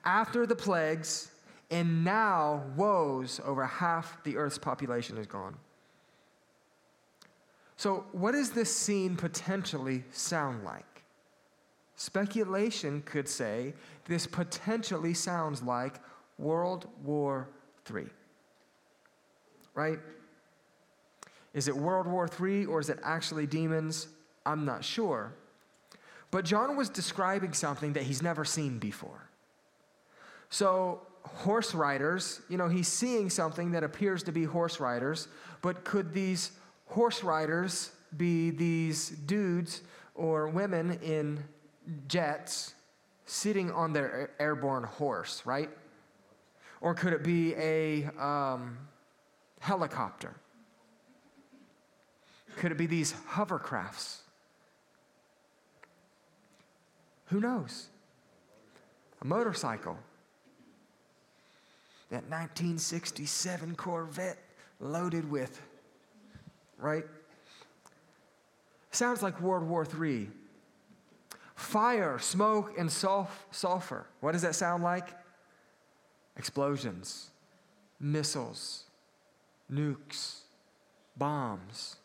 After 0.05 0.47
the 0.47 0.57
plagues, 0.57 1.31
and 1.71 2.05
now 2.05 2.63
woes 2.77 3.41
over 3.45 3.67
half 3.67 4.23
the 4.23 4.37
earth's 4.37 4.59
population 4.59 5.19
is 5.19 5.27
gone. 5.27 5.57
So, 7.77 8.05
what 8.13 8.33
does 8.33 8.51
this 8.51 8.75
scene 8.75 9.17
potentially 9.17 10.05
sound 10.13 10.65
like? 10.65 11.03
Speculation 11.97 13.03
could 13.03 13.29
say 13.29 13.75
this 14.07 14.27
potentially 14.27 15.15
sounds 15.15 15.63
like 15.63 16.01
World 16.39 16.89
War 17.03 17.49
III. 17.93 18.07
Right? 19.75 19.99
Is 21.53 21.69
it 21.69 21.77
World 21.77 22.07
War 22.07 22.29
III 22.29 22.67
or 22.67 22.81
is 22.81 22.91
it 22.91 22.99
actually 23.03 23.47
demons? 23.47 24.09
I'm 24.45 24.65
not 24.65 24.85
sure. 24.85 25.33
But 26.31 26.45
John 26.45 26.77
was 26.77 26.89
describing 26.89 27.53
something 27.53 27.93
that 27.93 28.03
he's 28.03 28.23
never 28.23 28.45
seen 28.45 28.79
before. 28.79 29.29
So, 30.51 31.01
horse 31.23 31.75
riders, 31.75 32.41
you 32.49 32.59
know, 32.59 32.69
he's 32.69 32.89
seeing 32.89 33.31
something 33.31 33.71
that 33.73 33.85
appears 33.85 34.23
to 34.25 34.33
be 34.33 34.45
horse 34.45 34.81
riders, 34.81 35.29
but 35.63 35.85
could 35.85 36.13
these 36.13 36.51
horse 36.87 37.23
riders 37.23 37.93
be 38.17 38.51
these 38.51 39.11
dudes 39.11 39.83
or 40.15 40.49
women 40.49 40.99
in 41.03 41.43
jets 42.09 42.75
sitting 43.27 43.71
on 43.73 43.93
their 43.93 44.31
airborne 44.39 44.85
horse, 44.85 45.43
right? 45.45 45.71
Or 46.81 46.95
could 46.95 47.13
it 47.13 47.25
be 47.25 47.55
a 47.55 48.05
um, 48.19 48.77
helicopter? 49.65 50.35
Could 52.57 52.71
it 52.71 52.79
be 52.79 52.87
these 52.87 53.15
hovercrafts? 53.31 54.19
Who 57.27 57.41
knows? 57.41 57.89
A 59.23 59.27
motorcycle. 59.27 59.99
That 62.11 62.25
1967 62.25 63.75
Corvette 63.75 64.39
loaded 64.81 65.29
with, 65.31 65.63
right? 66.79 67.05
Sounds 68.91 69.23
like 69.23 69.41
World 69.41 69.67
War 69.67 69.87
III. 69.99 70.29
Fire, 71.57 72.19
smoke, 72.19 72.75
and 72.79 72.91
sulf- 72.91 73.29
sulfur. 73.51 74.07
What 74.21 74.33
does 74.33 74.43
that 74.43 74.55
sound 74.55 74.83
like? 74.83 75.09
Explosions, 76.37 77.31
missiles, 77.99 78.84
nukes, 79.73 80.41
bombs. 81.17 81.97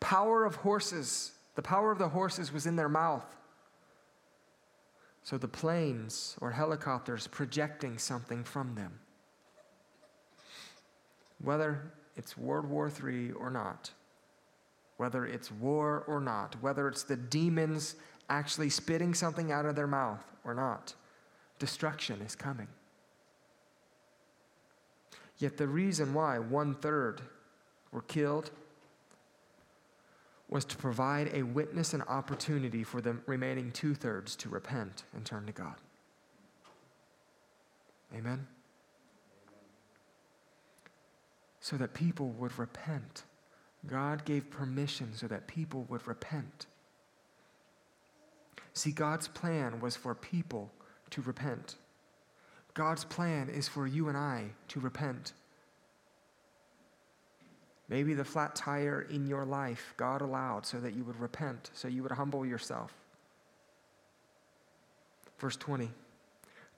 Power 0.00 0.44
of 0.44 0.56
horses. 0.56 1.32
The 1.54 1.62
power 1.62 1.92
of 1.92 1.98
the 1.98 2.08
horses 2.08 2.52
was 2.52 2.66
in 2.66 2.76
their 2.76 2.88
mouth. 2.88 3.26
So 5.22 5.38
the 5.38 5.48
planes 5.48 6.36
or 6.40 6.50
helicopters 6.50 7.26
projecting 7.26 7.98
something 7.98 8.42
from 8.42 8.74
them. 8.74 8.98
Whether 11.42 11.92
it's 12.16 12.36
World 12.36 12.66
War 12.66 12.90
III 12.90 13.32
or 13.32 13.50
not, 13.50 13.90
whether 14.96 15.24
it's 15.24 15.50
war 15.50 16.04
or 16.06 16.20
not, 16.20 16.56
whether 16.60 16.88
it's 16.88 17.04
the 17.04 17.16
demons 17.16 17.96
actually 18.28 18.70
spitting 18.70 19.14
something 19.14 19.52
out 19.52 19.66
of 19.66 19.76
their 19.76 19.86
mouth 19.86 20.24
or 20.44 20.54
not, 20.54 20.94
destruction 21.58 22.20
is 22.22 22.34
coming. 22.34 22.68
Yet 25.42 25.56
the 25.56 25.66
reason 25.66 26.14
why 26.14 26.38
one 26.38 26.76
third 26.76 27.20
were 27.90 28.02
killed 28.02 28.52
was 30.48 30.64
to 30.66 30.76
provide 30.76 31.32
a 31.34 31.42
witness 31.42 31.94
and 31.94 32.04
opportunity 32.04 32.84
for 32.84 33.00
the 33.00 33.16
remaining 33.26 33.72
two 33.72 33.96
thirds 33.96 34.36
to 34.36 34.48
repent 34.48 35.02
and 35.12 35.24
turn 35.24 35.44
to 35.46 35.52
God. 35.52 35.74
Amen? 38.14 38.46
So 41.58 41.76
that 41.76 41.92
people 41.92 42.28
would 42.38 42.56
repent. 42.56 43.24
God 43.84 44.24
gave 44.24 44.48
permission 44.48 45.12
so 45.12 45.26
that 45.26 45.48
people 45.48 45.86
would 45.88 46.06
repent. 46.06 46.66
See, 48.74 48.92
God's 48.92 49.26
plan 49.26 49.80
was 49.80 49.96
for 49.96 50.14
people 50.14 50.70
to 51.10 51.20
repent. 51.20 51.74
God's 52.74 53.04
plan 53.04 53.48
is 53.48 53.68
for 53.68 53.86
you 53.86 54.08
and 54.08 54.16
I 54.16 54.46
to 54.68 54.80
repent. 54.80 55.32
Maybe 57.88 58.14
the 58.14 58.24
flat 58.24 58.54
tire 58.54 59.02
in 59.10 59.26
your 59.26 59.44
life 59.44 59.92
God 59.96 60.22
allowed 60.22 60.64
so 60.64 60.80
that 60.80 60.94
you 60.94 61.04
would 61.04 61.20
repent, 61.20 61.70
so 61.74 61.88
you 61.88 62.02
would 62.02 62.12
humble 62.12 62.46
yourself. 62.46 62.94
Verse 65.38 65.56
20 65.56 65.90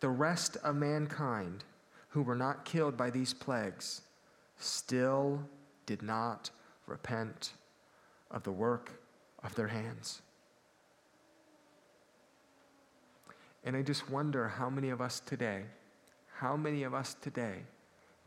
The 0.00 0.08
rest 0.08 0.56
of 0.64 0.74
mankind 0.74 1.62
who 2.08 2.22
were 2.22 2.34
not 2.34 2.64
killed 2.64 2.96
by 2.96 3.10
these 3.10 3.34
plagues 3.34 4.02
still 4.58 5.40
did 5.86 6.02
not 6.02 6.50
repent 6.86 7.52
of 8.30 8.42
the 8.42 8.52
work 8.52 8.90
of 9.42 9.54
their 9.54 9.68
hands. 9.68 10.22
And 13.64 13.76
I 13.76 13.82
just 13.82 14.10
wonder 14.10 14.48
how 14.48 14.68
many 14.68 14.90
of 14.90 15.00
us 15.00 15.20
today, 15.20 15.62
how 16.34 16.56
many 16.56 16.82
of 16.82 16.94
us 16.94 17.16
today 17.20 17.62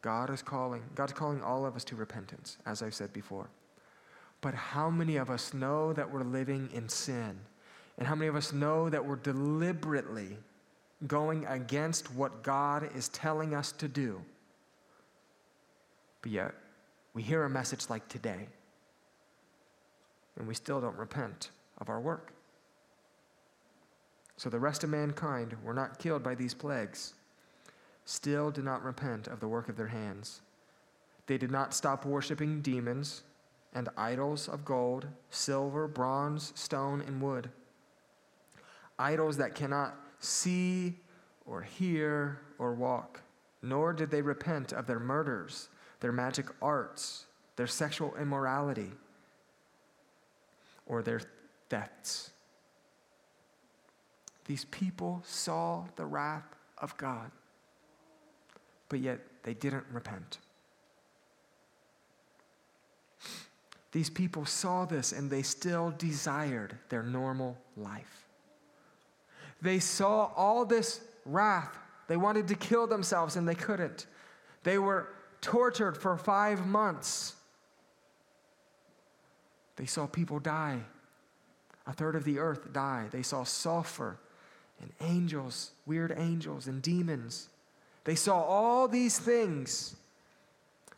God 0.01 0.29
is 0.29 0.41
calling, 0.41 0.83
God's 0.95 1.13
calling 1.13 1.41
all 1.41 1.65
of 1.65 1.75
us 1.75 1.83
to 1.85 1.95
repentance, 1.95 2.57
as 2.65 2.81
I've 2.81 2.93
said 2.93 3.11
before. 3.11 3.49
But 4.41 4.53
how 4.53 4.89
many 4.89 5.17
of 5.17 5.29
us 5.29 5.53
know 5.53 5.91
that 5.93 6.09
we're 6.09 6.23
living 6.23 6.69
in 6.73 6.87
sin? 6.87 7.37
And 7.97 8.07
how 8.07 8.15
many 8.15 8.27
of 8.27 8.35
us 8.35 8.53
know 8.53 8.89
that 8.89 9.03
we're 9.03 9.15
deliberately 9.15 10.37
going 11.07 11.45
against 11.47 12.13
what 12.13 12.43
God 12.43 12.89
is 12.95 13.09
telling 13.09 13.55
us 13.55 13.71
to 13.73 13.87
do? 13.87 14.21
But 16.21 16.31
yet, 16.31 16.53
we 17.13 17.23
hear 17.23 17.43
a 17.43 17.49
message 17.49 17.89
like 17.89 18.07
today, 18.07 18.47
and 20.37 20.47
we 20.47 20.53
still 20.53 20.79
don't 20.79 20.95
repent 20.95 21.49
of 21.79 21.89
our 21.89 21.99
work. 21.99 22.31
So 24.37 24.49
the 24.49 24.59
rest 24.59 24.83
of 24.83 24.91
mankind 24.91 25.55
were 25.63 25.73
not 25.73 25.97
killed 25.97 26.21
by 26.21 26.35
these 26.35 26.53
plagues 26.53 27.15
still 28.07 28.49
did 28.51 28.63
not 28.63 28.81
repent 28.83 29.27
of 29.27 29.41
the 29.41 29.47
work 29.49 29.67
of 29.67 29.75
their 29.75 29.87
hands. 29.87 30.39
They 31.27 31.37
did 31.37 31.51
not 31.51 31.73
stop 31.73 32.05
worshiping 32.05 32.61
demons 32.61 33.23
and 33.73 33.89
idols 33.97 34.47
of 34.47 34.63
gold, 34.63 35.07
silver, 35.29 35.89
bronze, 35.89 36.53
stone, 36.55 37.01
and 37.01 37.21
wood. 37.21 37.49
Idols 38.97 39.35
that 39.37 39.55
cannot 39.55 39.93
see 40.19 40.95
or 41.45 41.61
hear 41.61 42.39
or 42.57 42.73
walk. 42.73 43.19
Nor 43.61 43.91
did 43.91 44.09
they 44.09 44.21
repent 44.21 44.71
of 44.71 44.87
their 44.87 44.99
murders, 44.99 45.67
their 45.99 46.13
magic 46.13 46.45
arts, 46.61 47.25
their 47.57 47.67
sexual 47.67 48.15
immorality, 48.15 48.91
or 50.85 51.01
their 51.01 51.21
thefts. 51.67 52.31
These 54.45 54.63
people 54.65 55.21
saw 55.25 55.87
the 55.97 56.05
wrath 56.05 56.55
of 56.77 56.95
God 56.95 57.31
but 58.89 58.99
yet 58.99 59.19
they 59.43 59.53
didn't 59.53 59.85
repent. 59.91 60.39
These 63.91 64.09
people 64.09 64.45
saw 64.45 64.85
this 64.85 65.11
and 65.11 65.29
they 65.29 65.41
still 65.41 65.93
desired 65.97 66.77
their 66.89 67.03
normal 67.03 67.57
life. 67.75 68.25
They 69.61 69.79
saw 69.79 70.31
all 70.35 70.65
this 70.65 71.01
wrath. 71.25 71.77
They 72.07 72.17
wanted 72.17 72.47
to 72.49 72.55
kill 72.55 72.87
themselves 72.87 73.35
and 73.35 73.47
they 73.47 73.55
couldn't. 73.55 74.05
They 74.63 74.77
were 74.77 75.07
tortured 75.41 75.97
for 75.97 76.17
five 76.17 76.65
months. 76.65 77.35
They 79.77 79.85
saw 79.85 80.07
people 80.07 80.39
die. 80.39 80.79
A 81.85 81.93
third 81.93 82.15
of 82.15 82.23
the 82.23 82.39
earth 82.39 82.73
die. 82.73 83.07
They 83.11 83.21
saw 83.21 83.43
sulfur 83.43 84.19
and 84.81 84.91
angels, 85.01 85.71
weird 85.85 86.13
angels 86.15 86.67
and 86.67 86.81
demons. 86.81 87.49
They 88.07 88.15
saw 88.15 88.41
all 88.41 88.87
these 88.87 89.19
things 89.19 89.97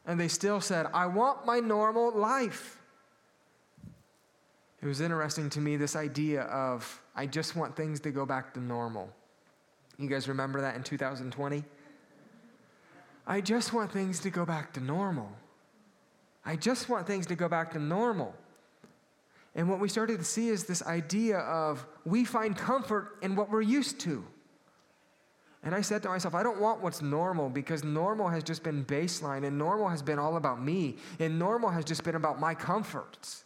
and 0.06 0.20
they 0.20 0.28
still 0.28 0.62
said, 0.62 0.86
I 0.94 1.08
want 1.08 1.44
my 1.44 1.60
normal 1.60 2.12
life. 2.16 2.78
It 4.80 4.86
was 4.86 5.02
interesting 5.02 5.50
to 5.50 5.60
me, 5.60 5.76
this 5.76 5.96
idea 5.96 6.44
of, 6.44 7.02
I 7.16 7.26
just 7.26 7.56
want 7.56 7.76
things 7.76 8.00
to 8.02 8.12
go 8.12 8.28
back 8.28 8.54
to 8.54 8.60
normal. 8.60 9.10
You 9.98 10.08
guys 10.08 10.28
remember 10.28 10.62
that 10.62 10.76
in 10.76 10.84
2020? 10.84 11.64
I 13.26 13.42
just 13.42 13.74
want 13.74 13.92
things 13.92 14.20
to 14.20 14.30
go 14.30 14.46
back 14.46 14.72
to 14.74 14.80
normal. 14.80 15.32
I 16.46 16.58
just 16.58 16.90
want 16.90 17.08
things 17.08 17.26
to 17.26 17.36
go 17.36 17.50
back 17.50 17.72
to 17.72 17.80
normal. 17.80 18.36
And 19.56 19.68
what 19.68 19.80
we 19.80 19.90
started 19.90 20.20
to 20.20 20.26
see 20.26 20.50
is 20.50 20.66
this 20.66 20.84
idea 20.84 21.40
of 21.40 21.88
we 22.06 22.24
find 22.24 22.56
comfort 22.56 23.18
in 23.24 23.36
what 23.36 23.50
we're 23.50 23.62
used 23.62 24.00
to. 24.02 24.24
And 25.64 25.76
I 25.76 25.82
said 25.82 26.02
to 26.04 26.10
myself, 26.10 26.36
I 26.36 26.44
don't 26.44 26.62
want 26.62 26.82
what's 26.82 27.02
normal 27.02 27.50
because 27.50 27.84
normal 27.84 28.30
has 28.30 28.44
just 28.44 28.64
been 28.64 28.86
baseline 28.86 29.46
and 29.46 29.58
normal 29.58 29.90
has 29.90 30.02
been 30.02 30.18
all 30.18 30.38
about 30.38 30.62
me 30.64 30.96
and 31.20 31.38
normal 31.38 31.70
has 31.70 31.84
just 31.84 32.04
been 32.04 32.16
about 32.16 32.40
my 32.40 32.56
comforts. 32.56 33.44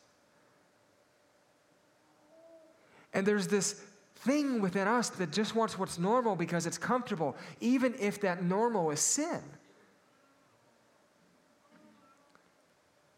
And 3.14 3.26
there's 3.26 3.48
this 3.48 3.82
thing 4.18 4.62
within 4.62 4.88
us 4.88 5.10
that 5.10 5.32
just 5.32 5.56
wants 5.56 5.78
what's 5.78 5.98
normal 5.98 6.36
because 6.36 6.66
it's 6.66 6.78
comfortable, 6.78 7.36
even 7.60 7.96
if 8.00 8.22
that 8.22 8.44
normal 8.44 8.92
is 8.92 9.00
sin. 9.00 9.42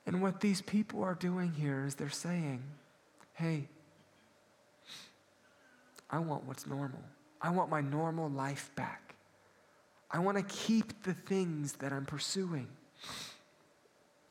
And 0.06 0.22
what 0.22 0.40
these 0.40 0.62
people 0.62 1.04
are 1.04 1.16
doing 1.16 1.52
here 1.52 1.86
is 1.86 1.96
they're 1.96 2.10
saying, 2.10 2.62
hey, 3.34 3.68
I 6.10 6.20
want 6.20 6.46
what's 6.46 6.68
normal. 6.68 7.02
I 7.46 7.52
want 7.52 7.70
my 7.70 7.82
normal 7.82 8.28
life 8.28 8.72
back. 8.76 9.14
I 10.10 10.18
want 10.18 10.36
to 10.36 10.44
keep 10.44 11.04
the 11.04 11.14
things 11.14 11.74
that 11.74 11.94
I'm 11.94 12.06
pursuing. 12.06 12.68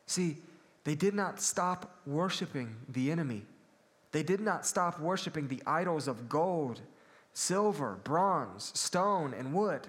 See, 0.07 0.39
they 0.83 0.97
did 0.97 1.15
not 1.15 1.41
stop 1.41 1.97
worshiping 2.07 2.75
the 2.89 3.13
enemy. 3.13 3.43
They 4.11 4.25
did 4.25 4.41
not 4.41 4.67
stop 4.67 4.99
worshiping 4.99 5.47
the 5.47 5.63
idols 5.65 6.09
of 6.09 6.29
gold, 6.29 6.81
silver, 7.35 8.01
bronze, 8.03 8.73
stone, 8.75 9.33
and 9.33 9.55
wood. 9.55 9.87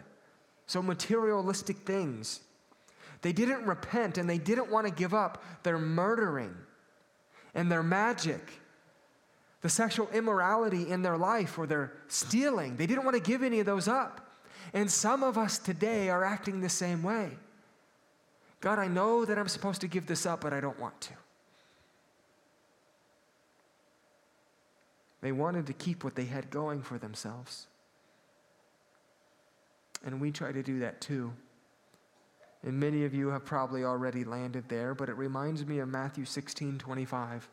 So, 0.67 0.83
materialistic 0.83 1.77
things. 1.77 2.41
They 3.23 3.33
didn't 3.33 3.65
repent 3.65 4.19
and 4.19 4.29
they 4.29 4.37
didn't 4.37 4.69
want 4.69 4.85
to 4.85 4.93
give 4.93 5.15
up 5.15 5.43
their 5.63 5.79
murdering 5.79 6.55
and 7.55 7.71
their 7.71 7.81
magic, 7.81 8.61
the 9.65 9.69
sexual 9.69 10.07
immorality 10.13 10.91
in 10.91 11.01
their 11.01 11.17
life 11.17 11.57
or 11.57 11.65
their 11.65 11.91
stealing. 12.07 12.75
They 12.75 12.85
didn't 12.85 13.03
want 13.03 13.15
to 13.15 13.19
give 13.31 13.41
any 13.41 13.59
of 13.59 13.65
those 13.65 13.87
up. 13.87 14.29
And 14.75 14.91
some 14.91 15.23
of 15.23 15.39
us 15.39 15.57
today 15.57 16.07
are 16.11 16.23
acting 16.23 16.61
the 16.61 16.69
same 16.69 17.01
way. 17.01 17.31
God, 18.61 18.77
I 18.77 18.87
know 18.87 19.25
that 19.25 19.39
I'm 19.39 19.47
supposed 19.47 19.81
to 19.81 19.87
give 19.87 20.05
this 20.05 20.27
up, 20.27 20.41
but 20.41 20.53
I 20.53 20.59
don't 20.59 20.79
want 20.79 21.01
to. 21.01 21.13
They 25.21 25.31
wanted 25.31 25.65
to 25.65 25.73
keep 25.73 26.03
what 26.03 26.13
they 26.13 26.25
had 26.25 26.51
going 26.51 26.83
for 26.83 26.99
themselves. 26.99 27.65
And 30.05 30.21
we 30.21 30.29
try 30.29 30.51
to 30.51 30.61
do 30.61 30.77
that 30.81 31.01
too. 31.01 31.33
And 32.61 32.79
many 32.79 33.03
of 33.03 33.15
you 33.15 33.29
have 33.29 33.45
probably 33.45 33.83
already 33.83 34.25
landed 34.25 34.69
there, 34.69 34.93
but 34.93 35.09
it 35.09 35.17
reminds 35.17 35.65
me 35.65 35.79
of 35.79 35.89
Matthew 35.89 36.25
16 36.25 36.77
25, 36.77 37.49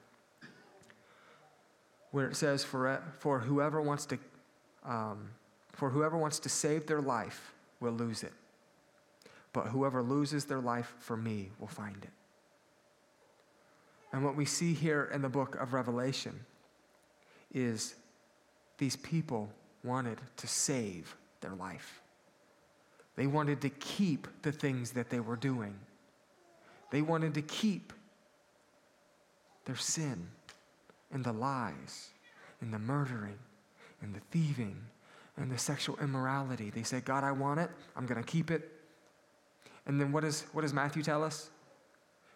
where 2.12 2.28
it 2.28 2.36
says, 2.36 2.62
For, 2.62 3.02
for 3.18 3.40
whoever 3.40 3.82
wants 3.82 4.06
to 4.06 4.18
um, 4.84 5.30
for 5.72 5.90
whoever 5.90 6.16
wants 6.16 6.38
to 6.40 6.48
save 6.48 6.86
their 6.86 7.00
life 7.00 7.54
will 7.80 7.92
lose 7.92 8.22
it. 8.22 8.32
But 9.52 9.68
whoever 9.68 10.02
loses 10.02 10.44
their 10.44 10.60
life 10.60 10.94
for 10.98 11.16
me 11.16 11.50
will 11.58 11.68
find 11.68 11.96
it. 12.02 12.10
And 14.12 14.24
what 14.24 14.36
we 14.36 14.44
see 14.44 14.74
here 14.74 15.10
in 15.12 15.22
the 15.22 15.28
book 15.28 15.56
of 15.56 15.72
Revelation 15.72 16.38
is 17.54 17.94
these 18.78 18.96
people 18.96 19.50
wanted 19.82 20.18
to 20.38 20.46
save 20.46 21.16
their 21.40 21.54
life. 21.54 22.00
They 23.16 23.26
wanted 23.26 23.60
to 23.62 23.68
keep 23.70 24.26
the 24.42 24.52
things 24.52 24.92
that 24.92 25.10
they 25.10 25.20
were 25.20 25.36
doing. 25.36 25.74
They 26.90 27.02
wanted 27.02 27.34
to 27.34 27.42
keep 27.42 27.92
their 29.64 29.76
sin 29.76 30.28
and 31.12 31.24
the 31.24 31.32
lies 31.32 32.08
and 32.60 32.72
the 32.72 32.78
murdering 32.78 33.38
and 34.00 34.14
the 34.14 34.20
thieving 34.30 34.76
and 35.36 35.50
the 35.50 35.58
sexual 35.58 35.98
immorality. 36.00 36.70
They 36.70 36.82
say, 36.82 37.00
God, 37.00 37.24
I 37.24 37.32
want 37.32 37.60
it. 37.60 37.70
I'm 37.96 38.06
going 38.06 38.22
to 38.22 38.26
keep 38.26 38.50
it. 38.50 38.70
And 39.86 40.00
then 40.00 40.12
what, 40.12 40.24
is, 40.24 40.46
what 40.52 40.62
does 40.62 40.72
Matthew 40.72 41.02
tell 41.02 41.24
us? 41.24 41.50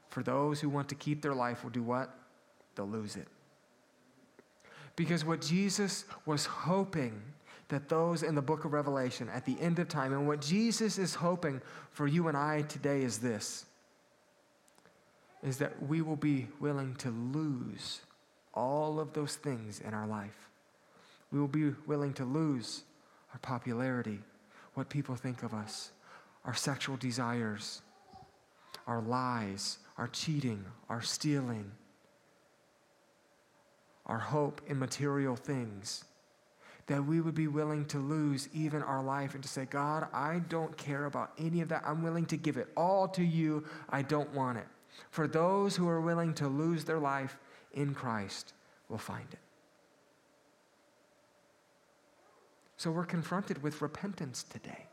For 0.09 0.23
those 0.23 0.61
who 0.61 0.69
want 0.69 0.89
to 0.89 0.95
keep 0.95 1.23
their 1.23 1.35
life 1.35 1.63
will 1.63 1.71
do 1.71 1.83
what? 1.83 2.15
They'll 2.75 2.89
lose 2.89 3.17
it. 3.17 3.29
Because 4.95 5.25
what 5.25 5.43
Jesus 5.43 6.07
was 6.25 6.47
hoping 6.47 7.21
that 7.69 7.89
those 7.89 8.23
in 8.23 8.35
the 8.35 8.43
book 8.43 8.65
of 8.65 8.73
Revelation 8.73 9.29
at 9.29 9.45
the 9.45 9.57
end 9.61 9.79
of 9.79 9.89
time, 9.89 10.13
and 10.13 10.27
what 10.27 10.41
Jesus 10.41 10.99
is 10.99 11.15
hoping 11.15 11.61
for 11.91 12.07
you 12.07 12.29
and 12.29 12.37
I 12.37 12.63
today 12.63 13.03
is 13.03 13.19
this 13.19 13.67
is 15.43 15.59
that 15.59 15.81
we 15.87 16.01
will 16.03 16.17
be 16.17 16.49
willing 16.61 16.95
to 16.97 17.11
lose 17.11 18.01
all 18.57 18.99
of 18.99 19.13
those 19.13 19.37
things 19.37 19.81
in 19.81 19.95
our 19.95 20.07
life. 20.07 20.49
We 21.31 21.39
will 21.39 21.47
be 21.47 21.73
willing 21.87 22.15
to 22.15 22.25
lose 22.25 22.83
our 23.33 23.39
popularity, 23.39 24.19
what 24.75 24.89
people 24.89 25.15
think 25.15 25.43
of 25.43 25.55
us, 25.55 25.93
our 26.45 26.55
sexual 26.55 26.97
desires, 26.97 27.83
our 28.87 29.01
lies, 29.03 29.79
our 29.99 30.09
cheating, 30.09 30.65
our 30.89 31.03
stealing 31.03 31.71
our 34.07 34.19
hope 34.19 34.61
in 34.69 34.79
material 34.79 35.37
things, 35.37 36.05
that 36.87 37.05
we 37.05 37.21
would 37.21 37.35
be 37.35 37.49
willing 37.49 37.85
to 37.87 37.99
lose 37.99 38.49
even 38.55 38.83
our 38.83 39.03
life 39.03 39.35
and 39.35 39.43
to 39.43 39.49
say, 39.49 39.65
God, 39.65 40.07
I 40.13 40.41
don't 40.49 40.77
care 40.77 41.07
about 41.07 41.33
any 41.39 41.61
of 41.61 41.69
that. 41.69 41.83
I'm 41.85 42.03
willing 42.03 42.27
to 42.27 42.37
give 42.37 42.57
it 42.57 42.69
all 42.77 43.09
to 43.09 43.25
you. 43.25 43.65
I 43.91 44.03
don't 44.03 44.33
want 44.33 44.59
it. 44.59 44.67
For 45.11 45.27
those 45.27 45.75
who 45.75 45.89
are 45.89 46.01
willing 46.01 46.33
to 46.35 46.47
lose 46.47 46.85
their 46.85 47.01
life 47.01 47.37
in 47.77 47.95
Christ 47.95 48.55
will 48.89 48.99
find 48.99 49.29
it. 49.33 49.39
So 52.77 52.91
we're 52.91 53.05
confronted 53.05 53.63
with 53.63 53.81
repentance 53.81 54.43
today. 54.43 54.87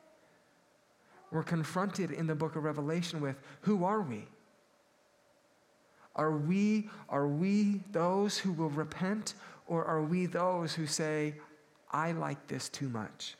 We're 1.31 1.43
confronted 1.43 2.11
in 2.11 2.27
the 2.27 2.35
book 2.35 2.55
of 2.55 2.63
Revelation 2.63 3.19
with 3.19 3.37
who 3.61 3.83
are 3.83 4.01
we? 4.01 4.27
Are 6.15 6.31
we, 6.31 6.89
are 7.09 7.27
we 7.27 7.81
those 7.91 8.37
who 8.37 8.51
will 8.51 8.69
repent, 8.69 9.33
or 9.65 9.83
are 9.83 10.03
we 10.03 10.27
those 10.27 10.75
who 10.75 10.85
say, 10.85 11.33
I 11.91 12.11
like 12.11 12.47
this 12.47 12.69
too 12.69 12.87
much? 12.87 13.35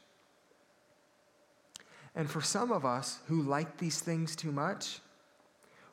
And 2.16 2.30
for 2.30 2.42
some 2.42 2.72
of 2.72 2.84
us 2.84 3.20
who 3.28 3.44
like 3.44 3.78
these 3.78 4.00
things 4.00 4.36
too 4.36 4.52
much, 4.52 5.00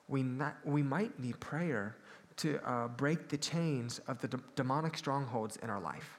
we, 0.09 0.23
not, 0.23 0.57
we 0.65 0.83
might 0.83 1.19
need 1.21 1.39
prayer 1.39 1.97
to 2.41 2.59
uh, 2.69 2.89
break 2.89 3.29
the 3.29 3.37
chains 3.37 4.01
of 4.09 4.19
the 4.21 4.29
de- 4.29 4.41
demonic 4.57 4.97
strongholds 4.97 5.57
in 5.57 5.71
our 5.71 5.81
life. 5.81 6.19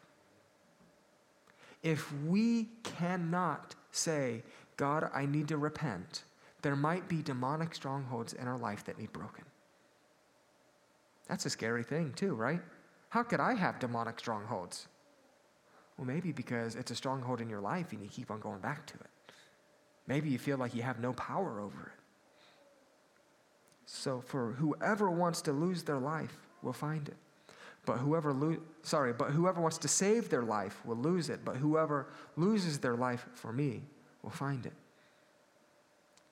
If 1.84 2.14
we 2.24 2.70
cannot 2.84 3.76
say, 3.92 4.44
God, 4.78 5.10
I 5.14 5.26
need 5.26 5.48
to 5.48 5.58
repent, 5.58 6.24
there 6.62 6.76
might 6.76 7.08
be 7.08 7.24
demonic 7.24 7.74
strongholds 7.74 8.34
in 8.34 8.48
our 8.48 8.58
life 8.58 8.84
that 8.86 9.00
need 9.00 9.12
broken. 9.12 9.46
That's 11.28 11.46
a 11.48 11.50
scary 11.50 11.84
thing, 11.84 12.14
too, 12.14 12.36
right? 12.36 12.62
How 13.10 13.24
could 13.24 13.40
I 13.40 13.56
have 13.56 13.80
demonic 13.80 14.20
strongholds? 14.20 14.88
Well, 15.98 16.06
maybe 16.06 16.32
because 16.32 16.76
it's 16.76 16.92
a 16.92 16.96
stronghold 16.96 17.42
in 17.42 17.50
your 17.50 17.62
life 17.62 17.92
and 17.94 18.02
you 18.02 18.10
keep 18.10 18.30
on 18.30 18.40
going 18.40 18.60
back 18.60 18.86
to 18.88 18.94
it. 18.94 19.10
Maybe 20.08 20.30
you 20.30 20.38
feel 20.38 20.58
like 20.58 20.76
you 20.76 20.82
have 20.84 21.00
no 21.00 21.14
power 21.14 21.60
over 21.60 21.94
it. 21.96 22.01
So, 23.94 24.22
for 24.22 24.54
whoever 24.54 25.12
wants 25.12 25.42
to 25.42 25.52
lose 25.52 25.84
their 25.84 26.00
life 26.00 26.38
will 26.62 26.72
find 26.72 27.10
it. 27.10 27.18
But 27.86 27.98
whoever 27.98 28.32
lo- 28.32 28.62
sorry, 28.84 29.12
but 29.12 29.32
whoever 29.32 29.60
wants 29.60 29.78
to 29.80 29.90
save 29.90 30.30
their 30.30 30.44
life 30.44 30.84
will 30.86 30.96
lose 30.96 31.30
it. 31.30 31.44
But 31.44 31.58
whoever 31.58 32.08
loses 32.38 32.80
their 32.80 32.96
life 32.96 33.28
for 33.34 33.52
me 33.52 33.84
will 34.24 34.32
find 34.32 34.66
it. 34.66 34.72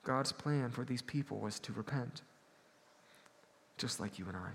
God's 0.04 0.32
plan 0.32 0.70
for 0.70 0.84
these 0.84 1.02
people 1.02 1.38
was 1.38 1.60
to 1.60 1.72
repent, 1.74 2.22
just 3.76 4.00
like 4.00 4.18
you 4.18 4.24
and 4.26 4.38
I. 4.38 4.52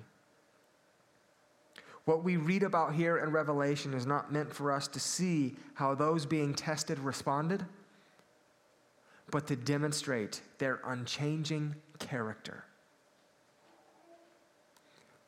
What 2.05 2.23
we 2.23 2.37
read 2.37 2.63
about 2.63 2.95
here 2.95 3.17
in 3.17 3.29
Revelation 3.29 3.93
is 3.93 4.07
not 4.07 4.33
meant 4.33 4.51
for 4.51 4.71
us 4.71 4.87
to 4.89 4.99
see 4.99 5.55
how 5.75 5.93
those 5.93 6.25
being 6.25 6.55
tested 6.55 6.97
responded, 6.97 7.63
but 9.29 9.45
to 9.45 9.55
demonstrate 9.55 10.41
their 10.57 10.81
unchanging 10.83 11.75
character. 11.99 12.63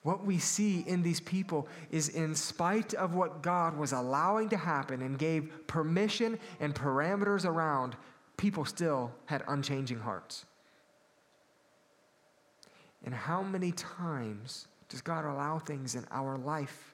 What 0.07 0.25
we 0.25 0.37
see 0.37 0.85
in 0.87 1.03
these 1.03 1.19
people 1.19 1.67
is, 1.91 2.07
in 2.07 2.33
spite 2.33 2.93
of 2.93 3.13
what 3.13 3.41
God 3.41 3.75
was 3.75 3.91
allowing 3.91 4.47
to 4.47 4.55
happen 4.55 5.01
and 5.01 5.19
gave 5.19 5.67
permission 5.67 6.39
and 6.61 6.73
parameters 6.73 7.43
around, 7.43 7.97
people 8.37 8.63
still 8.63 9.11
had 9.25 9.43
unchanging 9.49 9.99
hearts. 9.99 10.45
And 13.03 13.13
how 13.13 13.43
many 13.43 13.73
times 13.73 14.67
does 14.87 15.01
God 15.01 15.25
allow 15.25 15.59
things 15.59 15.93
in 15.93 16.05
our 16.09 16.37
life? 16.37 16.93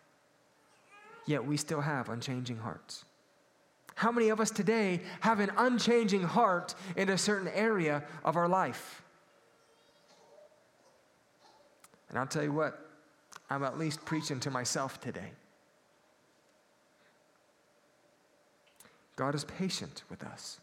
Yet 1.27 1.45
we 1.45 1.55
still 1.55 1.81
have 1.81 2.09
unchanging 2.09 2.57
hearts. 2.57 3.05
How 3.93 4.11
many 4.11 4.29
of 4.29 4.39
us 4.41 4.49
today 4.49 5.01
have 5.19 5.39
an 5.39 5.51
unchanging 5.55 6.23
heart 6.23 6.73
in 6.95 7.09
a 7.09 7.17
certain 7.19 7.49
area 7.49 8.05
of 8.25 8.37
our 8.37 8.47
life? 8.47 9.03
And 12.09 12.17
I'll 12.17 12.25
tell 12.25 12.43
you 12.43 12.51
what, 12.51 12.79
I'm 13.53 13.63
at 13.63 13.77
least 13.77 14.03
preaching 14.03 14.39
to 14.39 14.49
myself 14.49 14.99
today. 14.99 15.29
God 19.15 19.35
is 19.35 19.43
patient 19.43 20.01
with 20.09 20.23
us. 20.23 20.59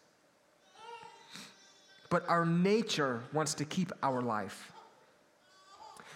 but 2.08 2.28
our 2.28 2.44
nature 2.44 3.22
wants 3.32 3.54
to 3.54 3.64
keep 3.64 3.92
our 4.02 4.20
life. 4.20 4.72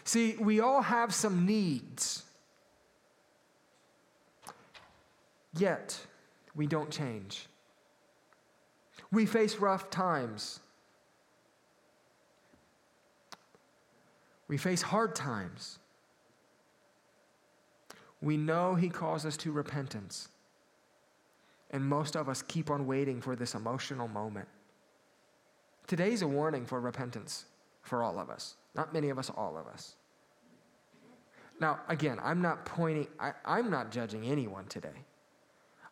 See, 0.03 0.35
we 0.41 0.59
all 0.59 0.83
have 0.83 1.15
some 1.15 1.47
needs, 1.47 2.25
yet 5.57 5.97
we 6.57 6.67
don't 6.67 6.91
change. 6.91 7.47
We 9.13 9.27
face 9.27 9.59
rough 9.59 9.91
times. 9.91 10.59
We 14.49 14.57
face 14.59 14.83
hard 14.83 15.15
times. 15.15 15.79
We 18.25 18.39
know 18.39 18.75
He 18.75 18.89
calls 18.89 19.27
us 19.27 19.37
to 19.39 19.53
repentance. 19.53 20.29
And 21.71 21.85
most 21.85 22.17
of 22.17 22.27
us 22.27 22.41
keep 22.41 22.71
on 22.71 22.87
waiting 22.87 23.21
for 23.21 23.37
this 23.37 23.55
emotional 23.55 24.09
moment. 24.09 24.49
Today's 25.87 26.23
a 26.23 26.27
warning 26.27 26.65
for 26.65 26.81
repentance 26.81 27.45
for 27.83 28.03
all 28.03 28.19
of 28.19 28.31
us. 28.31 28.55
Not 28.75 28.95
many 28.95 29.11
of 29.11 29.19
us, 29.19 29.29
all 29.29 29.59
of 29.59 29.67
us. 29.67 29.97
Now, 31.61 31.81
again, 31.89 32.19
I'm 32.23 32.41
not 32.41 32.65
pointing, 32.65 33.09
I, 33.21 33.33
I'm 33.45 33.71
not 33.71 33.93
judging 33.93 34.25
anyone 34.25 34.65
today. 34.69 35.05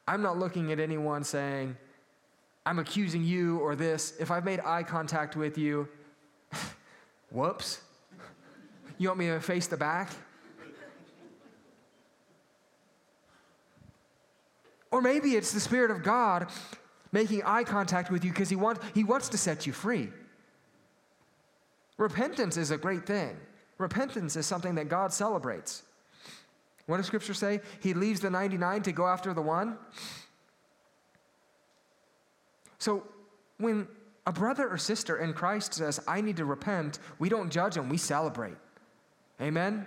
I'm 0.09 0.23
not 0.23 0.39
looking 0.39 0.73
at 0.73 0.81
anyone 0.81 1.25
saying, 1.25 1.77
I'm 2.65 2.79
accusing 2.79 3.25
you 3.25 3.59
or 3.59 3.77
this. 3.77 4.15
If 4.19 4.31
I've 4.31 4.45
made 4.45 4.61
eye 4.61 4.85
contact 4.85 5.37
with 5.37 5.59
you, 5.59 5.87
whoops. 7.31 7.83
You 8.97 9.09
want 9.09 9.19
me 9.19 9.27
to 9.27 9.41
face 9.41 9.67
the 9.67 9.77
back? 9.77 10.09
Or 14.93 15.01
maybe 15.01 15.35
it's 15.35 15.53
the 15.53 15.61
Spirit 15.61 15.91
of 15.91 16.03
God 16.03 16.49
making 17.11 17.43
eye 17.45 17.65
contact 17.65 18.11
with 18.11 18.25
you 18.25 18.31
because 18.31 18.51
he, 18.51 18.57
want, 18.57 18.79
he 18.95 19.03
wants 19.03 19.29
to 19.31 19.39
set 19.39 19.67
you 19.67 19.73
free. 19.73 20.11
Repentance 21.97 22.57
is 22.57 22.71
a 22.71 22.79
great 22.79 23.07
thing. 23.07 23.37
Repentance 23.79 24.37
is 24.37 24.47
something 24.47 24.75
that 24.77 24.89
God 24.89 25.13
celebrates. 25.13 25.83
What 26.87 26.99
does 26.99 27.07
Scripture 27.07 27.35
say? 27.35 27.61
He 27.81 27.95
leaves 27.95 28.21
the 28.21 28.31
99 28.31 28.83
to 28.83 28.93
go 28.93 29.07
after 29.07 29.33
the 29.33 29.43
one. 29.43 29.79
So 32.79 33.05
when 33.59 33.87
a 34.27 34.33
brother 34.33 34.69
or 34.69 34.77
sister 34.77 35.19
in 35.19 35.33
Christ 35.33 35.75
says, 35.75 36.01
I 36.07 36.21
need 36.21 36.37
to 36.37 36.45
repent, 36.45 36.99
we 37.19 37.29
don't 37.29 37.51
judge 37.51 37.75
them, 37.75 37.89
we 37.89 37.97
celebrate. 37.97 38.57
Amen? 39.41 39.87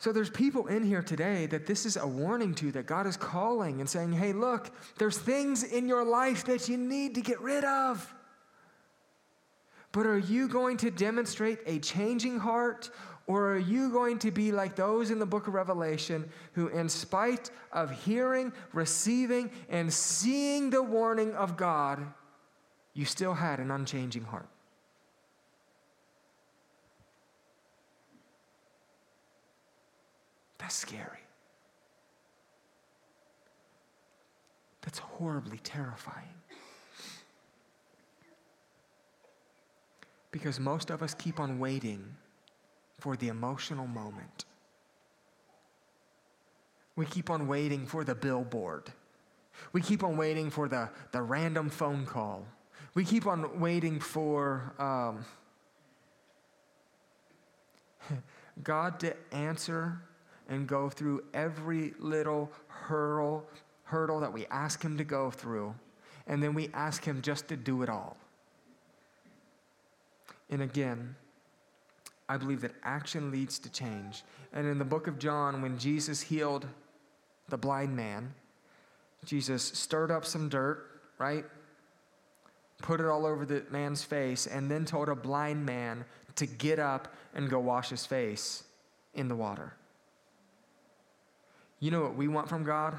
So 0.00 0.12
there's 0.12 0.30
people 0.30 0.66
in 0.66 0.82
here 0.82 1.02
today 1.02 1.44
that 1.46 1.66
this 1.66 1.84
is 1.84 1.98
a 1.98 2.06
warning 2.06 2.54
to 2.54 2.72
that 2.72 2.86
God 2.86 3.06
is 3.06 3.18
calling 3.18 3.80
and 3.80 3.88
saying, 3.88 4.12
"Hey, 4.12 4.32
look, 4.32 4.70
there's 4.96 5.18
things 5.18 5.62
in 5.62 5.86
your 5.86 6.04
life 6.04 6.44
that 6.46 6.70
you 6.70 6.78
need 6.78 7.14
to 7.16 7.20
get 7.20 7.38
rid 7.42 7.64
of." 7.64 8.14
But 9.92 10.06
are 10.06 10.18
you 10.18 10.48
going 10.48 10.78
to 10.78 10.90
demonstrate 10.90 11.58
a 11.66 11.80
changing 11.80 12.38
heart 12.38 12.90
or 13.26 13.52
are 13.52 13.58
you 13.58 13.90
going 13.90 14.18
to 14.20 14.30
be 14.30 14.52
like 14.52 14.74
those 14.74 15.10
in 15.10 15.18
the 15.18 15.26
book 15.26 15.46
of 15.46 15.54
Revelation 15.54 16.30
who, 16.54 16.68
in 16.68 16.88
spite 16.88 17.50
of 17.70 17.90
hearing, 17.90 18.54
receiving, 18.72 19.50
and 19.68 19.92
seeing 19.92 20.70
the 20.70 20.82
warning 20.82 21.34
of 21.34 21.58
God, 21.58 22.12
you 22.94 23.04
still 23.04 23.34
had 23.34 23.60
an 23.60 23.70
unchanging 23.70 24.24
heart? 24.24 24.48
That's 30.60 30.74
scary. 30.74 31.24
That's 34.82 34.98
horribly 34.98 35.58
terrifying. 35.58 36.28
Because 40.30 40.60
most 40.60 40.90
of 40.90 41.02
us 41.02 41.14
keep 41.14 41.40
on 41.40 41.58
waiting 41.58 42.04
for 42.98 43.16
the 43.16 43.28
emotional 43.28 43.86
moment. 43.86 44.44
We 46.94 47.06
keep 47.06 47.30
on 47.30 47.48
waiting 47.48 47.86
for 47.86 48.04
the 48.04 48.14
billboard. 48.14 48.92
We 49.72 49.80
keep 49.80 50.04
on 50.04 50.16
waiting 50.16 50.50
for 50.50 50.68
the, 50.68 50.90
the 51.12 51.22
random 51.22 51.70
phone 51.70 52.04
call. 52.04 52.44
We 52.94 53.04
keep 53.04 53.26
on 53.26 53.58
waiting 53.60 53.98
for 53.98 54.74
um, 54.78 55.24
God 58.62 59.00
to 59.00 59.14
answer 59.32 60.02
and 60.50 60.66
go 60.66 60.90
through 60.90 61.22
every 61.32 61.94
little 61.98 62.50
hurdle, 62.66 63.46
hurdle 63.84 64.20
that 64.20 64.32
we 64.32 64.44
ask 64.50 64.82
Him 64.82 64.98
to 64.98 65.04
go 65.04 65.30
through, 65.30 65.74
and 66.26 66.42
then 66.42 66.52
we 66.52 66.68
ask 66.74 67.04
Him 67.04 67.22
just 67.22 67.48
to 67.48 67.56
do 67.56 67.82
it 67.82 67.88
all. 67.88 68.18
And 70.50 70.60
again, 70.60 71.14
I 72.28 72.36
believe 72.36 72.60
that 72.60 72.72
action 72.82 73.30
leads 73.30 73.58
to 73.60 73.70
change. 73.70 74.24
And 74.52 74.66
in 74.66 74.78
the 74.78 74.84
book 74.84 75.06
of 75.06 75.18
John, 75.18 75.62
when 75.62 75.78
Jesus 75.78 76.20
healed 76.20 76.66
the 77.48 77.56
blind 77.56 77.96
man, 77.96 78.34
Jesus 79.24 79.62
stirred 79.62 80.10
up 80.10 80.24
some 80.24 80.48
dirt, 80.48 80.84
right? 81.18 81.44
Put 82.82 83.00
it 83.00 83.06
all 83.06 83.24
over 83.24 83.44
the 83.44 83.64
man's 83.70 84.02
face, 84.02 84.46
and 84.46 84.70
then 84.70 84.84
told 84.84 85.08
a 85.08 85.14
blind 85.14 85.64
man 85.64 86.04
to 86.36 86.46
get 86.46 86.78
up 86.78 87.14
and 87.34 87.48
go 87.48 87.60
wash 87.60 87.90
his 87.90 88.06
face 88.06 88.64
in 89.14 89.28
the 89.28 89.36
water. 89.36 89.74
You 91.80 91.90
know 91.90 92.02
what 92.02 92.14
we 92.14 92.28
want 92.28 92.48
from 92.48 92.62
God? 92.62 92.94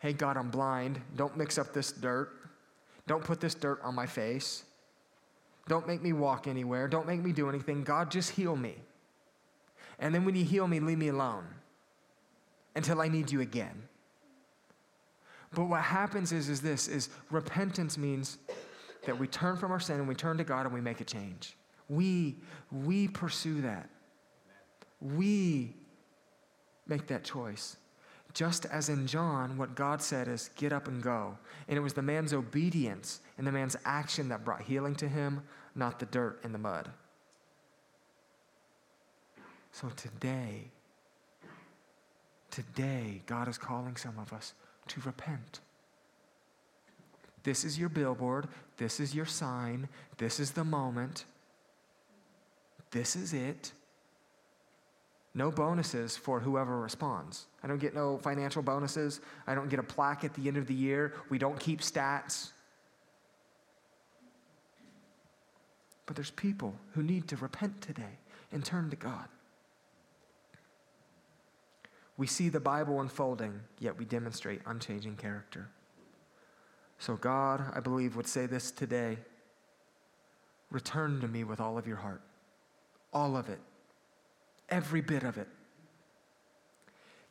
Hey, 0.00 0.12
God, 0.12 0.36
I'm 0.36 0.50
blind. 0.50 1.00
Don't 1.16 1.36
mix 1.36 1.58
up 1.58 1.72
this 1.72 1.92
dirt. 1.92 2.32
Don't 3.06 3.24
put 3.24 3.40
this 3.40 3.54
dirt 3.54 3.80
on 3.82 3.94
my 3.94 4.06
face. 4.06 4.64
Don't 5.68 5.86
make 5.86 6.02
me 6.02 6.12
walk 6.12 6.48
anywhere. 6.48 6.88
Don't 6.88 7.06
make 7.06 7.22
me 7.22 7.32
do 7.32 7.48
anything. 7.48 7.84
God, 7.84 8.10
just 8.10 8.30
heal 8.30 8.56
me. 8.56 8.74
And 9.98 10.14
then 10.14 10.24
when 10.24 10.34
you 10.34 10.44
heal 10.44 10.66
me, 10.66 10.80
leave 10.80 10.98
me 10.98 11.08
alone 11.08 11.44
until 12.74 13.00
I 13.00 13.08
need 13.08 13.30
you 13.30 13.40
again. 13.40 13.82
But 15.52 15.64
what 15.64 15.82
happens 15.82 16.32
is, 16.32 16.48
is 16.48 16.60
this 16.60 16.88
is 16.88 17.10
repentance 17.30 17.98
means 17.98 18.38
that 19.04 19.18
we 19.18 19.26
turn 19.26 19.56
from 19.56 19.72
our 19.72 19.80
sin 19.80 19.96
and 19.96 20.08
we 20.08 20.14
turn 20.14 20.38
to 20.38 20.44
God 20.44 20.66
and 20.66 20.74
we 20.74 20.80
make 20.80 21.00
a 21.00 21.04
change. 21.04 21.56
We, 21.88 22.36
we 22.70 23.08
pursue 23.08 23.62
that. 23.62 23.88
We 25.00 25.74
make 26.86 27.06
that 27.08 27.24
choice. 27.24 27.76
Just 28.32 28.66
as 28.66 28.88
in 28.88 29.06
John, 29.06 29.56
what 29.56 29.74
God 29.74 30.00
said 30.00 30.28
is, 30.28 30.50
get 30.56 30.72
up 30.72 30.88
and 30.88 31.02
go. 31.02 31.36
And 31.68 31.76
it 31.76 31.80
was 31.80 31.94
the 31.94 32.02
man's 32.02 32.32
obedience 32.32 33.20
and 33.38 33.46
the 33.46 33.52
man's 33.52 33.76
action 33.84 34.28
that 34.28 34.44
brought 34.44 34.62
healing 34.62 34.94
to 34.96 35.08
him, 35.08 35.42
not 35.74 35.98
the 35.98 36.06
dirt 36.06 36.40
and 36.44 36.54
the 36.54 36.58
mud. 36.58 36.88
So 39.72 39.88
today, 39.96 40.70
today, 42.50 43.22
God 43.26 43.48
is 43.48 43.58
calling 43.58 43.96
some 43.96 44.18
of 44.18 44.32
us 44.32 44.52
to 44.88 45.00
repent. 45.02 45.60
This 47.42 47.64
is 47.64 47.78
your 47.78 47.88
billboard. 47.88 48.48
This 48.76 49.00
is 49.00 49.14
your 49.14 49.26
sign. 49.26 49.88
This 50.18 50.38
is 50.38 50.50
the 50.52 50.64
moment. 50.64 51.24
This 52.90 53.16
is 53.16 53.32
it. 53.32 53.72
No 55.34 55.50
bonuses 55.50 56.16
for 56.16 56.40
whoever 56.40 56.80
responds. 56.80 57.46
I 57.62 57.68
don't 57.68 57.78
get 57.78 57.94
no 57.94 58.18
financial 58.18 58.62
bonuses. 58.62 59.20
I 59.46 59.54
don't 59.54 59.68
get 59.68 59.78
a 59.78 59.84
plaque 59.84 60.24
at 60.24 60.34
the 60.34 60.48
end 60.48 60.56
of 60.56 60.66
the 60.66 60.74
year. 60.74 61.14
We 61.28 61.38
don't 61.38 61.58
keep 61.58 61.80
stats. 61.80 62.50
But 66.06 66.16
there's 66.16 66.32
people 66.32 66.74
who 66.94 67.04
need 67.04 67.28
to 67.28 67.36
repent 67.36 67.80
today 67.80 68.18
and 68.50 68.64
turn 68.64 68.90
to 68.90 68.96
God. 68.96 69.28
We 72.16 72.26
see 72.26 72.48
the 72.48 72.60
Bible 72.60 73.00
unfolding, 73.00 73.60
yet 73.78 73.96
we 73.96 74.04
demonstrate 74.04 74.60
unchanging 74.66 75.16
character. 75.16 75.68
So, 76.98 77.14
God, 77.16 77.62
I 77.72 77.80
believe, 77.80 78.16
would 78.16 78.26
say 78.26 78.46
this 78.46 78.70
today 78.70 79.18
Return 80.70 81.20
to 81.20 81.28
me 81.28 81.44
with 81.44 81.60
all 81.60 81.78
of 81.78 81.86
your 81.86 81.96
heart, 81.96 82.20
all 83.12 83.36
of 83.36 83.48
it 83.48 83.58
every 84.70 85.00
bit 85.00 85.22
of 85.22 85.38
it. 85.38 85.48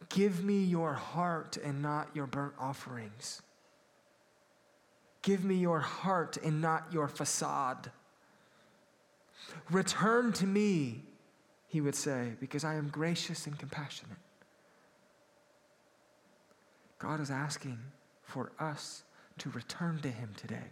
Give 0.09 0.43
me 0.43 0.63
your 0.63 0.93
heart 0.93 1.57
and 1.63 1.81
not 1.81 2.09
your 2.13 2.25
burnt 2.25 2.53
offerings. 2.59 3.41
Give 5.21 5.43
me 5.43 5.55
your 5.55 5.79
heart 5.79 6.37
and 6.43 6.61
not 6.61 6.91
your 6.91 7.07
facade. 7.07 7.91
Return 9.69 10.31
to 10.33 10.47
me, 10.47 11.03
he 11.67 11.81
would 11.81 11.95
say, 11.95 12.33
because 12.39 12.63
I 12.63 12.75
am 12.75 12.87
gracious 12.87 13.45
and 13.45 13.57
compassionate. 13.57 14.17
God 16.97 17.19
is 17.19 17.29
asking 17.29 17.79
for 18.23 18.51
us 18.59 19.03
to 19.39 19.49
return 19.51 19.99
to 20.01 20.09
him 20.09 20.31
today. 20.35 20.71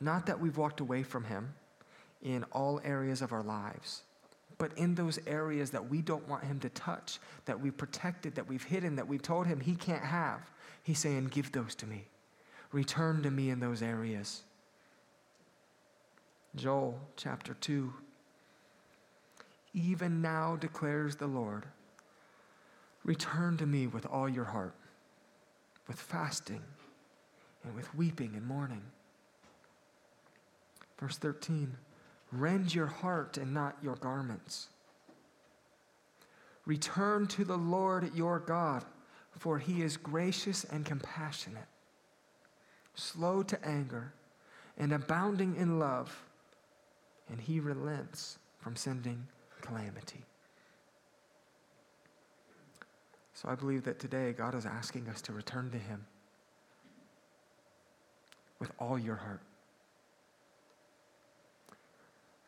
Not 0.00 0.26
that 0.26 0.40
we've 0.40 0.56
walked 0.56 0.80
away 0.80 1.02
from 1.02 1.24
him 1.24 1.54
in 2.22 2.44
all 2.52 2.80
areas 2.84 3.22
of 3.22 3.32
our 3.32 3.42
lives 3.42 4.02
But 4.60 4.76
in 4.76 4.94
those 4.94 5.18
areas 5.26 5.70
that 5.70 5.88
we 5.88 6.02
don't 6.02 6.28
want 6.28 6.44
him 6.44 6.60
to 6.60 6.68
touch, 6.68 7.18
that 7.46 7.58
we've 7.58 7.74
protected, 7.74 8.34
that 8.34 8.46
we've 8.46 8.62
hidden, 8.62 8.94
that 8.96 9.08
we've 9.08 9.22
told 9.22 9.46
him 9.46 9.58
he 9.58 9.74
can't 9.74 10.04
have, 10.04 10.50
he's 10.82 10.98
saying, 10.98 11.28
Give 11.28 11.50
those 11.50 11.74
to 11.76 11.86
me. 11.86 12.04
Return 12.70 13.22
to 13.22 13.30
me 13.30 13.48
in 13.48 13.58
those 13.58 13.80
areas. 13.80 14.42
Joel 16.54 17.00
chapter 17.16 17.54
2. 17.54 17.90
Even 19.72 20.20
now 20.20 20.56
declares 20.56 21.16
the 21.16 21.26
Lord, 21.26 21.64
return 23.02 23.56
to 23.56 23.64
me 23.64 23.86
with 23.86 24.04
all 24.04 24.28
your 24.28 24.44
heart, 24.44 24.74
with 25.88 25.98
fasting 25.98 26.62
and 27.64 27.74
with 27.74 27.94
weeping 27.94 28.34
and 28.34 28.46
mourning. 28.46 28.82
Verse 30.98 31.16
13 31.16 31.78
Rend 32.32 32.74
your 32.74 32.86
heart 32.86 33.36
and 33.38 33.52
not 33.52 33.76
your 33.82 33.96
garments. 33.96 34.68
Return 36.64 37.26
to 37.28 37.44
the 37.44 37.56
Lord 37.56 38.14
your 38.14 38.38
God, 38.38 38.84
for 39.38 39.58
he 39.58 39.82
is 39.82 39.96
gracious 39.96 40.64
and 40.64 40.84
compassionate, 40.84 41.66
slow 42.94 43.42
to 43.42 43.64
anger, 43.66 44.12
and 44.78 44.92
abounding 44.92 45.56
in 45.56 45.78
love, 45.78 46.24
and 47.28 47.40
he 47.40 47.58
relents 47.58 48.38
from 48.58 48.76
sending 48.76 49.26
calamity. 49.60 50.24
So 53.34 53.48
I 53.48 53.54
believe 53.54 53.84
that 53.84 53.98
today 53.98 54.32
God 54.32 54.54
is 54.54 54.66
asking 54.66 55.08
us 55.08 55.22
to 55.22 55.32
return 55.32 55.70
to 55.70 55.78
him 55.78 56.04
with 58.58 58.70
all 58.78 58.98
your 58.98 59.16
heart 59.16 59.40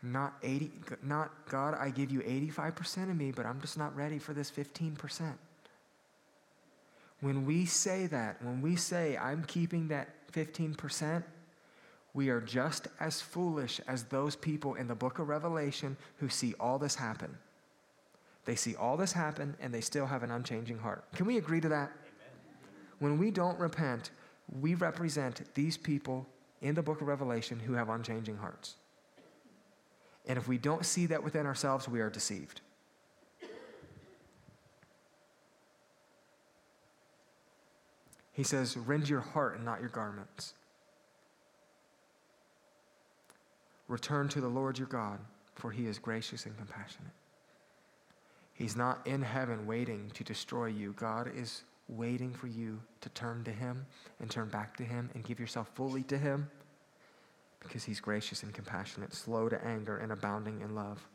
not 0.03 0.35
80 0.43 0.73
not 1.03 1.31
god 1.49 1.77
i 1.79 1.91
give 1.91 2.11
you 2.11 2.21
85% 2.21 3.11
of 3.11 3.17
me 3.17 3.31
but 3.31 3.47
i'm 3.47 3.61
just 3.61 3.79
not 3.79 3.95
ready 3.95 4.19
for 4.19 4.33
this 4.33 4.51
15% 4.51 5.35
when 7.21 7.47
we 7.47 7.67
say 7.67 8.07
that 8.09 8.43
when 8.43 8.61
we 8.61 8.75
say 8.75 9.17
i'm 9.17 9.45
keeping 9.45 9.89
that 9.89 10.09
15% 10.33 11.23
we 12.15 12.29
are 12.29 12.41
just 12.41 12.89
as 13.01 13.21
foolish 13.21 13.81
as 13.89 14.05
those 14.05 14.37
people 14.37 14.75
in 14.75 14.87
the 14.87 14.95
book 14.95 15.19
of 15.19 15.29
revelation 15.29 15.97
who 16.19 16.29
see 16.29 16.55
all 16.61 16.79
this 16.79 16.95
happen. 16.95 17.39
They 18.45 18.55
see 18.55 18.75
all 18.75 18.97
this 18.97 19.13
happen 19.13 19.57
and 19.61 19.73
they 19.73 19.81
still 19.81 20.07
have 20.07 20.23
an 20.23 20.31
unchanging 20.31 20.79
heart. 20.79 21.05
Can 21.15 21.27
we 21.27 21.39
agree 21.39 21.61
to 21.61 21.69
that? 21.69 21.91
Amen. 21.91 22.73
when 22.99 23.19
we 23.19 23.31
don't 23.31 23.59
repent 23.59 24.11
we 24.61 24.75
represent 24.75 25.43
these 25.55 25.77
people 25.79 26.27
in 26.61 26.75
the 26.75 26.83
book 26.83 27.01
of 27.01 27.07
revelation 27.07 27.59
who 27.59 27.73
have 27.73 27.89
unchanging 27.89 28.37
hearts 28.37 28.75
and 30.27 30.39
if 30.39 30.47
we 30.47 30.59
don't 30.59 30.87
see 30.87 31.07
that 31.07 31.23
within 31.23 31.47
ourselves, 31.47 31.89
we 31.89 32.01
are 32.01 32.11
deceived. 32.11 32.61
He 38.33 38.45
says, 38.45 38.77
Rend 38.77 39.09
your 39.09 39.21
heart 39.21 39.57
and 39.57 39.65
not 39.65 39.81
your 39.81 39.91
garments. 39.91 40.55
Return 43.89 44.29
to 44.29 44.41
the 44.41 44.49
Lord 44.49 44.79
your 44.79 44.89
God, 44.89 45.19
for 45.55 45.71
he 45.71 45.87
is 45.87 45.99
gracious 45.99 46.47
and 46.47 46.57
compassionate. 46.57 47.13
He's 48.55 48.77
not 48.77 49.07
in 49.07 49.23
heaven 49.23 49.67
waiting 49.67 50.11
to 50.15 50.25
destroy 50.25 50.67
you. 50.67 50.95
God 50.97 51.31
is 51.37 51.65
waiting 51.89 52.33
for 52.33 52.47
you 52.47 52.81
to 53.01 53.09
turn 53.11 53.45
to 53.45 53.51
him 53.51 53.85
and 54.21 54.31
turn 54.31 54.49
back 54.49 54.77
to 54.77 54.85
him 54.85 55.11
and 55.15 55.25
give 55.25 55.41
yourself 55.41 55.69
fully 55.75 56.05
to 56.05 56.17
him 56.17 56.49
because 57.63 57.85
he's 57.85 58.01
gracious 58.01 58.43
and 58.43 58.53
compassionate, 58.53 59.15
slow 59.15 59.49
to 59.49 59.65
anger, 59.65 59.99
and 59.99 60.13
abounding 60.13 60.61
in 60.61 60.75
love. 60.75 61.07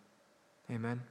Amen. 0.71 1.01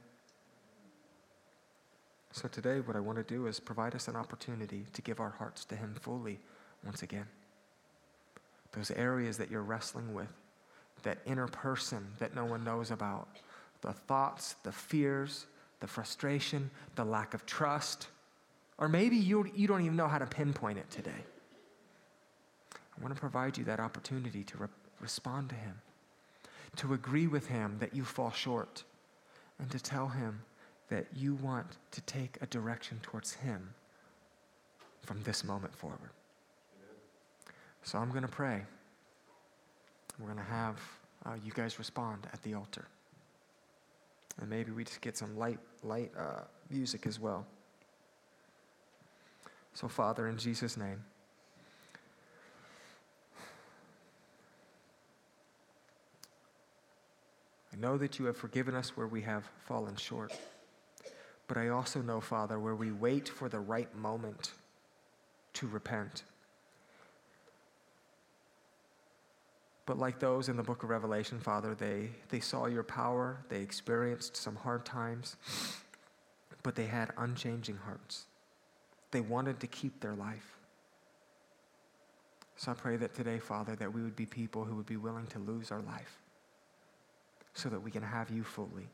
So 2.31 2.47
today, 2.47 2.81
what 2.81 2.95
I 2.95 2.99
want 2.99 3.17
to 3.17 3.23
do 3.23 3.47
is 3.47 3.59
provide 3.59 3.95
us 3.95 4.07
an 4.07 4.15
opportunity 4.15 4.85
to 4.93 5.01
give 5.01 5.19
our 5.19 5.31
hearts 5.31 5.65
to 5.65 5.75
him 5.75 5.95
fully 5.99 6.39
once 6.83 7.01
again. 7.01 7.25
Those 8.73 8.91
areas 8.91 9.37
that 9.37 9.49
you're 9.49 9.63
wrestling 9.63 10.13
with, 10.13 10.31
that 11.03 11.19
inner 11.25 11.47
person 11.47 12.05
that 12.19 12.35
no 12.35 12.45
one 12.45 12.63
knows 12.63 12.91
about, 12.91 13.27
the 13.81 13.93
thoughts, 13.93 14.55
the 14.63 14.71
fears, 14.71 15.47
the 15.79 15.87
frustration, 15.87 16.69
the 16.95 17.05
lack 17.05 17.33
of 17.33 17.45
trust, 17.45 18.07
or 18.77 18.87
maybe 18.87 19.15
you, 19.15 19.49
you 19.55 19.67
don't 19.67 19.81
even 19.81 19.95
know 19.95 20.07
how 20.07 20.19
to 20.19 20.25
pinpoint 20.25 20.77
it 20.77 20.89
today. 20.91 21.23
I 22.73 23.01
want 23.01 23.15
to 23.15 23.19
provide 23.19 23.57
you 23.57 23.63
that 23.65 23.79
opportunity 23.79 24.43
to, 24.43 24.57
re- 24.57 24.67
respond 24.99 25.49
to 25.49 25.55
Him, 25.55 25.81
to 26.77 26.93
agree 26.93 27.27
with 27.27 27.47
Him 27.47 27.77
that 27.79 27.95
you 27.95 28.03
fall 28.03 28.31
short, 28.31 28.83
and 29.59 29.69
to 29.71 29.79
tell 29.79 30.07
Him 30.07 30.41
that 30.89 31.07
you 31.15 31.35
want 31.35 31.77
to 31.91 32.01
take 32.01 32.37
a 32.41 32.45
direction 32.45 32.99
towards 33.01 33.33
Him 33.33 33.73
from 35.01 35.21
this 35.23 35.43
moment 35.43 35.75
forward. 35.75 36.11
So 37.83 37.97
I'm 37.97 38.09
going 38.09 38.23
to 38.23 38.27
pray. 38.27 38.61
We're 40.19 40.27
going 40.27 40.37
to 40.37 40.51
have 40.51 40.79
uh, 41.25 41.35
you 41.43 41.51
guys 41.53 41.79
respond 41.79 42.27
at 42.33 42.41
the 42.43 42.53
altar. 42.53 42.85
And 44.39 44.49
maybe 44.49 44.71
we 44.71 44.83
just 44.83 45.01
get 45.01 45.17
some 45.17 45.37
light, 45.37 45.59
light 45.83 46.11
uh, 46.17 46.41
music 46.69 47.07
as 47.07 47.19
well. 47.19 47.45
So, 49.73 49.87
Father, 49.87 50.27
in 50.27 50.37
Jesus' 50.37 50.77
name. 50.77 51.03
I 57.77 57.79
know 57.79 57.97
that 57.97 58.17
you 58.17 58.25
have 58.25 58.37
forgiven 58.37 58.75
us 58.75 58.97
where 58.97 59.07
we 59.07 59.21
have 59.21 59.49
fallen 59.65 59.95
short. 59.95 60.33
But 61.47 61.57
I 61.57 61.69
also 61.69 62.01
know, 62.01 62.19
Father, 62.19 62.59
where 62.59 62.75
we 62.75 62.91
wait 62.91 63.29
for 63.29 63.49
the 63.49 63.59
right 63.59 63.93
moment 63.95 64.51
to 65.53 65.67
repent. 65.67 66.23
But 69.85 69.97
like 69.97 70.19
those 70.19 70.49
in 70.49 70.57
the 70.57 70.63
book 70.63 70.83
of 70.83 70.89
Revelation, 70.89 71.39
Father, 71.39 71.75
they, 71.75 72.09
they 72.29 72.39
saw 72.39 72.65
your 72.65 72.83
power, 72.83 73.37
they 73.49 73.61
experienced 73.61 74.35
some 74.35 74.55
hard 74.55 74.83
times, 74.83 75.37
but 76.63 76.75
they 76.75 76.87
had 76.87 77.11
unchanging 77.17 77.77
hearts. 77.77 78.25
They 79.11 79.21
wanted 79.21 79.59
to 79.61 79.67
keep 79.67 80.01
their 80.01 80.15
life. 80.15 80.57
So 82.57 82.71
I 82.71 82.73
pray 82.73 82.97
that 82.97 83.13
today, 83.13 83.39
Father, 83.39 83.75
that 83.75 83.93
we 83.93 84.01
would 84.01 84.15
be 84.15 84.25
people 84.25 84.65
who 84.65 84.75
would 84.75 84.87
be 84.87 84.97
willing 84.97 85.27
to 85.27 85.39
lose 85.39 85.71
our 85.71 85.81
life 85.81 86.19
so 87.57 87.69
that 87.69 87.81
we 87.81 87.89
can 87.89 88.03
have 88.03 88.29
you 88.29 88.43
fully. 88.43 88.87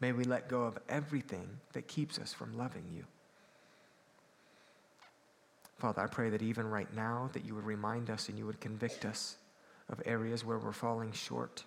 May 0.00 0.10
we 0.10 0.24
let 0.24 0.48
go 0.48 0.64
of 0.64 0.76
everything 0.88 1.48
that 1.72 1.86
keeps 1.86 2.18
us 2.18 2.32
from 2.32 2.58
loving 2.58 2.84
you. 2.92 3.04
Father, 5.78 6.02
I 6.02 6.08
pray 6.08 6.30
that 6.30 6.42
even 6.42 6.68
right 6.68 6.92
now 6.94 7.30
that 7.32 7.44
you 7.44 7.54
would 7.54 7.64
remind 7.64 8.10
us 8.10 8.28
and 8.28 8.36
you 8.36 8.44
would 8.46 8.60
convict 8.60 9.04
us 9.04 9.36
of 9.88 10.02
areas 10.04 10.44
where 10.44 10.58
we're 10.58 10.72
falling 10.72 11.12
short, 11.12 11.64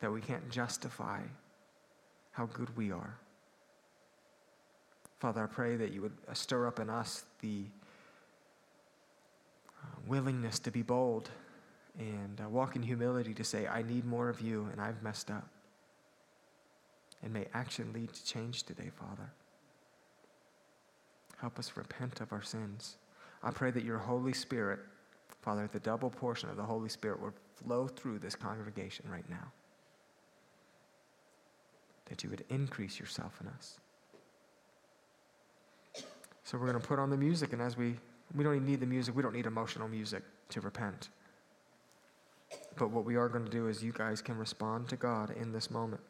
that 0.00 0.10
we 0.10 0.22
can't 0.22 0.48
justify 0.50 1.20
how 2.32 2.46
good 2.46 2.74
we 2.76 2.90
are. 2.90 3.18
Father, 5.18 5.42
I 5.42 5.46
pray 5.46 5.76
that 5.76 5.92
you 5.92 6.00
would 6.00 6.16
stir 6.32 6.66
up 6.66 6.80
in 6.80 6.88
us 6.88 7.24
the 7.40 7.64
uh, 9.82 9.86
willingness 10.06 10.58
to 10.60 10.70
be 10.70 10.82
bold 10.82 11.28
and 11.98 12.40
uh, 12.40 12.48
walk 12.48 12.76
in 12.76 12.82
humility 12.82 13.34
to 13.34 13.44
say, 13.44 13.66
I 13.66 13.82
need 13.82 14.04
more 14.04 14.28
of 14.28 14.40
you 14.40 14.68
and 14.72 14.80
I've 14.80 15.02
messed 15.02 15.30
up. 15.30 15.48
And 17.22 17.32
may 17.32 17.46
action 17.52 17.92
lead 17.92 18.12
to 18.12 18.24
change 18.24 18.62
today, 18.62 18.90
Father. 18.94 19.30
Help 21.40 21.58
us 21.58 21.72
repent 21.76 22.20
of 22.20 22.32
our 22.32 22.42
sins. 22.42 22.96
I 23.42 23.50
pray 23.50 23.70
that 23.72 23.84
your 23.84 23.98
Holy 23.98 24.32
Spirit, 24.32 24.80
Father, 25.42 25.68
the 25.72 25.80
double 25.80 26.10
portion 26.10 26.48
of 26.48 26.56
the 26.56 26.62
Holy 26.62 26.88
Spirit 26.88 27.20
will 27.20 27.34
flow 27.56 27.88
through 27.88 28.20
this 28.20 28.36
congregation 28.36 29.06
right 29.10 29.28
now. 29.28 29.52
That 32.06 32.22
you 32.22 32.30
would 32.30 32.44
increase 32.48 32.98
yourself 32.98 33.40
in 33.40 33.48
us. 33.48 33.80
So 36.44 36.56
we're 36.56 36.66
going 36.66 36.80
to 36.80 36.86
put 36.86 36.98
on 36.98 37.10
the 37.10 37.16
music, 37.16 37.52
and 37.52 37.60
as 37.60 37.76
we, 37.76 37.96
we 38.34 38.42
don't 38.42 38.54
even 38.54 38.66
need 38.66 38.80
the 38.80 38.86
music, 38.86 39.14
we 39.14 39.22
don't 39.22 39.34
need 39.34 39.46
emotional 39.46 39.86
music 39.86 40.22
to 40.50 40.60
repent. 40.60 41.10
But 42.78 42.90
what 42.90 43.04
we 43.04 43.16
are 43.16 43.28
going 43.28 43.44
to 43.44 43.50
do 43.50 43.68
is 43.68 43.82
you 43.82 43.92
guys 43.92 44.22
can 44.22 44.38
respond 44.38 44.88
to 44.88 44.96
God 44.96 45.30
in 45.30 45.52
this 45.52 45.70
moment. 45.70 46.00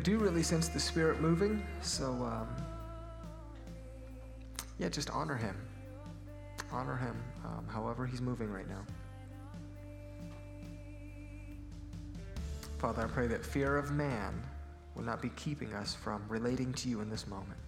I 0.00 0.02
do 0.02 0.16
really 0.16 0.42
sense 0.42 0.68
the 0.68 0.80
Spirit 0.80 1.20
moving, 1.20 1.62
so 1.82 2.06
um, 2.06 2.48
yeah, 4.78 4.88
just 4.88 5.10
honor 5.10 5.36
Him. 5.36 5.54
Honor 6.72 6.96
Him 6.96 7.22
um, 7.44 7.66
however 7.68 8.06
He's 8.06 8.22
moving 8.22 8.50
right 8.50 8.66
now. 8.66 8.80
Father, 12.78 13.02
I 13.02 13.08
pray 13.08 13.26
that 13.26 13.44
fear 13.44 13.76
of 13.76 13.92
man 13.92 14.42
will 14.94 15.02
not 15.02 15.20
be 15.20 15.28
keeping 15.36 15.74
us 15.74 15.94
from 15.94 16.24
relating 16.30 16.72
to 16.72 16.88
you 16.88 17.02
in 17.02 17.10
this 17.10 17.26
moment. 17.26 17.60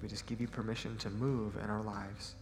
We 0.00 0.08
just 0.08 0.24
give 0.24 0.40
you 0.40 0.48
permission 0.48 0.96
to 0.96 1.10
move 1.10 1.56
in 1.62 1.68
our 1.68 1.82
lives. 1.82 2.34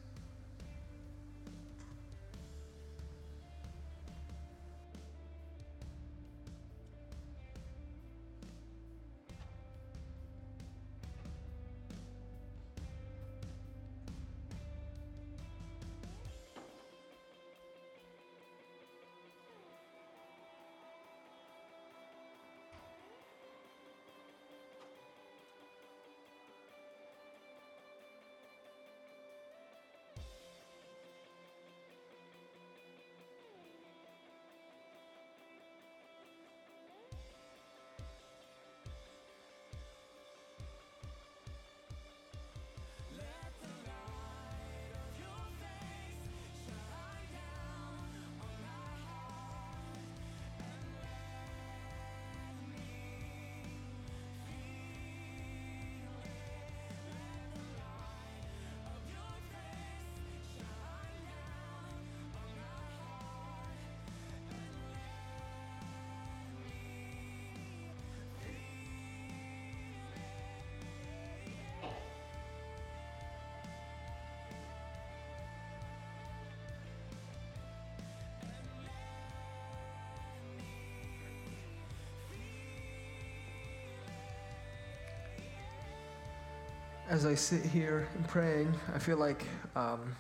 As 87.08 87.24
I 87.24 87.34
sit 87.36 87.64
here 87.64 88.08
and 88.16 88.26
praying, 88.26 88.74
I 88.92 88.98
feel 88.98 89.16
like 89.16 89.46
um, 89.76 90.16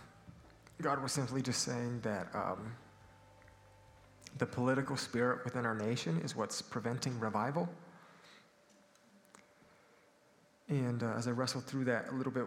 God 0.80 1.02
was 1.02 1.10
simply 1.10 1.42
just 1.42 1.62
saying 1.62 2.00
that 2.02 2.28
um, 2.32 2.72
the 4.38 4.46
political 4.46 4.96
spirit 4.96 5.44
within 5.44 5.66
our 5.66 5.74
nation 5.74 6.20
is 6.24 6.36
what's 6.36 6.62
preventing 6.62 7.18
revival. 7.18 7.68
And 10.68 11.02
uh, 11.02 11.14
as 11.16 11.26
I 11.26 11.32
wrestled 11.32 11.64
through 11.64 11.84
that 11.86 12.10
a 12.10 12.14
little 12.14 12.32
bit, 12.32 12.44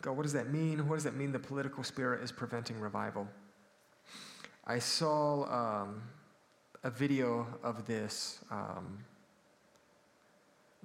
God, 0.00 0.16
what 0.16 0.22
does 0.22 0.32
that 0.32 0.50
mean? 0.50 0.88
What 0.88 0.96
does 0.96 1.04
that 1.04 1.14
mean 1.14 1.30
the 1.30 1.38
political 1.38 1.84
spirit 1.84 2.22
is 2.22 2.32
preventing 2.32 2.80
revival? 2.80 3.28
I 4.66 4.78
saw 4.78 5.82
um, 5.82 6.02
a 6.82 6.90
video 6.90 7.46
of 7.62 7.86
this, 7.86 8.38
um, 8.50 9.04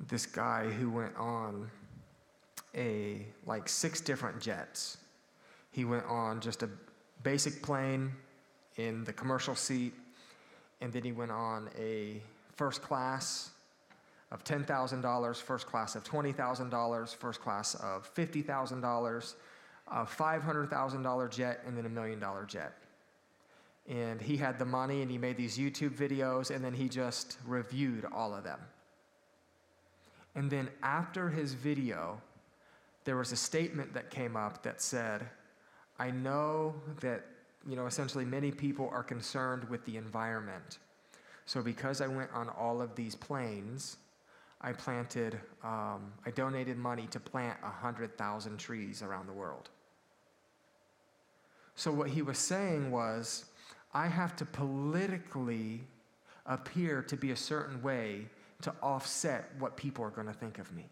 this 0.10 0.26
guy 0.26 0.66
who 0.66 0.92
went 0.92 1.16
on 1.16 1.70
a 2.78 3.26
like 3.46 3.68
six 3.68 4.00
different 4.00 4.40
jets. 4.40 4.98
He 5.72 5.84
went 5.84 6.06
on 6.06 6.40
just 6.40 6.64
a 6.64 6.70
basic 7.24 7.62
plane 7.62 8.14
in 8.78 9.04
the 9.04 9.14
commercial 9.14 9.56
seat, 9.56 9.94
and 10.82 10.94
then 10.94 11.04
he 11.04 11.12
went 11.12 11.32
on 11.32 11.70
a 11.78 12.22
first 12.56 12.82
class 12.82 13.50
of 14.32 14.44
$10,000, 14.44 15.42
first 15.42 15.66
class 15.68 15.96
of 15.96 16.04
$20,000, 16.04 17.16
first 17.16 17.42
class 17.42 17.76
of 17.76 18.14
$50,000, 18.14 19.34
a 19.90 20.06
$500,000 20.06 21.32
jet, 21.32 21.62
and 21.66 21.78
then 21.78 21.86
a 21.86 21.90
million 21.90 22.20
dollar 22.20 22.46
jet. 22.46 22.74
And 23.88 24.22
he 24.22 24.36
had 24.36 24.60
the 24.60 24.66
money 24.66 25.02
and 25.02 25.10
he 25.10 25.18
made 25.18 25.38
these 25.38 25.58
YouTube 25.58 25.96
videos, 25.96 26.54
and 26.54 26.64
then 26.64 26.74
he 26.74 26.90
just 26.90 27.38
reviewed 27.46 28.06
all 28.14 28.36
of 28.36 28.44
them. 28.44 28.60
And 30.36 30.52
then 30.52 30.70
after 30.84 31.30
his 31.30 31.54
video, 31.54 32.22
there 33.08 33.16
was 33.16 33.32
a 33.32 33.38
statement 33.38 33.94
that 33.94 34.12
came 34.12 34.36
up 34.36 34.62
that 34.64 34.82
said, 34.82 35.30
I 35.98 36.12
know 36.12 36.76
that, 37.00 37.24
you 37.66 37.78
know, 37.78 37.86
essentially 37.86 38.26
many 38.26 38.52
people 38.52 38.90
are 38.92 39.02
concerned 39.02 39.64
with 39.70 39.86
the 39.86 39.96
environment. 39.96 40.80
So 41.46 41.62
because 41.62 42.02
I 42.02 42.08
went 42.08 42.30
on 42.34 42.50
all 42.50 42.82
of 42.82 42.96
these 42.96 43.16
planes, 43.16 43.96
I 44.60 44.74
planted, 44.74 45.40
um, 45.64 46.12
I 46.26 46.32
donated 46.36 46.78
money 46.78 47.08
to 47.12 47.20
plant 47.22 47.62
100,000 47.62 48.58
trees 48.58 49.02
around 49.02 49.28
the 49.28 49.34
world. 49.34 49.70
So 51.76 51.94
what 51.94 52.10
he 52.10 52.22
was 52.22 52.38
saying 52.38 52.92
was, 52.92 53.46
I 53.94 54.08
have 54.08 54.36
to 54.36 54.46
politically 54.46 55.80
appear 56.46 57.04
to 57.04 57.16
be 57.16 57.32
a 57.32 57.38
certain 57.38 57.82
way 57.82 58.28
to 58.64 58.74
offset 58.84 59.50
what 59.60 59.78
people 59.78 60.04
are 60.04 60.10
going 60.10 60.28
to 60.28 60.34
think 60.34 60.60
of 60.60 60.74
me. 60.74 60.90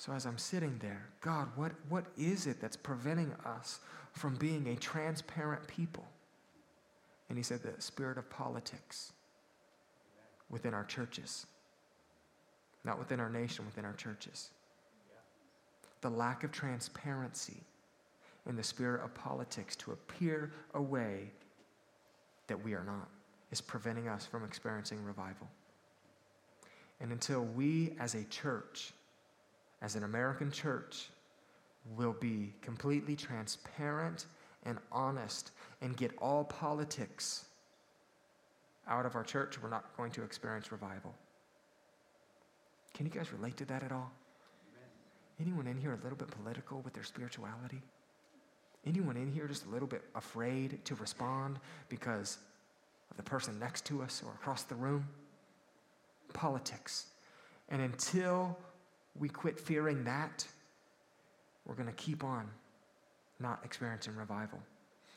So 0.00 0.14
as 0.14 0.24
I'm 0.24 0.38
sitting 0.38 0.78
there, 0.80 1.10
God, 1.20 1.48
what, 1.56 1.72
what 1.90 2.06
is 2.16 2.46
it 2.46 2.58
that's 2.58 2.74
preventing 2.74 3.34
us 3.44 3.80
from 4.12 4.34
being 4.36 4.66
a 4.68 4.76
transparent 4.76 5.68
people? 5.68 6.06
And 7.28 7.36
he 7.36 7.44
said, 7.44 7.62
the 7.62 7.78
spirit 7.82 8.16
of 8.16 8.30
politics 8.30 9.12
within 10.48 10.72
our 10.72 10.84
churches. 10.84 11.44
Not 12.82 12.98
within 12.98 13.20
our 13.20 13.28
nation, 13.28 13.66
within 13.66 13.84
our 13.84 13.92
churches. 13.92 14.48
The 16.00 16.08
lack 16.08 16.44
of 16.44 16.50
transparency 16.50 17.58
in 18.48 18.56
the 18.56 18.64
spirit 18.64 19.04
of 19.04 19.12
politics 19.12 19.76
to 19.76 19.92
appear 19.92 20.50
a 20.72 20.80
way 20.80 21.30
that 22.46 22.64
we 22.64 22.72
are 22.72 22.84
not 22.84 23.10
is 23.50 23.60
preventing 23.60 24.08
us 24.08 24.24
from 24.24 24.46
experiencing 24.46 25.04
revival. 25.04 25.46
And 27.02 27.12
until 27.12 27.42
we 27.44 27.96
as 28.00 28.14
a 28.14 28.24
church 28.24 28.94
as 29.82 29.96
an 29.96 30.04
American 30.04 30.50
church 30.50 31.08
will 31.96 32.14
be 32.20 32.52
completely 32.60 33.16
transparent 33.16 34.26
and 34.64 34.78
honest 34.92 35.52
and 35.80 35.96
get 35.96 36.12
all 36.18 36.44
politics 36.44 37.46
out 38.88 39.06
of 39.06 39.14
our 39.14 39.24
church, 39.24 39.60
we're 39.62 39.70
not 39.70 39.96
going 39.96 40.10
to 40.12 40.22
experience 40.22 40.72
revival. 40.72 41.14
Can 42.94 43.06
you 43.06 43.12
guys 43.12 43.32
relate 43.32 43.56
to 43.58 43.64
that 43.66 43.82
at 43.82 43.92
all? 43.92 44.10
Anyone 45.40 45.66
in 45.66 45.78
here 45.78 45.92
a 45.92 46.02
little 46.02 46.18
bit 46.18 46.30
political 46.30 46.80
with 46.82 46.92
their 46.92 47.04
spirituality? 47.04 47.80
Anyone 48.86 49.16
in 49.16 49.32
here 49.32 49.46
just 49.46 49.64
a 49.66 49.68
little 49.68 49.88
bit 49.88 50.02
afraid 50.14 50.84
to 50.84 50.94
respond 50.96 51.58
because 51.88 52.38
of 53.10 53.16
the 53.16 53.22
person 53.22 53.58
next 53.58 53.86
to 53.86 54.02
us 54.02 54.22
or 54.24 54.32
across 54.32 54.64
the 54.64 54.74
room? 54.74 55.06
Politics. 56.32 57.06
And 57.68 57.80
until 57.80 58.58
we 59.20 59.28
quit 59.28 59.60
fearing 59.60 60.02
that, 60.04 60.44
we're 61.64 61.74
going 61.74 61.86
to 61.86 61.94
keep 61.94 62.24
on 62.24 62.48
not 63.38 63.60
experiencing 63.64 64.16
revival. 64.16 64.58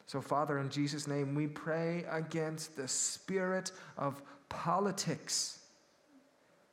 So, 0.06 0.22
Father, 0.22 0.60
in 0.60 0.70
Jesus' 0.70 1.08
name, 1.08 1.34
we 1.34 1.48
pray 1.48 2.06
against 2.12 2.76
the 2.76 2.88
spirit 2.88 3.72
of 3.98 4.22
politics 4.50 5.60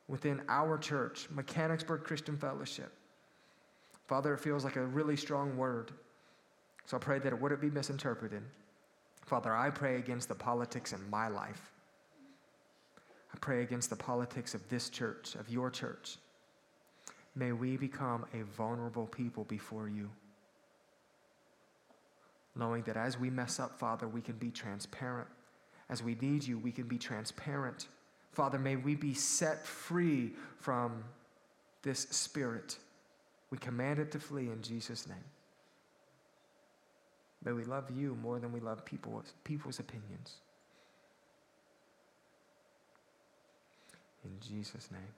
within 0.07 0.41
our 0.49 0.77
church, 0.77 1.27
Mechanicsburg 1.31 2.03
Christian 2.03 2.37
Fellowship. 2.37 2.91
Father, 4.07 4.33
it 4.33 4.39
feels 4.39 4.65
like 4.65 4.75
a 4.75 4.85
really 4.85 5.15
strong 5.15 5.55
word. 5.55 5.91
So 6.85 6.97
I 6.97 6.99
pray 6.99 7.19
that 7.19 7.31
it 7.31 7.39
wouldn't 7.39 7.61
be 7.61 7.69
misinterpreted. 7.69 8.43
Father, 9.25 9.55
I 9.55 9.69
pray 9.69 9.95
against 9.95 10.27
the 10.27 10.35
politics 10.35 10.91
in 10.91 11.09
my 11.09 11.29
life. 11.29 11.71
I 13.33 13.37
pray 13.39 13.63
against 13.63 13.89
the 13.89 13.95
politics 13.95 14.53
of 14.53 14.67
this 14.67 14.89
church, 14.89 15.35
of 15.35 15.49
your 15.49 15.69
church. 15.69 16.17
May 17.35 17.51
we 17.53 17.77
become 17.77 18.25
a 18.33 18.43
vulnerable 18.43 19.07
people 19.07 19.45
before 19.45 19.87
you. 19.87 20.09
Knowing 22.55 22.83
that 22.83 22.97
as 22.97 23.17
we 23.17 23.29
mess 23.29 23.59
up, 23.59 23.79
Father, 23.79 24.07
we 24.07 24.21
can 24.21 24.35
be 24.35 24.51
transparent. 24.51 25.27
as 25.89 26.01
we 26.01 26.15
need 26.21 26.43
you, 26.45 26.57
we 26.57 26.71
can 26.71 26.87
be 26.87 26.97
transparent. 26.97 27.87
Father, 28.31 28.57
may 28.57 28.77
we 28.77 28.95
be 28.95 29.13
set 29.13 29.67
free 29.67 30.31
from 30.57 31.03
this 31.83 32.07
spirit. 32.11 32.77
We 33.49 33.57
command 33.57 33.99
it 33.99 34.11
to 34.11 34.19
flee 34.19 34.47
in 34.47 34.61
Jesus' 34.61 35.07
name. 35.07 35.17
May 37.43 37.51
we 37.51 37.65
love 37.65 37.91
you 37.91 38.17
more 38.21 38.39
than 38.39 38.53
we 38.53 38.61
love 38.61 38.85
people's, 38.85 39.33
people's 39.43 39.79
opinions. 39.79 40.35
In 44.23 44.31
Jesus' 44.39 44.89
name, 44.91 45.13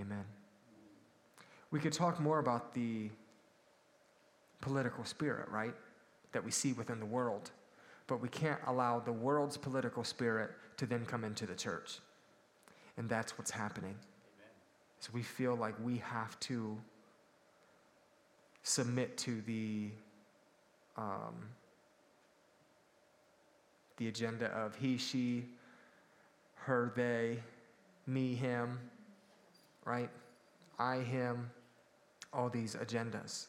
amen. 0.00 0.24
We 1.72 1.80
could 1.80 1.92
talk 1.92 2.20
more 2.20 2.38
about 2.38 2.74
the 2.74 3.10
political 4.60 5.04
spirit, 5.04 5.48
right? 5.48 5.74
That 6.30 6.44
we 6.44 6.52
see 6.52 6.72
within 6.72 7.00
the 7.00 7.06
world. 7.06 7.50
But 8.06 8.20
we 8.20 8.28
can't 8.28 8.60
allow 8.66 9.00
the 9.00 9.12
world's 9.12 9.56
political 9.56 10.04
spirit 10.04 10.50
to 10.76 10.86
then 10.86 11.04
come 11.04 11.24
into 11.24 11.46
the 11.46 11.54
church. 11.54 11.98
And 12.96 13.08
that's 13.08 13.36
what's 13.36 13.50
happening. 13.50 13.96
So 15.00 15.10
we 15.12 15.22
feel 15.22 15.56
like 15.56 15.74
we 15.82 15.96
have 15.98 16.38
to 16.40 16.78
submit 18.62 19.16
to 19.18 19.40
the 19.40 19.88
um, 20.96 21.34
the 23.96 24.08
agenda 24.08 24.46
of 24.46 24.74
he, 24.76 24.96
she, 24.96 25.44
her, 26.54 26.92
they, 26.96 27.38
me, 28.06 28.34
him, 28.34 28.78
right? 29.84 30.10
I, 30.78 30.98
him, 30.98 31.50
all 32.32 32.48
these 32.48 32.74
agendas. 32.76 33.46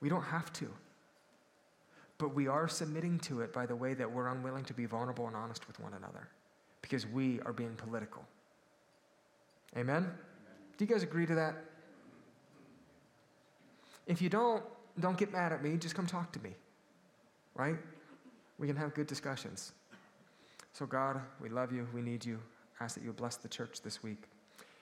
We 0.00 0.08
don't 0.08 0.22
have 0.22 0.52
to. 0.54 0.68
But 2.18 2.34
we 2.34 2.48
are 2.48 2.68
submitting 2.68 3.20
to 3.20 3.40
it 3.42 3.52
by 3.52 3.66
the 3.66 3.76
way 3.76 3.94
that 3.94 4.10
we're 4.10 4.28
unwilling 4.28 4.64
to 4.64 4.74
be 4.74 4.86
vulnerable 4.86 5.26
and 5.26 5.36
honest 5.36 5.66
with 5.68 5.78
one 5.78 5.94
another 5.94 6.28
because 6.82 7.06
we 7.06 7.40
are 7.40 7.52
being 7.52 7.74
political. 7.76 8.24
Amen? 9.76 9.96
Amen? 9.96 10.10
Do 10.76 10.84
you 10.84 10.90
guys 10.90 11.02
agree 11.02 11.26
to 11.26 11.34
that? 11.36 11.56
If 14.06 14.22
you 14.22 14.28
don't, 14.28 14.62
don't 14.98 15.16
get 15.16 15.32
mad 15.32 15.52
at 15.52 15.62
me, 15.62 15.76
just 15.76 15.94
come 15.94 16.06
talk 16.06 16.32
to 16.32 16.40
me. 16.40 16.54
Right? 17.54 17.76
We 18.58 18.66
can 18.66 18.76
have 18.76 18.94
good 18.94 19.06
discussions. 19.06 19.72
So, 20.72 20.86
God, 20.86 21.20
we 21.40 21.48
love 21.48 21.72
you. 21.72 21.86
We 21.92 22.02
need 22.02 22.24
you. 22.24 22.40
I 22.80 22.84
ask 22.84 22.94
that 22.94 23.04
you 23.04 23.12
bless 23.12 23.36
the 23.36 23.48
church 23.48 23.82
this 23.82 24.02
week. 24.02 24.28